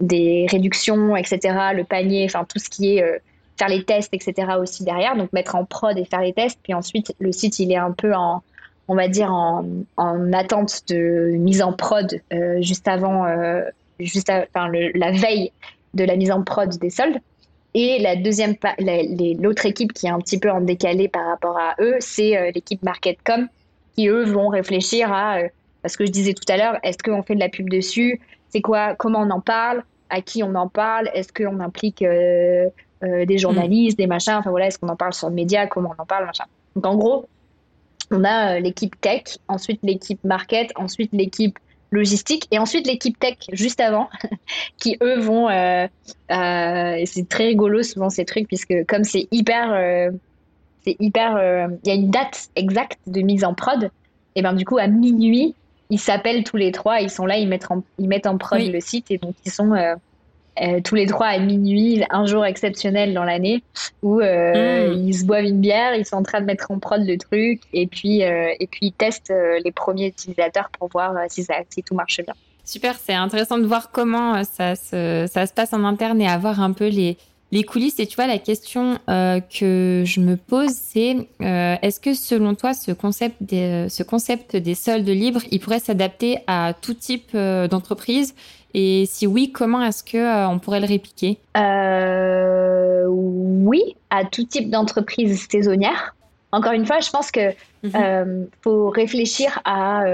des, 0.00 0.46
réductions, 0.48 1.16
etc., 1.16 1.38
le 1.74 1.82
panier, 1.82 2.24
enfin 2.26 2.46
tout 2.48 2.60
ce 2.60 2.70
qui 2.70 2.96
est 2.96 3.20
faire 3.58 3.68
les 3.68 3.82
tests, 3.82 4.14
etc. 4.14 4.52
aussi 4.60 4.84
derrière, 4.84 5.16
donc 5.16 5.32
mettre 5.32 5.56
en 5.56 5.64
prod 5.64 5.98
et 5.98 6.04
faire 6.04 6.20
les 6.20 6.32
tests. 6.32 6.60
Puis 6.62 6.74
ensuite, 6.74 7.12
le 7.18 7.32
site, 7.32 7.58
il 7.58 7.72
est 7.72 7.76
un 7.76 7.90
peu 7.90 8.14
en, 8.14 8.44
on 8.86 8.94
va 8.94 9.08
dire, 9.08 9.32
en, 9.32 9.66
en 9.96 10.32
attente 10.32 10.82
de 10.88 11.32
mise 11.32 11.60
en 11.60 11.72
prod 11.72 12.20
juste 12.60 12.86
avant, 12.86 13.26
juste 13.98 14.30
enfin, 14.30 14.70
la 14.94 15.10
veille 15.10 15.50
de 15.94 16.04
la 16.04 16.16
mise 16.16 16.30
en 16.30 16.42
prod 16.42 16.68
des 16.78 16.90
soldes. 16.90 17.18
Et 17.74 17.98
la 17.98 18.16
deuxième, 18.16 18.54
l'autre 19.40 19.66
équipe 19.66 19.92
qui 19.92 20.06
est 20.06 20.10
un 20.10 20.18
petit 20.18 20.38
peu 20.38 20.50
en 20.50 20.60
décalé 20.60 21.08
par 21.08 21.26
rapport 21.26 21.58
à 21.58 21.74
eux, 21.80 21.96
c'est 22.00 22.36
euh, 22.36 22.50
l'équipe 22.54 22.82
Marketcom, 22.82 23.48
qui 23.94 24.08
eux 24.08 24.24
vont 24.24 24.48
réfléchir 24.48 25.12
à, 25.12 25.38
euh, 25.38 25.48
parce 25.82 25.96
que 25.96 26.06
je 26.06 26.10
disais 26.10 26.32
tout 26.32 26.50
à 26.50 26.56
l'heure, 26.56 26.78
est-ce 26.82 26.98
qu'on 26.98 27.22
fait 27.22 27.34
de 27.34 27.40
la 27.40 27.48
pub 27.48 27.68
dessus? 27.68 28.20
C'est 28.48 28.62
quoi 28.62 28.94
Comment 28.94 29.20
on 29.20 29.30
en 29.30 29.40
parle? 29.40 29.84
À 30.08 30.22
qui 30.22 30.42
on 30.42 30.54
en 30.54 30.68
parle? 30.68 31.10
Est-ce 31.12 31.32
qu'on 31.32 31.60
implique 31.60 32.02
euh, 32.02 32.68
des 33.02 33.38
journalistes, 33.38 33.98
des 33.98 34.06
machins? 34.06 34.36
Enfin 34.38 34.50
voilà, 34.50 34.68
est-ce 34.68 34.78
qu'on 34.78 34.88
en 34.88 34.96
parle 34.96 35.12
sur 35.12 35.28
le 35.28 35.34
média? 35.34 35.66
Comment 35.66 35.94
on 35.96 36.02
en 36.02 36.06
parle 36.06 36.24
machin? 36.24 36.44
Donc 36.74 36.86
en 36.86 36.96
gros, 36.96 37.28
on 38.10 38.24
a 38.24 38.58
l'équipe 38.58 38.98
tech, 39.00 39.38
ensuite 39.48 39.80
l'équipe 39.82 40.24
market, 40.24 40.72
ensuite 40.76 41.10
l'équipe 41.12 41.58
logistique. 41.90 42.46
Et 42.50 42.58
ensuite 42.58 42.86
l'équipe 42.86 43.18
tech 43.18 43.36
juste 43.52 43.80
avant 43.80 44.08
qui 44.78 44.96
eux 45.02 45.18
vont 45.18 45.48
euh, 45.48 45.86
euh, 46.30 47.02
c'est 47.04 47.28
très 47.28 47.46
rigolo 47.46 47.82
souvent 47.82 48.10
ces 48.10 48.24
trucs 48.24 48.46
puisque 48.46 48.74
comme 48.86 49.04
c'est 49.04 49.28
hyper 49.30 49.72
euh, 49.72 50.10
c'est 50.84 50.96
hyper 51.00 51.32
il 51.84 51.88
y 51.88 51.90
a 51.90 51.94
une 51.94 52.10
date 52.10 52.48
exacte 52.56 52.98
de 53.06 53.20
mise 53.20 53.44
en 53.44 53.54
prod 53.54 53.90
et 54.34 54.42
ben 54.42 54.52
du 54.52 54.64
coup 54.64 54.78
à 54.78 54.86
minuit 54.86 55.54
ils 55.90 55.98
s'appellent 55.98 56.44
tous 56.44 56.56
les 56.56 56.72
trois 56.72 57.00
ils 57.00 57.10
sont 57.10 57.26
là 57.26 57.38
ils 57.38 57.48
mettent 57.48 57.70
en, 57.70 57.82
ils 57.98 58.08
mettent 58.08 58.26
en 58.26 58.38
prod 58.38 58.60
le 58.60 58.80
site 58.80 59.10
et 59.10 59.18
donc 59.18 59.34
ils 59.44 59.50
sont 59.50 59.72
euh, 60.60 60.80
tous 60.82 60.94
les 60.94 61.06
trois 61.06 61.26
à 61.26 61.38
minuit, 61.38 62.02
un 62.10 62.26
jour 62.26 62.44
exceptionnel 62.44 63.14
dans 63.14 63.24
l'année 63.24 63.62
où 64.02 64.20
euh, 64.20 64.94
hmm. 64.94 65.08
ils 65.08 65.14
se 65.14 65.24
boivent 65.24 65.44
une 65.44 65.60
bière, 65.60 65.94
ils 65.94 66.06
sont 66.06 66.16
en 66.16 66.22
train 66.22 66.40
de 66.40 66.46
mettre 66.46 66.70
en 66.70 66.78
prod 66.78 67.04
le 67.04 67.16
truc 67.16 67.60
et 67.72 67.86
puis, 67.86 68.24
euh, 68.24 68.52
et 68.58 68.66
puis 68.66 68.86
ils 68.86 68.92
testent 68.92 69.32
les 69.64 69.72
premiers 69.72 70.06
utilisateurs 70.08 70.70
pour 70.78 70.88
voir 70.88 71.14
si, 71.28 71.44
ça, 71.44 71.54
si 71.70 71.82
tout 71.82 71.94
marche 71.94 72.20
bien. 72.24 72.34
Super, 72.64 72.96
c'est 72.96 73.14
intéressant 73.14 73.58
de 73.58 73.66
voir 73.66 73.90
comment 73.90 74.42
ça 74.44 74.74
se, 74.74 75.26
ça 75.30 75.46
se 75.46 75.52
passe 75.52 75.72
en 75.72 75.84
interne 75.84 76.20
et 76.20 76.28
avoir 76.28 76.60
un 76.60 76.72
peu 76.72 76.88
les, 76.88 77.16
les 77.50 77.62
coulisses. 77.62 77.98
Et 77.98 78.06
tu 78.06 78.16
vois, 78.16 78.26
la 78.26 78.38
question 78.38 78.98
que 79.06 80.02
je 80.04 80.20
me 80.20 80.36
pose, 80.36 80.70
c'est 80.70 81.16
est-ce 81.40 82.00
que 82.00 82.12
selon 82.12 82.54
toi, 82.54 82.74
ce 82.74 82.92
concept, 82.92 83.36
des, 83.40 83.86
ce 83.88 84.02
concept 84.02 84.56
des 84.56 84.74
soldes 84.74 85.08
libres, 85.08 85.40
il 85.50 85.60
pourrait 85.60 85.78
s'adapter 85.78 86.38
à 86.46 86.74
tout 86.78 86.94
type 86.94 87.34
d'entreprise 87.34 88.34
et 88.80 89.06
si 89.06 89.26
oui, 89.26 89.50
comment 89.50 89.84
est-ce 89.84 90.04
que 90.04 90.18
euh, 90.18 90.48
on 90.48 90.60
pourrait 90.60 90.78
le 90.78 90.86
répliquer? 90.86 91.38
Euh, 91.56 93.06
Oui, 93.08 93.96
à 94.08 94.24
tout 94.24 94.44
type 94.44 94.70
d'entreprise 94.70 95.48
saisonnière. 95.50 96.14
Encore 96.52 96.70
une 96.70 96.86
fois, 96.86 97.00
je 97.00 97.10
pense 97.10 97.32
que 97.32 97.48
mhm. 97.82 97.92
euh, 97.96 98.44
faut 98.62 98.88
réfléchir 98.88 99.60
à 99.64 100.04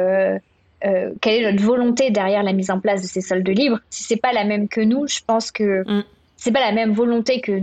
quelle 1.21 1.43
est 1.43 1.51
notre 1.51 1.65
volonté 1.65 2.11
derrière 2.11 2.43
la 2.43 2.53
mise 2.53 2.71
en 2.71 2.79
place 2.79 3.01
de 3.01 3.07
ces 3.07 3.21
soldes 3.21 3.49
libres. 3.49 3.81
Si 3.91 4.03
c'est 4.03 4.17
pas 4.17 4.33
la 4.33 4.45
même 4.45 4.69
que 4.69 4.83
nous, 4.83 5.07
je 5.09 5.21
pense 5.27 5.51
que 5.51 5.83
mm. 5.87 6.05
c'est 6.37 6.53
pas 6.53 6.61
la 6.61 6.73
même 6.73 6.93
volonté 6.93 7.41
que 7.41 7.59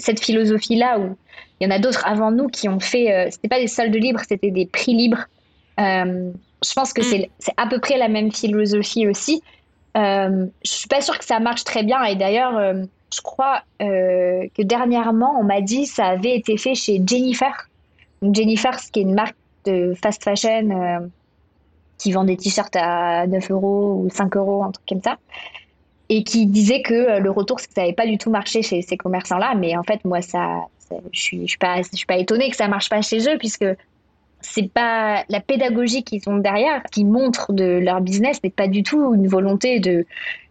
cette 0.00 0.18
philosophie-là 0.18 0.98
où 0.98 1.16
il 1.60 1.64
y 1.64 1.66
en 1.68 1.70
a 1.70 1.78
d'autres 1.78 2.04
avant 2.04 2.32
nous 2.32 2.48
qui 2.48 2.68
ont 2.68 2.80
fait. 2.80 3.28
c'était 3.30 3.46
pas 3.46 3.60
des 3.60 3.68
soldes 3.68 3.94
libres, 3.94 4.22
c'était 4.28 4.50
des 4.50 4.66
prix 4.66 4.92
libres. 4.92 5.24
je 5.78 6.72
pense 6.74 6.92
que 6.92 7.02
mm. 7.02 7.26
c'est 7.38 7.54
à 7.56 7.68
peu 7.68 7.78
près 7.78 7.96
la 7.96 8.08
même 8.08 8.32
philosophie 8.32 9.06
aussi. 9.06 9.40
Euh, 9.96 10.46
je 10.64 10.70
suis 10.70 10.88
pas 10.88 11.00
sûre 11.00 11.18
que 11.18 11.24
ça 11.24 11.40
marche 11.40 11.64
très 11.64 11.82
bien. 11.82 12.02
Et 12.04 12.16
d'ailleurs, 12.16 12.56
euh, 12.56 12.84
je 13.14 13.20
crois 13.20 13.62
euh, 13.80 14.46
que 14.56 14.62
dernièrement, 14.62 15.36
on 15.38 15.44
m'a 15.44 15.60
dit 15.60 15.86
ça 15.86 16.06
avait 16.06 16.36
été 16.36 16.56
fait 16.56 16.74
chez 16.74 17.00
Jennifer. 17.06 17.68
Jennifer, 18.22 18.76
qui 18.92 19.00
est 19.00 19.02
une 19.02 19.14
marque 19.14 19.36
de 19.66 19.94
fast 20.02 20.24
fashion 20.24 20.70
euh, 20.70 21.06
qui 21.98 22.12
vend 22.12 22.24
des 22.24 22.36
t-shirts 22.36 22.74
à 22.76 23.26
9 23.26 23.50
euros 23.50 24.02
ou 24.04 24.10
5 24.10 24.36
euros, 24.36 24.64
un 24.64 24.72
truc 24.72 24.86
comme 24.88 25.02
ça. 25.02 25.16
Et 26.08 26.22
qui 26.22 26.46
disait 26.46 26.82
que 26.82 27.18
le 27.18 27.30
retour, 27.30 27.60
c'est 27.60 27.68
que 27.68 27.74
ça 27.74 27.80
n'avait 27.82 27.94
pas 27.94 28.06
du 28.06 28.18
tout 28.18 28.30
marché 28.30 28.62
chez 28.62 28.82
ces 28.82 28.96
commerçants-là. 28.96 29.54
Mais 29.56 29.76
en 29.76 29.82
fait, 29.82 30.04
moi, 30.04 30.20
ça, 30.20 30.60
je 31.12 31.20
suis, 31.20 31.42
je 31.42 31.46
suis 31.46 31.58
pas, 31.58 31.82
suis 31.82 32.06
pas 32.06 32.18
étonnée 32.18 32.50
que 32.50 32.56
ça 32.56 32.68
marche 32.68 32.90
pas 32.90 33.00
chez 33.00 33.20
eux, 33.28 33.38
puisque 33.38 33.64
c'est 34.44 34.70
pas 34.70 35.24
la 35.28 35.40
pédagogie 35.40 36.04
qu'ils 36.04 36.22
ont 36.28 36.36
derrière 36.36 36.82
qui 36.92 37.04
montre 37.04 37.52
de 37.52 37.64
leur 37.64 38.00
business 38.00 38.42
n'est 38.44 38.50
pas 38.50 38.68
du 38.68 38.82
tout 38.82 39.14
une 39.14 39.26
volonté 39.26 39.80
de, 39.80 40.06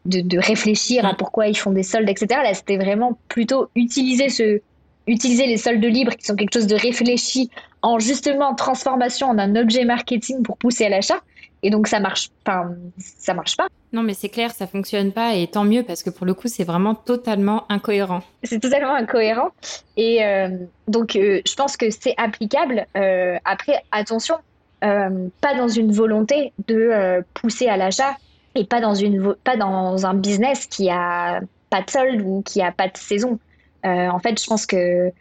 de, 0.05 0.39
réfléchir 0.39 1.05
à 1.05 1.13
pourquoi 1.13 1.47
ils 1.47 1.57
font 1.57 1.71
des 1.71 1.83
soldes, 1.83 2.09
etc. 2.09 2.41
Là, 2.43 2.53
c'était 2.53 2.77
vraiment 2.77 3.17
plutôt 3.27 3.69
utiliser 3.75 4.29
ce 4.29 4.61
utiliser 5.05 5.47
les 5.47 5.57
soldes 5.57 5.83
libres 5.83 6.15
qui 6.15 6.25
sont 6.25 6.35
quelque 6.35 6.53
chose 6.53 6.67
de 6.67 6.75
réfléchi 6.75 7.49
en 7.81 7.99
justement 7.99 8.55
transformation 8.55 9.27
en 9.27 9.37
un 9.37 9.55
objet 9.57 9.83
marketing 9.83 10.43
pour 10.43 10.57
pousser 10.57 10.85
à 10.85 10.89
l'achat. 10.89 11.21
Et 11.64 11.70
donc 11.70 11.88
ça 11.88 11.99
marche, 12.01 12.30
pas 12.43 12.68
ça 12.99 13.34
marche 13.34 13.55
pas. 13.55 13.68
Non, 13.93 14.03
mais 14.03 14.14
c'est 14.14 14.28
clair, 14.28 14.51
ça 14.51 14.68
fonctionne 14.68 15.14
pas 15.14 15.36
et 15.36 15.47
tant 15.47 15.64
mieux 15.64 15.84
parce 15.84 16.03
que 16.03 16.09
pour 16.09 16.26
le 16.26 16.34
coup, 16.34 16.49
c'est 16.49 16.66
vraiment 16.66 16.93
totalement 16.93 17.64
incohérent. 17.70 18.22
C'est 18.43 18.59
totalement 18.59 18.93
incohérent 18.93 19.51
et 19.95 20.24
euh, 20.26 20.49
donc 20.89 21.16
euh, 21.16 21.41
je 21.47 21.55
pense 21.55 21.78
que 21.78 21.89
c'est 21.89 22.14
applicable. 22.18 22.86
Euh, 22.97 23.38
après, 23.45 23.82
attention, 23.91 24.36
pas 24.82 25.55
dans 25.55 25.70
une 25.70 25.93
volonté 25.93 26.51
de 26.68 27.24
pousser 27.34 27.68
à 27.68 27.78
l'achat 27.78 28.18
et 28.53 28.66
pas 28.66 28.82
dans 28.82 28.93
une 28.93 29.34
pas 29.45 29.55
dans 29.55 30.05
un 30.05 30.14
business 30.14 30.68
qui 30.68 30.89
a 30.89 31.39
pas 31.70 31.82
de 31.82 31.89
solde 31.89 32.22
ou 32.22 32.41
qui 32.41 32.61
a 32.61 32.74
pas 32.74 32.89
de 32.89 32.97
saison. 32.97 33.39
en 33.86 34.20
fait, 34.20 34.41
je 34.41 34.45
pense 34.45 34.66
que 34.66 35.14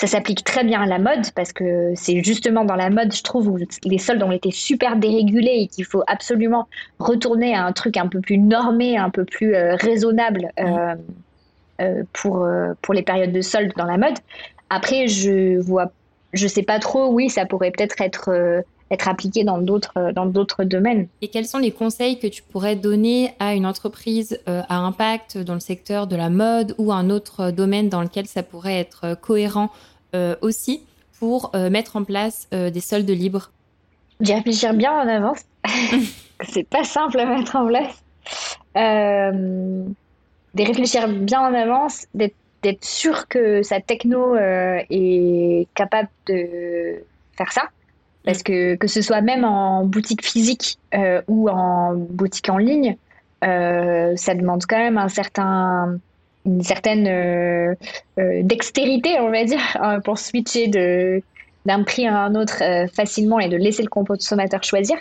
ça 0.00 0.06
s'applique 0.06 0.44
très 0.44 0.62
bien 0.62 0.80
à 0.80 0.86
la 0.86 1.00
mode 1.00 1.32
parce 1.34 1.52
que 1.52 1.92
c'est 1.96 2.22
justement 2.22 2.64
dans 2.64 2.76
la 2.76 2.88
mode, 2.88 3.12
je 3.12 3.22
trouve, 3.22 3.48
où 3.48 3.58
les 3.84 3.98
soldes 3.98 4.22
ont 4.22 4.30
été 4.30 4.52
super 4.52 4.94
dérégulés 4.94 5.62
et 5.62 5.66
qu'il 5.66 5.84
faut 5.84 6.04
absolument 6.06 6.68
retourner 7.00 7.54
à 7.56 7.64
un 7.64 7.72
truc 7.72 7.96
un 7.96 8.06
peu 8.06 8.20
plus 8.20 8.38
normé, 8.38 8.96
un 8.96 9.10
peu 9.10 9.24
plus 9.24 9.56
euh, 9.56 9.74
raisonnable 9.74 10.52
euh, 10.60 10.94
euh, 11.80 12.04
pour, 12.12 12.48
pour 12.80 12.94
les 12.94 13.02
périodes 13.02 13.32
de 13.32 13.40
soldes 13.40 13.72
dans 13.76 13.86
la 13.86 13.98
mode. 13.98 14.14
Après, 14.70 15.08
je 15.08 15.58
vois, 15.58 15.90
je 16.32 16.46
sais 16.46 16.62
pas 16.62 16.78
trop, 16.78 17.08
oui, 17.08 17.28
ça 17.28 17.44
pourrait 17.44 17.72
peut-être 17.72 18.00
être 18.00 18.28
être 18.28 18.64
appliqué 18.90 19.44
dans 19.44 19.58
d'autres 19.58 20.12
dans 20.14 20.26
d'autres 20.26 20.64
domaines. 20.64 21.08
Et 21.22 21.28
quels 21.28 21.46
sont 21.46 21.58
les 21.58 21.72
conseils 21.72 22.18
que 22.18 22.26
tu 22.26 22.42
pourrais 22.42 22.76
donner 22.76 23.32
à 23.38 23.54
une 23.54 23.66
entreprise 23.66 24.40
à 24.46 24.76
impact 24.76 25.38
dans 25.38 25.54
le 25.54 25.60
secteur 25.60 26.06
de 26.06 26.16
la 26.16 26.30
mode 26.30 26.74
ou 26.78 26.92
un 26.92 27.10
autre 27.10 27.50
domaine 27.50 27.88
dans 27.88 28.02
lequel 28.02 28.26
ça 28.26 28.42
pourrait 28.42 28.78
être 28.78 29.18
cohérent 29.20 29.70
euh, 30.14 30.36
aussi 30.40 30.82
pour 31.18 31.50
euh, 31.54 31.68
mettre 31.68 31.96
en 31.96 32.04
place 32.04 32.48
euh, 32.54 32.70
des 32.70 32.80
soldes 32.80 33.10
libres? 33.10 33.50
D'y 34.20 34.32
réfléchir 34.32 34.72
bien 34.72 34.92
en 34.92 35.06
avance. 35.06 35.40
c'est 36.48 36.66
pas 36.66 36.84
simple 36.84 37.20
à 37.20 37.26
mettre 37.26 37.56
en 37.56 37.66
place. 37.66 38.02
de 38.74 39.84
réfléchir 40.56 41.08
bien 41.08 41.42
en 41.42 41.52
avance, 41.52 42.06
d'être 42.14 42.84
sûr 42.84 43.28
que 43.28 43.62
sa 43.62 43.80
techno 43.80 44.34
est 44.36 45.68
capable 45.74 46.08
de 46.26 47.02
faire 47.36 47.52
ça. 47.52 47.64
Parce 48.28 48.42
que 48.42 48.74
que 48.74 48.88
ce 48.88 49.00
soit 49.00 49.22
même 49.22 49.42
en 49.42 49.86
boutique 49.86 50.22
physique 50.22 50.78
ou 51.28 51.48
en 51.48 51.94
boutique 51.94 52.50
en 52.50 52.58
ligne, 52.58 52.98
ça 53.40 54.34
demande 54.34 54.66
quand 54.68 54.76
même 54.76 54.98
un 54.98 55.08
certain 55.08 55.98
une 56.48 56.62
certaine 56.62 57.06
euh, 57.06 57.74
euh, 58.18 58.42
dextérité, 58.42 59.20
on 59.20 59.30
va 59.30 59.44
dire, 59.44 59.60
hein, 59.80 60.00
pour 60.00 60.18
switcher 60.18 60.68
de, 60.68 61.22
d'un 61.66 61.82
prix 61.82 62.06
à 62.06 62.18
un 62.18 62.34
autre 62.34 62.62
euh, 62.62 62.86
facilement 62.88 63.38
et 63.38 63.48
de 63.48 63.56
laisser 63.56 63.82
le 63.82 63.88
consommateur 63.88 64.62
choisir. 64.62 64.96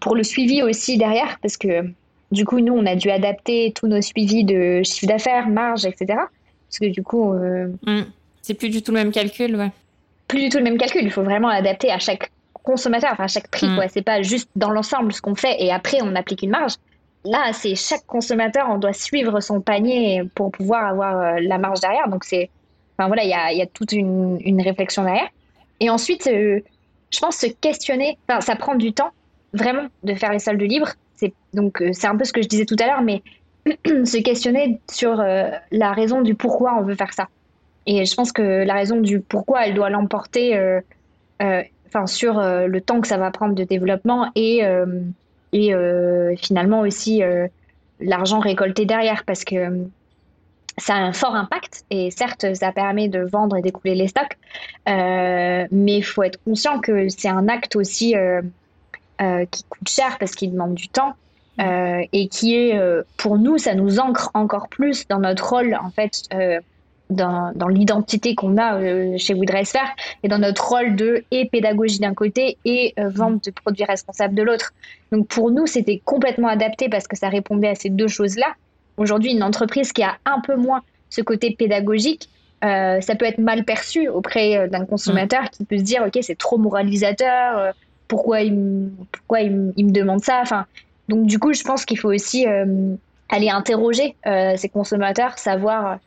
Pour 0.00 0.14
le 0.14 0.22
suivi 0.22 0.62
aussi 0.62 0.98
derrière, 0.98 1.38
parce 1.40 1.56
que 1.56 1.82
du 2.30 2.44
coup, 2.44 2.60
nous, 2.60 2.74
on 2.74 2.84
a 2.84 2.94
dû 2.94 3.10
adapter 3.10 3.72
tous 3.74 3.86
nos 3.86 4.02
suivis 4.02 4.44
de 4.44 4.82
chiffre 4.82 5.06
d'affaires, 5.06 5.48
marge, 5.48 5.86
etc. 5.86 6.06
Parce 6.68 6.78
que 6.80 6.86
du 6.86 7.02
coup. 7.02 7.32
Mmh. 7.32 8.02
C'est 8.42 8.54
plus 8.54 8.68
du 8.68 8.82
tout 8.82 8.92
le 8.92 8.98
même 8.98 9.12
calcul, 9.12 9.56
ouais. 9.56 9.70
Plus 10.28 10.40
du 10.40 10.48
tout 10.50 10.58
le 10.58 10.64
même 10.64 10.76
calcul. 10.76 11.02
Il 11.04 11.10
faut 11.10 11.22
vraiment 11.22 11.48
adapter 11.48 11.90
à 11.90 11.98
chaque 11.98 12.30
consommateur, 12.64 13.10
enfin 13.12 13.24
à 13.24 13.28
chaque 13.28 13.48
prix, 13.48 13.68
mmh. 13.68 13.76
quoi. 13.76 13.88
C'est 13.88 14.02
pas 14.02 14.22
juste 14.22 14.50
dans 14.56 14.70
l'ensemble 14.70 15.12
ce 15.12 15.22
qu'on 15.22 15.36
fait 15.36 15.56
et 15.62 15.72
après 15.72 15.98
on 16.02 16.16
applique 16.16 16.42
une 16.42 16.50
marge. 16.50 16.74
Là, 17.24 17.52
c'est 17.52 17.76
chaque 17.76 18.04
consommateur, 18.04 18.66
on 18.68 18.78
doit 18.78 18.92
suivre 18.92 19.40
son 19.40 19.60
panier 19.60 20.24
pour 20.34 20.50
pouvoir 20.50 20.86
avoir 20.86 21.40
la 21.40 21.58
marge 21.58 21.80
derrière. 21.80 22.08
Donc 22.08 22.24
c'est. 22.24 22.50
Enfin 22.98 23.08
voilà, 23.08 23.24
il 23.24 23.30
y 23.30 23.34
a, 23.34 23.52
y 23.52 23.62
a, 23.62 23.66
toute 23.66 23.92
une, 23.92 24.38
une, 24.40 24.60
réflexion 24.60 25.02
derrière. 25.02 25.28
Et 25.80 25.90
ensuite, 25.90 26.28
je 27.14 27.20
pense 27.20 27.36
se 27.36 27.46
questionner, 27.46 28.18
enfin, 28.28 28.40
ça 28.40 28.56
prend 28.56 28.74
du 28.74 28.92
temps, 28.92 29.10
vraiment, 29.52 29.86
de 30.02 30.14
faire 30.14 30.32
les 30.32 30.38
soldes 30.38 30.60
libres. 30.60 30.90
C'est, 31.14 31.32
donc, 31.52 31.80
euh, 31.80 31.90
c'est 31.92 32.06
un 32.06 32.16
peu 32.16 32.24
ce 32.24 32.32
que 32.32 32.42
je 32.42 32.48
disais 32.48 32.64
tout 32.64 32.76
à 32.80 32.86
l'heure, 32.86 33.02
mais 33.02 33.22
se 34.04 34.20
questionner 34.20 34.80
sur 34.90 35.20
euh, 35.20 35.50
la 35.70 35.92
raison 35.92 36.22
du 36.22 36.34
pourquoi 36.34 36.74
on 36.78 36.82
veut 36.82 36.96
faire 36.96 37.12
ça. 37.12 37.28
Et 37.86 38.04
je 38.04 38.14
pense 38.14 38.32
que 38.32 38.64
la 38.64 38.74
raison 38.74 39.00
du 39.00 39.20
pourquoi, 39.20 39.66
elle 39.66 39.74
doit 39.74 39.90
l'emporter 39.90 40.56
euh, 40.56 40.80
enfin, 41.94 42.06
sur 42.06 42.40
le 42.40 42.80
temps 42.80 43.00
que 43.00 43.06
ça 43.06 43.16
va 43.16 43.30
prendre 43.30 43.54
de 43.54 43.64
développement 43.64 44.30
et, 44.34 44.62
et 45.52 45.74
finalement 46.36 46.80
aussi 46.80 47.22
l'argent 48.00 48.40
récolté 48.40 48.84
derrière. 48.84 49.24
Parce 49.24 49.44
que 49.44 49.86
ça 50.78 50.94
a 50.94 50.98
un 50.98 51.12
fort 51.12 51.34
impact 51.34 51.84
et 51.90 52.10
certes, 52.10 52.54
ça 52.54 52.72
permet 52.72 53.08
de 53.08 53.20
vendre 53.20 53.56
et 53.56 53.62
d'écouler 53.62 53.94
les 53.94 54.08
stocks, 54.08 54.36
euh, 54.88 55.66
mais 55.70 55.96
il 55.96 56.04
faut 56.04 56.22
être 56.22 56.42
conscient 56.44 56.80
que 56.80 57.08
c'est 57.08 57.28
un 57.28 57.48
acte 57.48 57.76
aussi 57.76 58.16
euh, 58.16 58.42
euh, 59.20 59.44
qui 59.50 59.64
coûte 59.64 59.88
cher 59.88 60.16
parce 60.18 60.34
qu'il 60.34 60.52
demande 60.52 60.74
du 60.74 60.88
temps 60.88 61.14
et 61.56 62.26
qui 62.26 62.56
est, 62.56 62.76
pour 63.16 63.38
nous, 63.38 63.58
ça 63.58 63.76
nous 63.76 64.00
ancre 64.00 64.32
encore 64.34 64.68
plus 64.68 65.06
dans 65.06 65.20
notre 65.20 65.48
rôle 65.48 65.78
en 65.80 65.90
fait. 65.90 66.22
Dans, 67.10 67.52
l'identité 67.68 68.34
qu'on 68.34 68.56
a 68.56 69.16
chez 69.18 69.34
Woodress 69.34 69.72
Faire 69.72 69.94
et 70.22 70.28
dans 70.28 70.38
notre 70.38 70.66
rôle 70.66 70.96
de 70.96 71.22
et 71.30 71.46
pédagogie 71.48 71.98
d'un 71.98 72.14
côté 72.14 72.56
et 72.64 72.94
vente 72.96 73.44
de 73.44 73.50
produits 73.50 73.84
responsables 73.84 74.34
de 74.34 74.42
l'autre. 74.42 74.72
Donc 75.12 75.28
pour 75.28 75.50
nous, 75.50 75.66
c'était 75.66 76.00
complètement 76.04 76.48
adapté 76.48 76.88
parce 76.88 77.06
que 77.06 77.16
ça 77.16 77.28
répondait 77.28 77.68
à 77.68 77.74
ces 77.74 77.90
deux 77.90 78.08
choses-là 78.08 78.54
Aujourd'hui, 78.96 79.32
une 79.32 79.42
entreprise 79.42 79.92
qui 79.92 80.02
a 80.02 80.16
un 80.24 80.40
peu 80.40 80.56
moins 80.56 80.82
ce 81.10 81.20
côté 81.20 81.54
pédagogique, 81.56 82.28
euh, 82.64 83.00
ça 83.00 83.14
peut 83.14 83.24
être 83.24 83.38
mal 83.38 83.64
perçu 83.64 84.08
auprès 84.08 84.56
euh, 84.56 84.68
d'un 84.68 84.86
consommateur 84.86 85.50
qui 85.50 85.64
peut 85.64 85.78
se 85.78 85.82
dire 85.82 86.02
ok 86.06 86.18
c'est 86.22 86.38
trop 86.38 86.56
moralisateur, 86.56 87.58
euh, 87.58 87.72
pourquoi 88.08 88.42
il, 88.42 88.54
me, 88.54 88.90
pourquoi 89.10 89.40
il, 89.40 89.52
me 89.52 89.90
demande 89.90 90.22
ça? 90.22 90.40
Enfin, 90.40 90.66
donc 91.08 91.26
du 91.26 91.38
coup 91.38 91.52
je 91.52 91.62
pense 91.62 91.84
qu'il 91.84 91.98
faut 91.98 92.12
aussi 92.12 92.46
aller 93.28 93.50
interroger 93.50 94.14
ces 94.24 94.68
consommateurs, 94.68 95.38
savoir. 95.38 95.98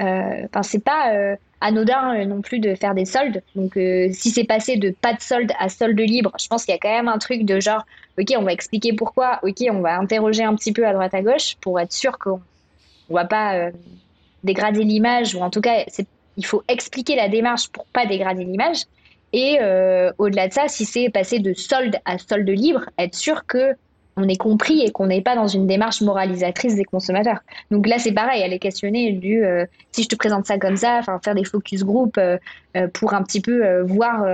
Enfin 0.00 0.62
c'est 0.62 0.82
pas 0.82 1.36
anodin 1.60 2.24
non 2.24 2.42
plus 2.42 2.58
de 2.58 2.74
faire 2.74 2.94
des 2.94 3.04
soldes. 3.04 3.42
Donc 3.54 3.74
si 3.74 4.30
c'est 4.30 4.44
passé 4.44 4.76
de 4.76 4.90
pas 4.90 5.12
de 5.14 5.20
solde 5.20 5.52
à 5.58 5.68
solde 5.68 5.98
libre, 5.98 6.32
je 6.40 6.48
pense 6.48 6.64
qu'il 6.64 6.72
y 6.72 6.76
a 6.76 6.80
quand 6.80 6.90
même 6.90 7.08
un 7.08 7.18
truc 7.18 7.44
de 7.44 7.60
genre 7.60 7.84
ok, 8.18 8.34
on 8.38 8.42
va 8.42 8.52
expliquer 8.52 8.92
pourquoi, 8.92 9.40
ok, 9.42 9.64
on 9.70 9.80
va 9.80 9.98
interroger 9.98 10.44
un 10.44 10.54
petit 10.54 10.72
peu 10.72 10.86
à 10.86 10.92
droite 10.92 11.14
à 11.14 11.22
gauche 11.22 11.56
pour 11.60 11.80
être 11.80 11.92
sûr 11.92 12.18
qu'on 12.18 12.40
ne 13.10 13.14
va 13.14 13.24
pas 13.24 13.54
euh, 13.54 13.70
dégrader 14.42 14.84
l'image, 14.84 15.34
ou 15.34 15.40
en 15.40 15.50
tout 15.50 15.60
cas, 15.60 15.84
il 16.36 16.46
faut 16.46 16.62
expliquer 16.68 17.16
la 17.16 17.28
démarche 17.28 17.68
pour 17.68 17.86
pas 17.86 18.06
dégrader 18.06 18.44
l'image. 18.44 18.82
Et 19.32 19.58
euh, 19.60 20.12
au-delà 20.18 20.48
de 20.48 20.52
ça, 20.52 20.68
si 20.68 20.84
c'est 20.84 21.10
passé 21.10 21.40
de 21.40 21.54
solde 21.54 21.96
à 22.04 22.18
solde 22.18 22.48
libre, 22.48 22.84
être 22.98 23.16
sûr 23.16 23.46
que 23.46 23.74
on 24.16 24.28
est 24.28 24.36
compris 24.36 24.80
et 24.82 24.90
qu'on 24.90 25.06
n'est 25.06 25.22
pas 25.22 25.34
dans 25.34 25.48
une 25.48 25.66
démarche 25.66 26.00
moralisatrice 26.00 26.76
des 26.76 26.84
consommateurs. 26.84 27.40
Donc 27.70 27.86
là, 27.86 27.98
c'est 27.98 28.12
pareil, 28.12 28.42
aller 28.42 28.58
questionner 28.58 29.12
du 29.12 29.44
euh, 29.44 29.66
si 29.92 30.04
je 30.04 30.08
te 30.08 30.16
présente 30.16 30.46
ça 30.46 30.58
comme 30.58 30.76
ça, 30.76 31.00
faire 31.22 31.34
des 31.34 31.44
focus 31.44 31.84
group 31.84 32.18
pour 32.92 33.14
un 33.14 33.22
petit 33.22 33.40
peu 33.40 33.80
voir 33.82 34.24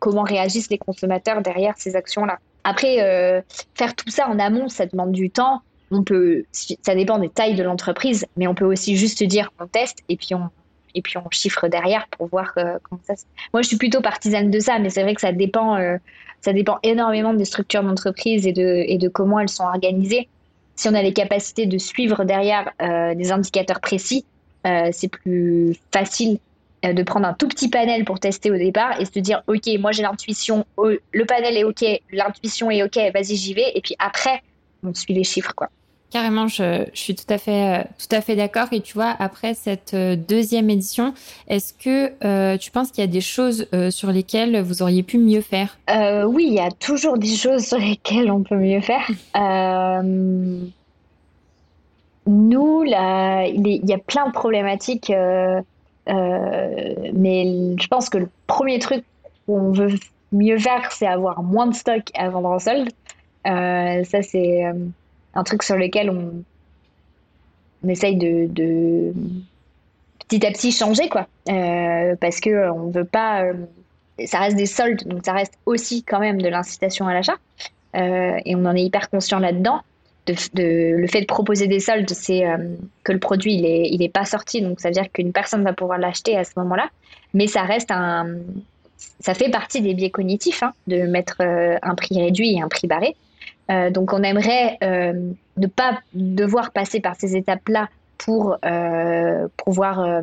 comment 0.00 0.22
réagissent 0.22 0.70
les 0.70 0.78
consommateurs 0.78 1.42
derrière 1.42 1.74
ces 1.76 1.94
actions-là. 1.94 2.38
Après, 2.64 3.00
euh, 3.00 3.40
faire 3.74 3.94
tout 3.94 4.10
ça 4.10 4.28
en 4.28 4.38
amont, 4.38 4.68
ça 4.68 4.86
demande 4.86 5.12
du 5.12 5.30
temps. 5.30 5.62
On 5.90 6.02
peut, 6.02 6.44
ça 6.52 6.94
dépend 6.94 7.18
des 7.18 7.28
tailles 7.28 7.56
de 7.56 7.62
l'entreprise, 7.62 8.26
mais 8.36 8.46
on 8.46 8.54
peut 8.54 8.64
aussi 8.64 8.96
juste 8.96 9.22
dire 9.24 9.50
on 9.58 9.66
teste 9.66 9.98
et 10.08 10.16
puis 10.16 10.34
on, 10.34 10.48
et 10.94 11.02
puis 11.02 11.16
on 11.18 11.30
chiffre 11.30 11.68
derrière 11.68 12.06
pour 12.08 12.28
voir 12.28 12.52
euh, 12.56 12.78
comment 12.82 13.00
ça. 13.04 13.16
Se... 13.16 13.24
Moi, 13.52 13.62
je 13.62 13.68
suis 13.68 13.76
plutôt 13.76 14.00
partisane 14.00 14.50
de 14.50 14.58
ça, 14.60 14.78
mais 14.78 14.90
c'est 14.90 15.02
vrai 15.02 15.14
que 15.14 15.20
ça 15.20 15.32
dépend, 15.32 15.76
euh, 15.76 15.96
ça 16.40 16.52
dépend 16.52 16.78
énormément 16.82 17.34
des 17.34 17.44
structures 17.44 17.82
d'entreprise 17.82 18.46
et 18.46 18.52
de, 18.52 19.08
comment 19.08 19.40
elles 19.40 19.48
sont 19.48 19.64
organisées. 19.64 20.28
Si 20.76 20.88
on 20.88 20.94
a 20.94 21.02
les 21.02 21.12
capacités 21.12 21.66
de 21.66 21.76
suivre 21.78 22.24
derrière 22.24 22.70
des 23.14 23.32
indicateurs 23.32 23.80
précis, 23.80 24.24
c'est 24.64 25.08
plus 25.08 25.76
facile 25.92 26.38
euh, 26.84 26.94
de 26.94 27.02
prendre 27.02 27.26
un 27.26 27.34
tout 27.34 27.46
petit 27.46 27.68
panel 27.68 28.06
pour 28.06 28.20
tester 28.20 28.50
au 28.50 28.56
départ 28.56 28.98
et 28.98 29.04
se 29.04 29.18
dire 29.18 29.42
ok 29.48 29.68
moi 29.78 29.92
j'ai 29.92 30.02
l'intuition 30.02 30.64
le 30.78 31.24
panel 31.26 31.58
est 31.58 31.64
ok 31.64 31.84
l'intuition 32.10 32.70
est 32.70 32.82
ok 32.82 32.96
vas-y 33.12 33.36
j'y 33.36 33.52
vais 33.52 33.70
et 33.74 33.82
puis 33.82 33.94
après 33.98 34.42
on 34.82 34.94
suit 34.94 35.12
les 35.12 35.24
chiffres 35.24 35.52
quoi 35.54 35.68
Carrément, 36.10 36.48
je, 36.48 36.84
je, 36.92 36.98
suis 36.98 37.14
tout 37.14 37.24
à 37.28 37.38
fait, 37.38 37.80
euh, 37.80 37.84
tout 37.98 38.14
à 38.14 38.20
fait 38.20 38.36
d'accord. 38.36 38.66
Et 38.72 38.80
tu 38.80 38.94
vois, 38.94 39.14
après 39.18 39.54
cette 39.54 39.94
euh, 39.94 40.16
deuxième 40.16 40.68
édition, 40.70 41.14
est-ce 41.48 41.72
que 41.72 42.56
tu 42.56 42.70
penses 42.70 42.90
qu'il 42.90 43.02
y 43.02 43.06
a 43.08 43.10
des 43.10 43.20
choses 43.20 43.66
sur 43.90 44.10
lesquelles 44.10 44.60
vous 44.60 44.82
auriez 44.82 45.02
pu 45.02 45.18
mieux 45.18 45.40
faire? 45.40 45.78
Oui, 46.26 46.46
il 46.48 46.54
y 46.54 46.60
a 46.60 46.70
toujours 46.70 47.18
des 47.18 47.34
choses 47.34 47.64
sur 47.64 47.78
lesquelles 47.78 48.30
on 48.30 48.42
peut 48.42 48.56
mieux 48.56 48.80
faire. 48.80 49.06
nous, 52.26 52.82
là, 52.82 53.46
il, 53.46 53.88
y 53.88 53.92
a 53.92 53.98
plein 53.98 54.26
de 54.26 54.32
problématiques 54.32 55.12
euh, 56.08 56.94
mais 57.14 57.76
je 57.78 57.86
pense 57.88 58.08
que 58.08 58.18
le 58.18 58.28
premier 58.46 58.78
truc 58.78 59.04
qu'on 59.46 59.72
veut 59.72 59.90
mieux 60.32 60.58
faire, 60.58 60.90
c'est 60.92 61.06
avoir 61.06 61.42
moins 61.42 61.66
de 61.66 61.74
stock 61.74 62.02
à 62.14 62.28
vendre 62.28 62.48
en 62.48 62.58
solde. 62.58 62.90
Euh, 63.46 64.04
ça, 64.04 64.22
c'est 64.22 64.66
euh, 64.66 64.74
un 65.34 65.44
truc 65.44 65.62
sur 65.62 65.76
lequel 65.76 66.10
on, 66.10 66.42
essaye 67.88 68.16
de, 68.16 69.12
petit 70.28 70.46
à 70.46 70.50
petit 70.50 70.72
changer, 70.72 71.08
quoi. 71.08 71.26
parce 71.46 72.40
que 72.40 72.70
on 72.70 72.90
veut 72.90 73.04
pas. 73.04 73.44
ça 74.26 74.38
reste 74.38 74.56
des 74.56 74.66
soldes, 74.66 75.06
donc 75.06 75.24
ça 75.24 75.32
reste 75.32 75.54
aussi 75.66 76.02
quand 76.02 76.20
même 76.20 76.42
de 76.42 76.48
l'incitation 76.48 77.06
à 77.06 77.14
l'achat. 77.14 77.36
et 77.94 78.54
on 78.54 78.64
en 78.66 78.76
est 78.76 78.82
hyper 78.82 79.08
conscient 79.08 79.38
là-dedans 79.38 79.80
de, 80.54 80.96
le 80.96 81.06
fait 81.06 81.22
de 81.22 81.26
proposer 81.26 81.66
des 81.66 81.80
soldes, 81.80 82.10
c'est 82.10 82.46
euh, 82.46 82.56
que 83.04 83.12
le 83.12 83.18
produit 83.18 83.54
il 83.54 83.64
est, 83.64 83.88
il 83.90 84.02
est 84.02 84.12
pas 84.12 84.24
sorti, 84.24 84.62
donc 84.62 84.80
ça 84.80 84.88
veut 84.88 84.94
dire 84.94 85.10
qu'une 85.12 85.32
personne 85.32 85.62
va 85.62 85.72
pouvoir 85.72 85.98
l'acheter 85.98 86.36
à 86.36 86.44
ce 86.44 86.52
moment-là. 86.56 86.88
Mais 87.34 87.46
ça 87.46 87.62
reste 87.62 87.90
un, 87.90 88.36
ça 89.20 89.34
fait 89.34 89.50
partie 89.50 89.80
des 89.80 89.94
biais 89.94 90.10
cognitifs 90.10 90.62
hein, 90.62 90.72
de 90.86 91.02
mettre 91.02 91.36
euh, 91.40 91.76
un 91.82 91.94
prix 91.94 92.20
réduit 92.20 92.54
et 92.54 92.62
un 92.62 92.68
prix 92.68 92.86
barré. 92.86 93.16
Euh, 93.70 93.90
donc 93.90 94.12
on 94.12 94.22
aimerait 94.22 94.78
ne 94.82 95.66
pas 95.66 96.00
devoir 96.14 96.72
passer 96.72 97.00
par 97.00 97.16
ces 97.16 97.36
étapes-là 97.36 97.88
pour 98.18 98.58
pouvoir 99.56 100.22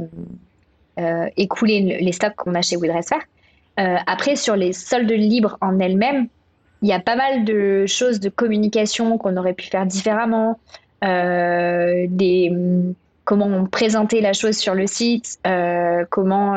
écouler 1.36 2.00
les 2.02 2.12
stocks 2.12 2.36
qu'on 2.36 2.56
a 2.56 2.62
chez 2.62 2.76
Woodresser. 2.76 3.16
après 3.78 4.36
sur 4.36 4.56
les 4.56 4.74
soldes 4.74 5.12
libres 5.12 5.58
en 5.62 5.80
elles-mêmes, 5.80 6.28
il 6.82 6.90
y 6.90 6.94
a 6.94 7.00
pas 7.00 7.16
mal 7.16 7.44
de 7.44 7.86
choses 7.88 8.20
de 8.20 8.30
communication 8.30 9.18
qu'on 9.18 9.38
aurait 9.38 9.54
pu 9.54 9.68
faire 9.68 9.86
différemment, 9.86 10.60
euh, 11.04 12.06
des, 12.10 12.52
comment 13.24 13.66
présenter 13.66 14.22
la 14.22 14.34
chose 14.34 14.58
sur 14.58 14.76
le 14.76 14.88
site, 14.88 15.40
euh, 15.48 16.06
comment 16.10 16.56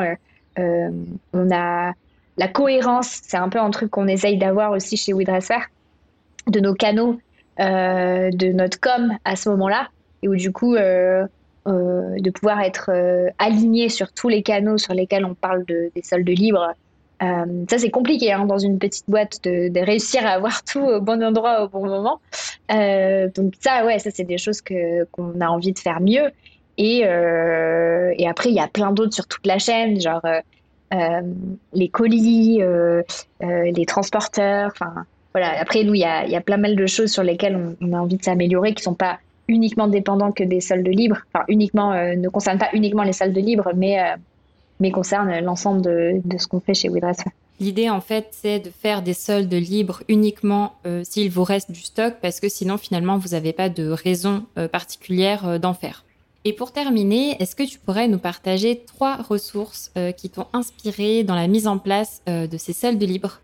euh, 0.59 0.89
on 1.33 1.51
a 1.51 1.93
la 2.37 2.47
cohérence, 2.47 3.19
c'est 3.23 3.37
un 3.37 3.49
peu 3.49 3.59
un 3.59 3.69
truc 3.71 3.91
qu'on 3.91 4.07
essaye 4.07 4.37
d'avoir 4.37 4.71
aussi 4.71 4.97
chez 4.97 5.13
WeDresser, 5.13 5.59
de 6.47 6.59
nos 6.59 6.73
canaux, 6.73 7.19
de 7.57 8.51
notre 8.53 8.79
com 8.79 9.13
à 9.25 9.35
ce 9.35 9.49
moment-là, 9.49 9.89
et 10.23 10.27
où 10.27 10.35
du 10.35 10.51
coup, 10.51 10.75
de 10.75 12.29
pouvoir 12.31 12.61
être 12.61 12.91
aligné 13.37 13.89
sur 13.89 14.11
tous 14.13 14.29
les 14.29 14.43
canaux 14.43 14.77
sur 14.77 14.93
lesquels 14.93 15.25
on 15.25 15.35
parle 15.35 15.65
de, 15.65 15.91
des 15.95 16.01
soldes 16.01 16.27
libres 16.27 16.75
euh, 17.21 17.65
ça, 17.69 17.77
c'est 17.77 17.91
compliqué 17.91 18.31
hein, 18.31 18.45
dans 18.45 18.57
une 18.57 18.79
petite 18.79 19.05
boîte 19.07 19.43
de, 19.43 19.79
réussir 19.79 20.25
à 20.25 20.31
avoir 20.31 20.63
tout 20.63 20.79
au 20.79 21.01
bon 21.01 21.23
endroit 21.23 21.63
au 21.63 21.67
bon 21.67 21.85
moment. 21.85 22.19
Euh, 22.71 23.29
donc 23.35 23.53
ça, 23.59 23.85
ouais, 23.85 23.99
ça, 23.99 24.09
c'est 24.11 24.23
des 24.23 24.37
choses 24.37 24.61
que 24.61 25.03
qu'on 25.11 25.39
a 25.39 25.47
envie 25.47 25.73
de 25.73 25.79
faire 25.79 26.01
mieux. 26.01 26.31
Et, 26.77 27.01
euh, 27.05 28.13
et 28.17 28.27
après, 28.27 28.49
il 28.49 28.55
y 28.55 28.59
a 28.59 28.67
plein 28.67 28.91
d'autres 28.91 29.13
sur 29.13 29.27
toute 29.27 29.45
la 29.45 29.59
chaîne, 29.59 29.99
genre 29.99 30.25
les 31.73 31.89
colis, 31.89 32.61
les 33.41 33.85
transporteurs. 33.85 34.71
Enfin, 34.73 35.05
voilà. 35.33 35.59
Après, 35.59 35.83
nous, 35.83 35.93
il 35.93 36.01
y 36.01 36.05
a, 36.05 36.27
y 36.27 36.35
a 36.35 36.41
plein 36.41 36.57
mal 36.57 36.75
de 36.75 36.85
choses 36.85 37.11
sur 37.11 37.23
lesquelles 37.23 37.75
on, 37.81 37.93
a 37.93 37.97
envie 37.97 38.17
de 38.17 38.23
s'améliorer, 38.23 38.73
qui 38.73 38.83
sont 38.83 38.93
pas 38.93 39.19
uniquement 39.47 39.87
dépendants 39.87 40.31
que 40.31 40.43
des 40.43 40.61
soldes 40.61 40.87
libres. 40.87 41.19
Enfin, 41.33 41.45
uniquement, 41.47 41.93
ne 41.93 42.29
concernent 42.29 42.57
pas 42.59 42.69
uniquement 42.73 43.03
les 43.03 43.13
soldes 43.13 43.37
libres, 43.37 43.71
mais 43.75 43.99
mais 44.81 44.91
concerne 44.91 45.39
l'ensemble 45.39 45.81
de, 45.81 46.37
ce 46.37 46.47
qu'on 46.47 46.59
fait 46.59 46.73
chez 46.73 46.89
Widress. 46.89 47.19
L'idée, 47.61 47.89
en 47.89 48.01
fait, 48.01 48.29
c'est 48.31 48.59
de 48.59 48.71
faire 48.71 49.03
des 49.03 49.13
soldes 49.13 49.53
libres 49.53 50.01
uniquement 50.09 50.73
euh, 50.87 51.03
s'il 51.03 51.29
vous 51.29 51.43
reste 51.43 51.71
du 51.71 51.81
stock, 51.81 52.15
parce 52.21 52.39
que 52.39 52.49
sinon, 52.49 52.77
finalement, 52.77 53.19
vous 53.19 53.29
n'avez 53.29 53.53
pas 53.53 53.69
de 53.69 53.87
raison 53.89 54.43
euh, 54.57 54.67
particulière 54.67 55.47
euh, 55.47 55.59
d'en 55.59 55.75
faire. 55.75 56.03
Et 56.43 56.53
pour 56.53 56.71
terminer, 56.71 57.39
est-ce 57.39 57.55
que 57.55 57.61
tu 57.61 57.77
pourrais 57.77 58.07
nous 58.07 58.17
partager 58.17 58.81
trois 58.87 59.17
ressources 59.17 59.91
qui 60.17 60.31
t'ont 60.31 60.47
inspiré 60.53 61.23
dans 61.23 61.35
la 61.35 61.45
mise 61.45 61.67
en 61.67 61.77
place 61.77 62.23
de 62.25 62.57
ces 62.57 62.73
soldes 62.73 63.03
libres 63.03 63.41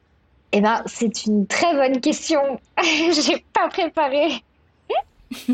Eh 0.52 0.62
ben, 0.62 0.82
c'est 0.86 1.26
une 1.26 1.46
très 1.46 1.74
bonne 1.74 2.00
question. 2.00 2.40
J'ai 2.84 3.44
pas 3.54 3.68
préparé. 3.70 4.42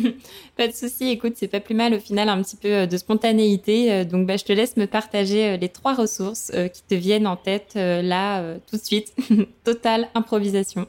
pas 0.58 0.68
de 0.68 0.74
souci, 0.74 1.10
écoute, 1.10 1.34
c'est 1.36 1.48
pas 1.48 1.60
plus 1.60 1.76
mal 1.76 1.94
au 1.94 2.00
final 2.00 2.30
un 2.30 2.41
petit 2.41 2.56
peu 2.56 2.68
euh, 2.68 2.86
de 2.86 2.98
spontanéité. 2.98 3.91
Euh, 3.91 4.04
donc 4.04 4.28
bah, 4.28 4.38
je 4.38 4.44
te 4.44 4.54
laisse 4.54 4.78
me 4.78 4.86
partager 4.86 5.50
euh, 5.50 5.58
les 5.58 5.70
trois 5.70 5.94
ressources 5.94 6.52
qui 6.74 6.84
te 6.84 6.96
viennent 6.96 7.28
en 7.28 7.36
tête 7.36 7.74
là 7.76 8.56
tout 8.70 8.78
de 8.78 8.82
suite. 8.82 9.14
Totale 9.64 10.08
improvisation. 10.16 10.88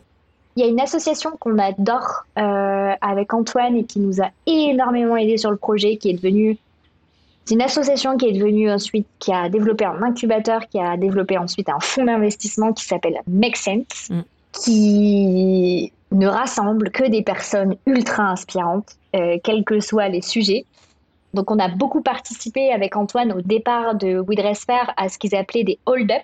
Il 0.57 0.65
y 0.65 0.67
a 0.67 0.69
une 0.69 0.81
association 0.81 1.33
qu'on 1.39 1.59
adore 1.59 2.27
avec 2.37 3.35
Antoine 3.35 3.77
et 3.77 3.85
qui 3.85 3.99
nous 3.99 4.21
a 4.23 4.31
énormément 4.47 5.17
aidé 5.17 5.37
sur 5.37 5.51
le 5.51 5.57
projet, 5.57 5.97
qui 5.97 6.11
est 6.11 6.15
devenue 6.15 6.59
c'est 7.45 7.55
une 7.55 7.63
association 7.63 8.17
qui 8.17 8.27
est 8.27 8.33
devenue 8.33 8.71
ensuite, 8.71 9.07
qui 9.19 9.33
a 9.33 9.49
développé 9.51 9.85
un 9.85 10.03
incubateur, 10.03 10.67
qui 10.69 10.81
a 10.81 10.97
développé 10.97 11.37
ensuite 11.37 11.69
un 11.69 11.81
fonds 11.81 12.05
d'investissement 12.05 12.73
qui 12.73 12.85
s'appelle 12.85 13.21
Make 13.27 13.57
Sense, 13.57 14.09
mm. 14.09 14.21
qui 14.53 15.93
ne 16.13 16.27
rassemble 16.27 16.91
que 16.91 17.05
des 17.05 17.23
personnes 17.23 17.77
ultra 17.87 18.25
inspirantes, 18.25 18.97
euh, 19.15 19.37
quels 19.43 19.65
que 19.65 19.81
soient 19.81 20.09
les 20.09 20.23
sujets. 20.23 20.65
Donc 21.35 21.51
on 21.51 21.59
a 21.59 21.69
beaucoup 21.69 22.01
participé 22.01 22.73
avec 22.73 22.97
Antoine 22.97 23.33
au 23.33 23.43
départ 23.43 23.95
de 23.95 24.21
We 24.21 24.39
à 24.97 25.09
ce 25.09 25.19
qu'ils 25.19 25.35
appelaient 25.35 25.65
des 25.65 25.79
hold-up. 25.85 26.23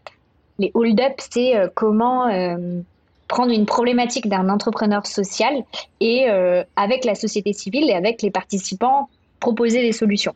Les 0.59 0.71
hold-up, 0.73 1.15
c'est 1.19 1.57
euh, 1.57 1.69
comment 1.75 2.29
euh, 2.29 2.81
prendre 3.29 3.53
une 3.53 3.67
problématique 3.67 4.29
d'un 4.29 4.49
entrepreneur 4.49 5.05
social 5.07 5.65
et 6.01 6.27
avec 6.75 7.05
la 7.05 7.15
société 7.15 7.53
civile 7.53 7.89
et 7.89 7.95
avec 7.95 8.23
les 8.23 8.31
participants 8.33 9.09
proposer 9.39 9.83
des 9.83 9.93
solutions. 9.93 10.35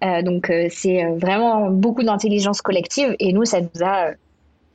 Donc 0.00 0.52
c'est 0.70 1.04
vraiment 1.16 1.70
beaucoup 1.70 2.02
d'intelligence 2.02 2.60
collective 2.60 3.16
et 3.18 3.32
nous, 3.32 3.44
ça 3.44 3.60
nous 3.60 3.82
a 3.82 4.10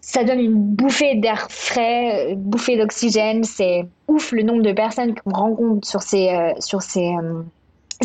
ça 0.01 0.23
donne 0.23 0.39
une 0.39 0.55
bouffée 0.55 1.15
d'air 1.15 1.47
frais, 1.51 2.31
une 2.31 2.41
bouffée 2.41 2.77
d'oxygène. 2.77 3.43
C'est 3.43 3.85
ouf 4.07 4.31
le 4.31 4.43
nombre 4.43 4.61
de 4.61 4.71
personnes 4.71 5.13
qu'on 5.13 5.31
rencontre 5.31 5.87
sur 5.87 6.01
ces, 6.01 6.29
euh, 6.29 6.51
sur 6.59 6.81
ces 6.81 7.05
euh, 7.07 7.43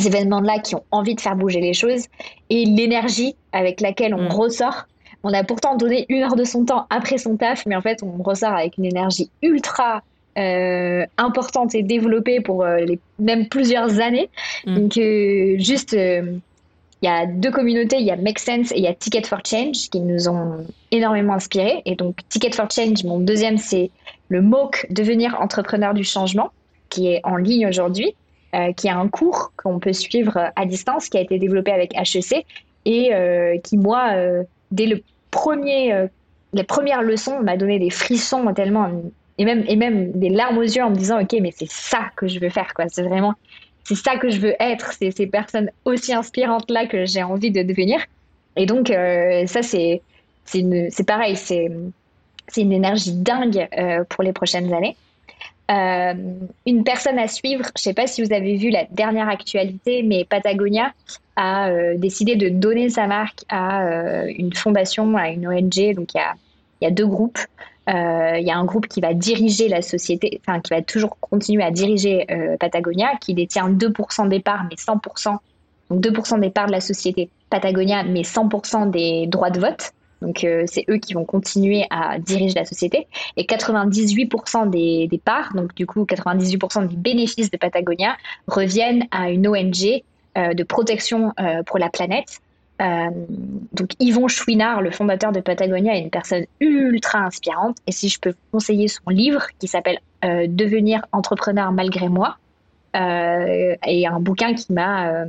événements-là 0.05 0.59
qui 0.59 0.75
ont 0.75 0.85
envie 0.91 1.15
de 1.15 1.21
faire 1.21 1.37
bouger 1.37 1.61
les 1.61 1.73
choses 1.73 2.05
et 2.51 2.65
l'énergie 2.65 3.37
avec 3.53 3.81
laquelle 3.81 4.15
on 4.15 4.25
mm. 4.25 4.33
ressort. 4.33 4.87
On 5.23 5.33
a 5.33 5.43
pourtant 5.45 5.77
donné 5.77 6.05
une 6.09 6.23
heure 6.23 6.37
de 6.37 6.45
son 6.45 6.65
temps 6.65 6.87
après 6.91 7.17
son 7.17 7.37
taf, 7.37 7.65
mais 7.65 7.77
en 7.77 7.81
fait, 7.81 8.03
on 8.03 8.23
ressort 8.23 8.53
avec 8.53 8.77
une 8.77 8.85
énergie 8.85 9.31
ultra 9.41 10.03
euh, 10.37 11.07
importante 11.17 11.75
et 11.75 11.83
développée 11.83 12.41
pour 12.41 12.67
les, 12.67 12.99
même 13.19 13.49
plusieurs 13.49 14.01
années. 14.01 14.29
Mm. 14.67 14.75
Donc, 14.75 14.93
juste 15.59 15.97
il 17.05 17.09
y 17.09 17.11
a 17.11 17.27
deux 17.27 17.51
communautés, 17.51 17.99
il 17.99 18.07
y 18.07 18.11
a 18.11 18.17
Make 18.17 18.39
Sense 18.39 18.73
et 18.73 18.79
il 18.79 18.83
y 18.83 18.87
a 18.87 18.95
Ticket 18.95 19.25
for 19.25 19.41
Change 19.45 19.91
qui 19.91 20.01
nous 20.01 20.27
ont 20.27 20.67
énormément 20.91 21.35
inspirés. 21.35 21.83
Et 21.85 21.97
donc 21.97 22.21
Ticket 22.31 22.53
for 22.53 22.71
Change, 22.71 23.05
mon 23.05 23.19
deuxième, 23.19 23.59
c'est 23.59 23.91
le 24.31 24.41
MOOC 24.41 24.87
Devenir 24.89 25.39
entrepreneur 25.39 25.93
du 25.93 26.03
changement, 26.03 26.51
qui 26.89 27.09
est 27.09 27.21
en 27.25 27.37
ligne 27.37 27.67
aujourd'hui, 27.67 28.17
euh, 28.55 28.73
qui 28.73 28.87
est 28.87 28.91
un 28.93 29.09
cours 29.09 29.53
qu'on 29.59 29.81
peut 29.81 29.93
suivre 29.93 30.51
à 30.57 30.65
distance, 30.65 31.11
qui 31.11 31.19
a 31.19 31.21
été 31.21 31.39
développé 31.39 31.73
avec 31.73 31.95
HEC 31.95 32.47
et 32.87 33.15
euh, 33.15 33.59
qui, 33.59 33.77
moi, 33.77 34.13
euh, 34.15 34.43
dès 34.71 34.87
le 34.87 35.03
premier, 35.31 36.09
les 36.55 36.65
premières 36.65 37.03
leçons, 37.03 37.39
m'a 37.43 37.59
donné 37.59 37.79
des 37.79 37.91
frissons 37.91 38.51
tellement 38.55 38.89
et 39.37 39.45
même, 39.45 39.63
et 39.69 39.77
même 39.77 40.13
des 40.13 40.31
larmes 40.31 40.57
aux 40.57 40.63
yeux 40.63 40.83
en 40.83 40.89
me 40.89 40.97
disant, 40.97 41.21
OK, 41.21 41.37
mais 41.43 41.53
c'est 41.55 41.71
ça 41.71 42.05
que 42.17 42.29
je 42.29 42.41
veux 42.41 42.49
faire, 42.49 42.73
quoi. 42.73 42.87
C'est 42.89 43.03
vraiment 43.03 43.35
c'est 43.85 43.95
ça 43.95 44.17
que 44.17 44.31
je 44.31 44.41
veux 44.41 44.55
être, 44.59 44.93
c'est 44.93 45.11
ces 45.11 45.27
personnes 45.27 45.71
aussi 45.85 46.13
inspirantes 46.13 46.71
là 46.71 46.87
que 46.87 47.05
j'ai 47.05 47.23
envie 47.23 47.51
de 47.51 47.63
devenir. 47.63 48.01
Et 48.57 48.67
donc 48.67 48.91
euh, 48.91 49.47
ça 49.47 49.63
c'est 49.63 50.01
pareil, 51.07 51.37
c'est 51.37 51.71
une 52.57 52.73
énergie 52.73 53.13
dingue 53.13 53.69
euh, 53.79 54.05
pour 54.09 54.25
les 54.25 54.33
prochaines 54.33 54.73
années. 54.73 54.97
Euh, 55.71 56.15
une 56.67 56.85
personne 56.85 57.19
à 57.19 57.27
suivre, 57.27 57.65
je 57.65 57.71
ne 57.81 57.83
sais 57.83 57.95
pas 57.95 58.07
si 58.07 58.23
vous 58.23 58.33
avez 58.33 58.57
vu 58.57 58.71
la 58.71 58.85
dernière 58.91 59.29
actualité, 59.29 60.03
mais 60.03 60.25
Patagonia 60.25 60.93
a 61.37 61.71
décidé 61.97 62.37
de 62.37 62.49
donner 62.49 62.91
sa 62.91 63.07
marque 63.07 63.45
à 63.49 64.25
une 64.27 64.55
fondation, 64.55 65.17
à 65.17 65.29
une 65.29 65.49
ONG. 65.49 65.95
Donc 65.95 66.15
il 66.15 66.19
y 66.19 66.21
a, 66.21 66.35
il 66.81 66.85
y 66.85 66.87
a 66.87 66.91
deux 66.91 67.07
groupes. 67.07 67.39
Euh, 67.89 68.39
il 68.39 68.47
y 68.47 68.51
a 68.51 68.57
un 68.57 68.65
groupe 68.65 68.89
qui 68.89 69.01
va 69.01 69.13
diriger 69.13 69.69
la 69.69 69.83
société, 69.83 70.41
enfin 70.41 70.61
qui 70.61 70.73
va 70.73 70.83
toujours 70.83 71.19
continuer 71.21 71.63
à 71.63 71.71
diriger 71.71 72.25
euh, 72.31 72.57
Patagonia, 72.57 73.13
qui 73.21 73.35
détient 73.35 73.69
2% 73.69 74.29
des 74.29 74.41
parts, 74.41 74.65
mais 74.65 74.77
100%, 74.77 75.37
donc 75.91 76.01
2% 76.01 76.41
des 76.41 76.51
parts 76.51 76.67
de 76.67 76.73
la 76.73 76.81
société 76.81 77.29
Patagonia, 77.51 78.03
mais 78.03 78.23
100% 78.23 78.91
des 78.91 79.27
droits 79.27 79.51
de 79.51 79.61
vote. 79.61 79.93
Donc 80.23 80.45
euh, 80.45 80.65
c'est 80.67 80.87
eux 80.89 80.97
qui 80.97 81.13
vont 81.13 81.27
continuer 81.27 81.85
à 81.91 82.19
diriger 82.19 82.55
la 82.55 82.65
société. 82.65 83.07
Et 83.37 83.45
98% 83.45 84.71
des, 84.71 85.07
des, 85.07 85.19
parts, 85.19 85.53
donc 85.55 85.75
du 85.75 85.85
coup 85.85 86.05
98% 86.05 86.89
des 86.89 86.97
bénéfices 86.97 87.51
de 87.51 87.59
Patagonia, 87.59 88.17
reviennent 88.47 89.05
à 89.11 89.31
une 89.31 89.47
ONG 89.47 90.03
de 90.37 90.65
protection 90.65 91.33
pour 91.65 91.79
la 91.79 91.89
planète 91.91 92.41
euh, 92.83 93.11
donc 93.73 93.91
Yvon 94.01 94.29
Chouinard, 94.29 94.83
le 94.83 94.91
fondateur 94.91 95.33
de 95.33 95.41
Patagonia, 95.41 95.97
est 95.97 96.01
une 96.01 96.11
personne 96.11 96.45
ultra 96.61 97.21
inspirante. 97.21 97.79
Et 97.87 97.93
si 97.93 98.09
je 98.09 98.19
peux 98.19 98.31
vous 98.31 98.59
conseiller 98.59 98.89
son 98.89 99.11
livre 99.11 99.47
qui 99.59 99.69
s'appelle 99.69 99.99
euh, 100.25 100.47
Devenir 100.49 101.07
entrepreneur 101.13 101.71
malgré 101.73 102.09
moi, 102.09 102.37
euh, 102.97 103.75
et 103.87 104.07
un 104.07 104.21
bouquin 104.21 104.55
qui 104.55 104.73
m'a 104.73 105.25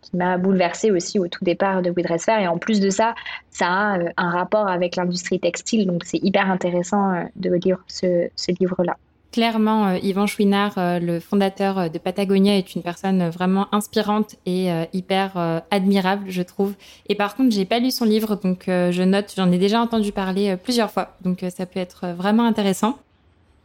qui 0.00 0.16
m'a 0.18 0.36
bouleversé 0.36 0.90
aussi 0.90 1.18
au 1.18 1.28
tout 1.28 1.42
départ 1.44 1.80
de 1.80 1.90
Fair. 2.18 2.38
Et 2.38 2.46
en 2.46 2.58
plus 2.58 2.78
de 2.78 2.90
ça, 2.90 3.14
ça 3.50 3.66
a 3.68 3.98
un 4.18 4.30
rapport 4.30 4.68
avec 4.68 4.96
l'industrie 4.96 5.40
textile. 5.40 5.86
Donc 5.86 6.02
c'est 6.04 6.18
hyper 6.22 6.50
intéressant 6.50 7.24
de 7.36 7.50
lire 7.54 7.78
ce, 7.88 8.28
ce 8.36 8.52
livre-là. 8.60 8.96
Clairement, 9.34 9.88
euh, 9.88 9.98
Yvan 10.00 10.28
Chouinard, 10.28 10.78
euh, 10.78 11.00
le 11.00 11.18
fondateur 11.18 11.76
euh, 11.76 11.88
de 11.88 11.98
Patagonia, 11.98 12.56
est 12.56 12.76
une 12.76 12.82
personne 12.82 13.30
vraiment 13.30 13.66
inspirante 13.74 14.36
et 14.46 14.68
hyper 14.92 15.62
admirable, 15.72 16.26
je 16.28 16.42
trouve. 16.42 16.74
Et 17.08 17.16
par 17.16 17.34
contre, 17.34 17.52
j'ai 17.52 17.64
pas 17.64 17.80
lu 17.80 17.90
son 17.90 18.04
livre, 18.04 18.36
donc 18.36 18.64
je 18.66 19.02
note, 19.02 19.32
j'en 19.36 19.50
ai 19.50 19.58
déjà 19.58 19.80
entendu 19.80 20.12
parler 20.12 20.56
plusieurs 20.56 20.90
fois, 20.90 21.16
donc 21.22 21.44
ça 21.54 21.66
peut 21.66 21.80
être 21.80 22.06
vraiment 22.16 22.44
intéressant. 22.44 22.96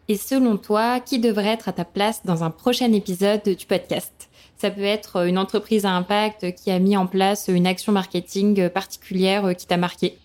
Et 0.08 0.16
selon 0.16 0.58
toi, 0.58 1.00
qui 1.00 1.20
devrait 1.20 1.50
être 1.50 1.70
à 1.70 1.74
ta 1.74 1.86
place 1.86 2.26
dans 2.26 2.44
un 2.44 2.50
prochain 2.50 2.92
épisode 2.94 3.44
du 3.44 3.66
podcast? 3.68 4.30
Ça 4.58 4.72
peut 4.72 4.82
être 4.82 5.28
une 5.28 5.38
entreprise 5.38 5.86
à 5.86 5.92
impact 5.92 6.56
qui 6.56 6.72
a 6.72 6.80
mis 6.80 6.98
en 6.98 7.06
place 7.06 7.48
une 7.48 7.68
action 7.68 7.92
marketing 7.92 8.70
particulière 8.70 9.56
qui 9.56 9.68
t'a 9.68 9.78
marqué? 9.78 10.18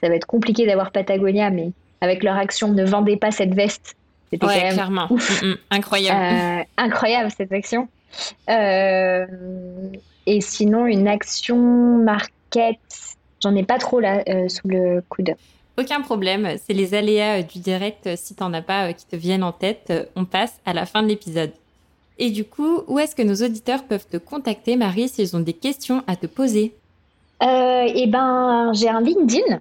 Ça 0.00 0.08
va 0.08 0.14
être 0.14 0.26
compliqué 0.26 0.64
d'avoir 0.66 0.90
Patagonia, 0.90 1.50
mais 1.50 1.72
avec 2.00 2.22
leur 2.22 2.36
action 2.36 2.68
ne 2.68 2.84
vendez 2.84 3.16
pas 3.16 3.30
cette 3.30 3.54
veste 3.54 3.96
c'était 4.30 4.46
quand 4.46 4.54
même 4.54 4.72
clairement. 4.74 5.08
Mm, 5.10 5.46
mm. 5.46 5.56
incroyable. 5.70 6.20
Euh, 6.20 6.64
incroyable 6.76 7.30
cette 7.36 7.52
action. 7.52 7.88
Euh, 8.48 9.26
et 10.26 10.40
sinon, 10.40 10.86
une 10.86 11.08
action 11.08 11.56
market, 11.56 12.78
j'en 13.42 13.54
ai 13.56 13.64
pas 13.64 13.78
trop 13.78 14.00
là 14.00 14.22
euh, 14.28 14.48
sous 14.48 14.68
le 14.68 15.02
coude. 15.08 15.34
Aucun 15.78 16.00
problème, 16.02 16.56
c'est 16.64 16.74
les 16.74 16.94
aléas 16.94 17.42
du 17.42 17.58
direct, 17.58 18.16
si 18.16 18.34
t'en 18.34 18.52
as 18.52 18.62
pas 18.62 18.92
qui 18.92 19.06
te 19.06 19.16
viennent 19.16 19.44
en 19.44 19.52
tête, 19.52 19.92
on 20.14 20.24
passe 20.24 20.60
à 20.66 20.74
la 20.74 20.84
fin 20.84 21.02
de 21.02 21.08
l'épisode. 21.08 21.52
Et 22.18 22.30
du 22.30 22.44
coup, 22.44 22.82
où 22.86 22.98
est-ce 22.98 23.16
que 23.16 23.22
nos 23.22 23.36
auditeurs 23.36 23.84
peuvent 23.84 24.06
te 24.06 24.18
contacter, 24.18 24.76
Marie, 24.76 25.08
s'ils 25.08 25.34
ont 25.36 25.40
des 25.40 25.54
questions 25.54 26.04
à 26.06 26.16
te 26.16 26.26
poser? 26.26 26.74
Eh 27.42 28.06
ben, 28.08 28.72
j'ai 28.74 28.90
un 28.90 29.00
LinkedIn 29.00 29.60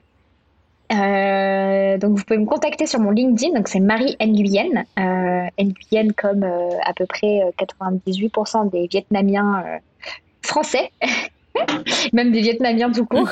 euh, 0.91 1.97
donc 1.99 2.17
vous 2.17 2.23
pouvez 2.23 2.39
me 2.39 2.45
contacter 2.45 2.87
sur 2.87 2.99
mon 2.99 3.11
LinkedIn, 3.11 3.53
donc 3.55 3.67
c'est 3.67 3.79
Marie 3.79 4.15
Nguyen, 4.19 4.85
euh, 4.97 5.47
Nguyen 5.59 6.13
comme 6.13 6.43
euh, 6.43 6.69
à 6.83 6.93
peu 6.93 7.05
près 7.05 7.41
98% 7.59 8.65
euh, 8.65 8.69
des 8.69 8.87
Vietnamiens 8.87 9.63
euh, 9.65 9.77
français, 10.41 10.91
même 12.13 12.31
des 12.31 12.41
Vietnamiens 12.41 12.91
tout 12.91 13.05
court. 13.05 13.29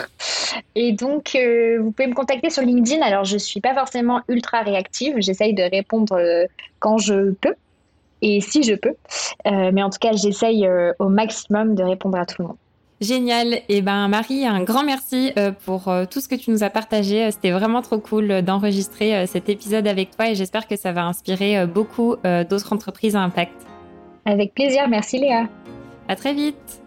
Et 0.75 0.91
donc 0.91 1.35
vous 1.35 1.91
pouvez 1.91 2.07
me 2.07 2.13
contacter 2.13 2.49
sur 2.49 2.61
LinkedIn. 2.61 3.01
Alors 3.01 3.23
je 3.23 3.37
suis 3.37 3.59
pas 3.59 3.73
forcément 3.73 4.21
ultra 4.27 4.61
réactive, 4.61 5.15
j'essaye 5.17 5.53
de 5.53 5.63
répondre 5.63 6.19
quand 6.79 6.97
je 6.97 7.31
peux 7.31 7.55
et 8.21 8.41
si 8.41 8.63
je 8.63 8.75
peux, 8.75 8.95
mais 9.45 9.83
en 9.83 9.89
tout 9.89 9.99
cas 9.99 10.13
j'essaye 10.13 10.67
au 10.99 11.09
maximum 11.09 11.75
de 11.75 11.83
répondre 11.83 12.17
à 12.17 12.25
tout 12.25 12.41
le 12.41 12.47
monde. 12.49 12.57
Génial. 12.99 13.53
Et 13.53 13.65
eh 13.69 13.81
ben 13.81 14.07
Marie, 14.07 14.45
un 14.45 14.63
grand 14.63 14.83
merci 14.83 15.31
euh, 15.37 15.51
pour 15.51 15.87
euh, 15.87 16.05
tout 16.09 16.19
ce 16.19 16.27
que 16.27 16.35
tu 16.35 16.49
nous 16.49 16.63
as 16.63 16.69
partagé. 16.69 17.29
C'était 17.31 17.51
vraiment 17.51 17.81
trop 17.81 17.99
cool 17.99 18.41
d'enregistrer 18.41 19.15
euh, 19.15 19.25
cet 19.27 19.49
épisode 19.49 19.87
avec 19.87 20.15
toi 20.15 20.29
et 20.29 20.35
j'espère 20.35 20.67
que 20.67 20.75
ça 20.75 20.91
va 20.91 21.05
inspirer 21.05 21.67
beaucoup 21.67 22.15
d'autres 22.49 22.73
entreprises 22.73 23.15
à 23.15 23.21
impact. 23.21 23.53
Avec 24.25 24.53
plaisir. 24.53 24.87
Merci 24.89 25.19
Léa. 25.19 25.47
À 26.07 26.15
très 26.15 26.33
vite. 26.33 26.81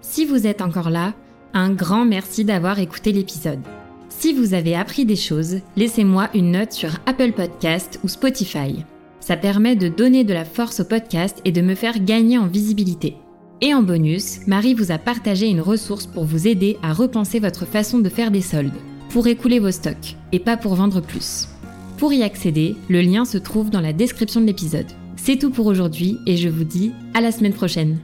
Si 0.00 0.24
vous 0.24 0.46
êtes 0.46 0.62
encore 0.62 0.90
là, 0.90 1.12
un 1.52 1.70
grand 1.70 2.04
merci 2.04 2.44
d'avoir 2.44 2.78
écouté 2.78 3.12
l'épisode. 3.12 3.60
Si 4.08 4.32
vous 4.32 4.54
avez 4.54 4.74
appris 4.74 5.04
des 5.04 5.16
choses, 5.16 5.60
laissez-moi 5.76 6.30
une 6.32 6.52
note 6.52 6.72
sur 6.72 6.90
Apple 7.06 7.32
Podcast 7.32 8.00
ou 8.02 8.08
Spotify. 8.08 8.84
Ça 9.20 9.36
permet 9.36 9.76
de 9.76 9.88
donner 9.88 10.24
de 10.24 10.32
la 10.32 10.44
force 10.44 10.80
au 10.80 10.84
podcast 10.84 11.40
et 11.44 11.52
de 11.52 11.60
me 11.60 11.74
faire 11.74 11.98
gagner 11.98 12.38
en 12.38 12.46
visibilité. 12.46 13.16
Et 13.62 13.72
en 13.72 13.82
bonus, 13.82 14.46
Marie 14.46 14.74
vous 14.74 14.92
a 14.92 14.98
partagé 14.98 15.46
une 15.46 15.62
ressource 15.62 16.06
pour 16.06 16.24
vous 16.24 16.46
aider 16.46 16.76
à 16.82 16.92
repenser 16.92 17.40
votre 17.40 17.64
façon 17.64 17.98
de 17.98 18.08
faire 18.10 18.30
des 18.30 18.42
soldes, 18.42 18.76
pour 19.08 19.26
écouler 19.28 19.60
vos 19.60 19.70
stocks, 19.70 20.16
et 20.32 20.38
pas 20.38 20.58
pour 20.58 20.74
vendre 20.74 21.00
plus. 21.00 21.48
Pour 21.96 22.12
y 22.12 22.22
accéder, 22.22 22.76
le 22.90 23.00
lien 23.00 23.24
se 23.24 23.38
trouve 23.38 23.70
dans 23.70 23.80
la 23.80 23.94
description 23.94 24.42
de 24.42 24.46
l'épisode. 24.46 24.86
C'est 25.16 25.38
tout 25.38 25.50
pour 25.50 25.66
aujourd'hui 25.66 26.18
et 26.26 26.36
je 26.36 26.50
vous 26.50 26.64
dis 26.64 26.92
à 27.14 27.22
la 27.22 27.32
semaine 27.32 27.54
prochaine. 27.54 27.98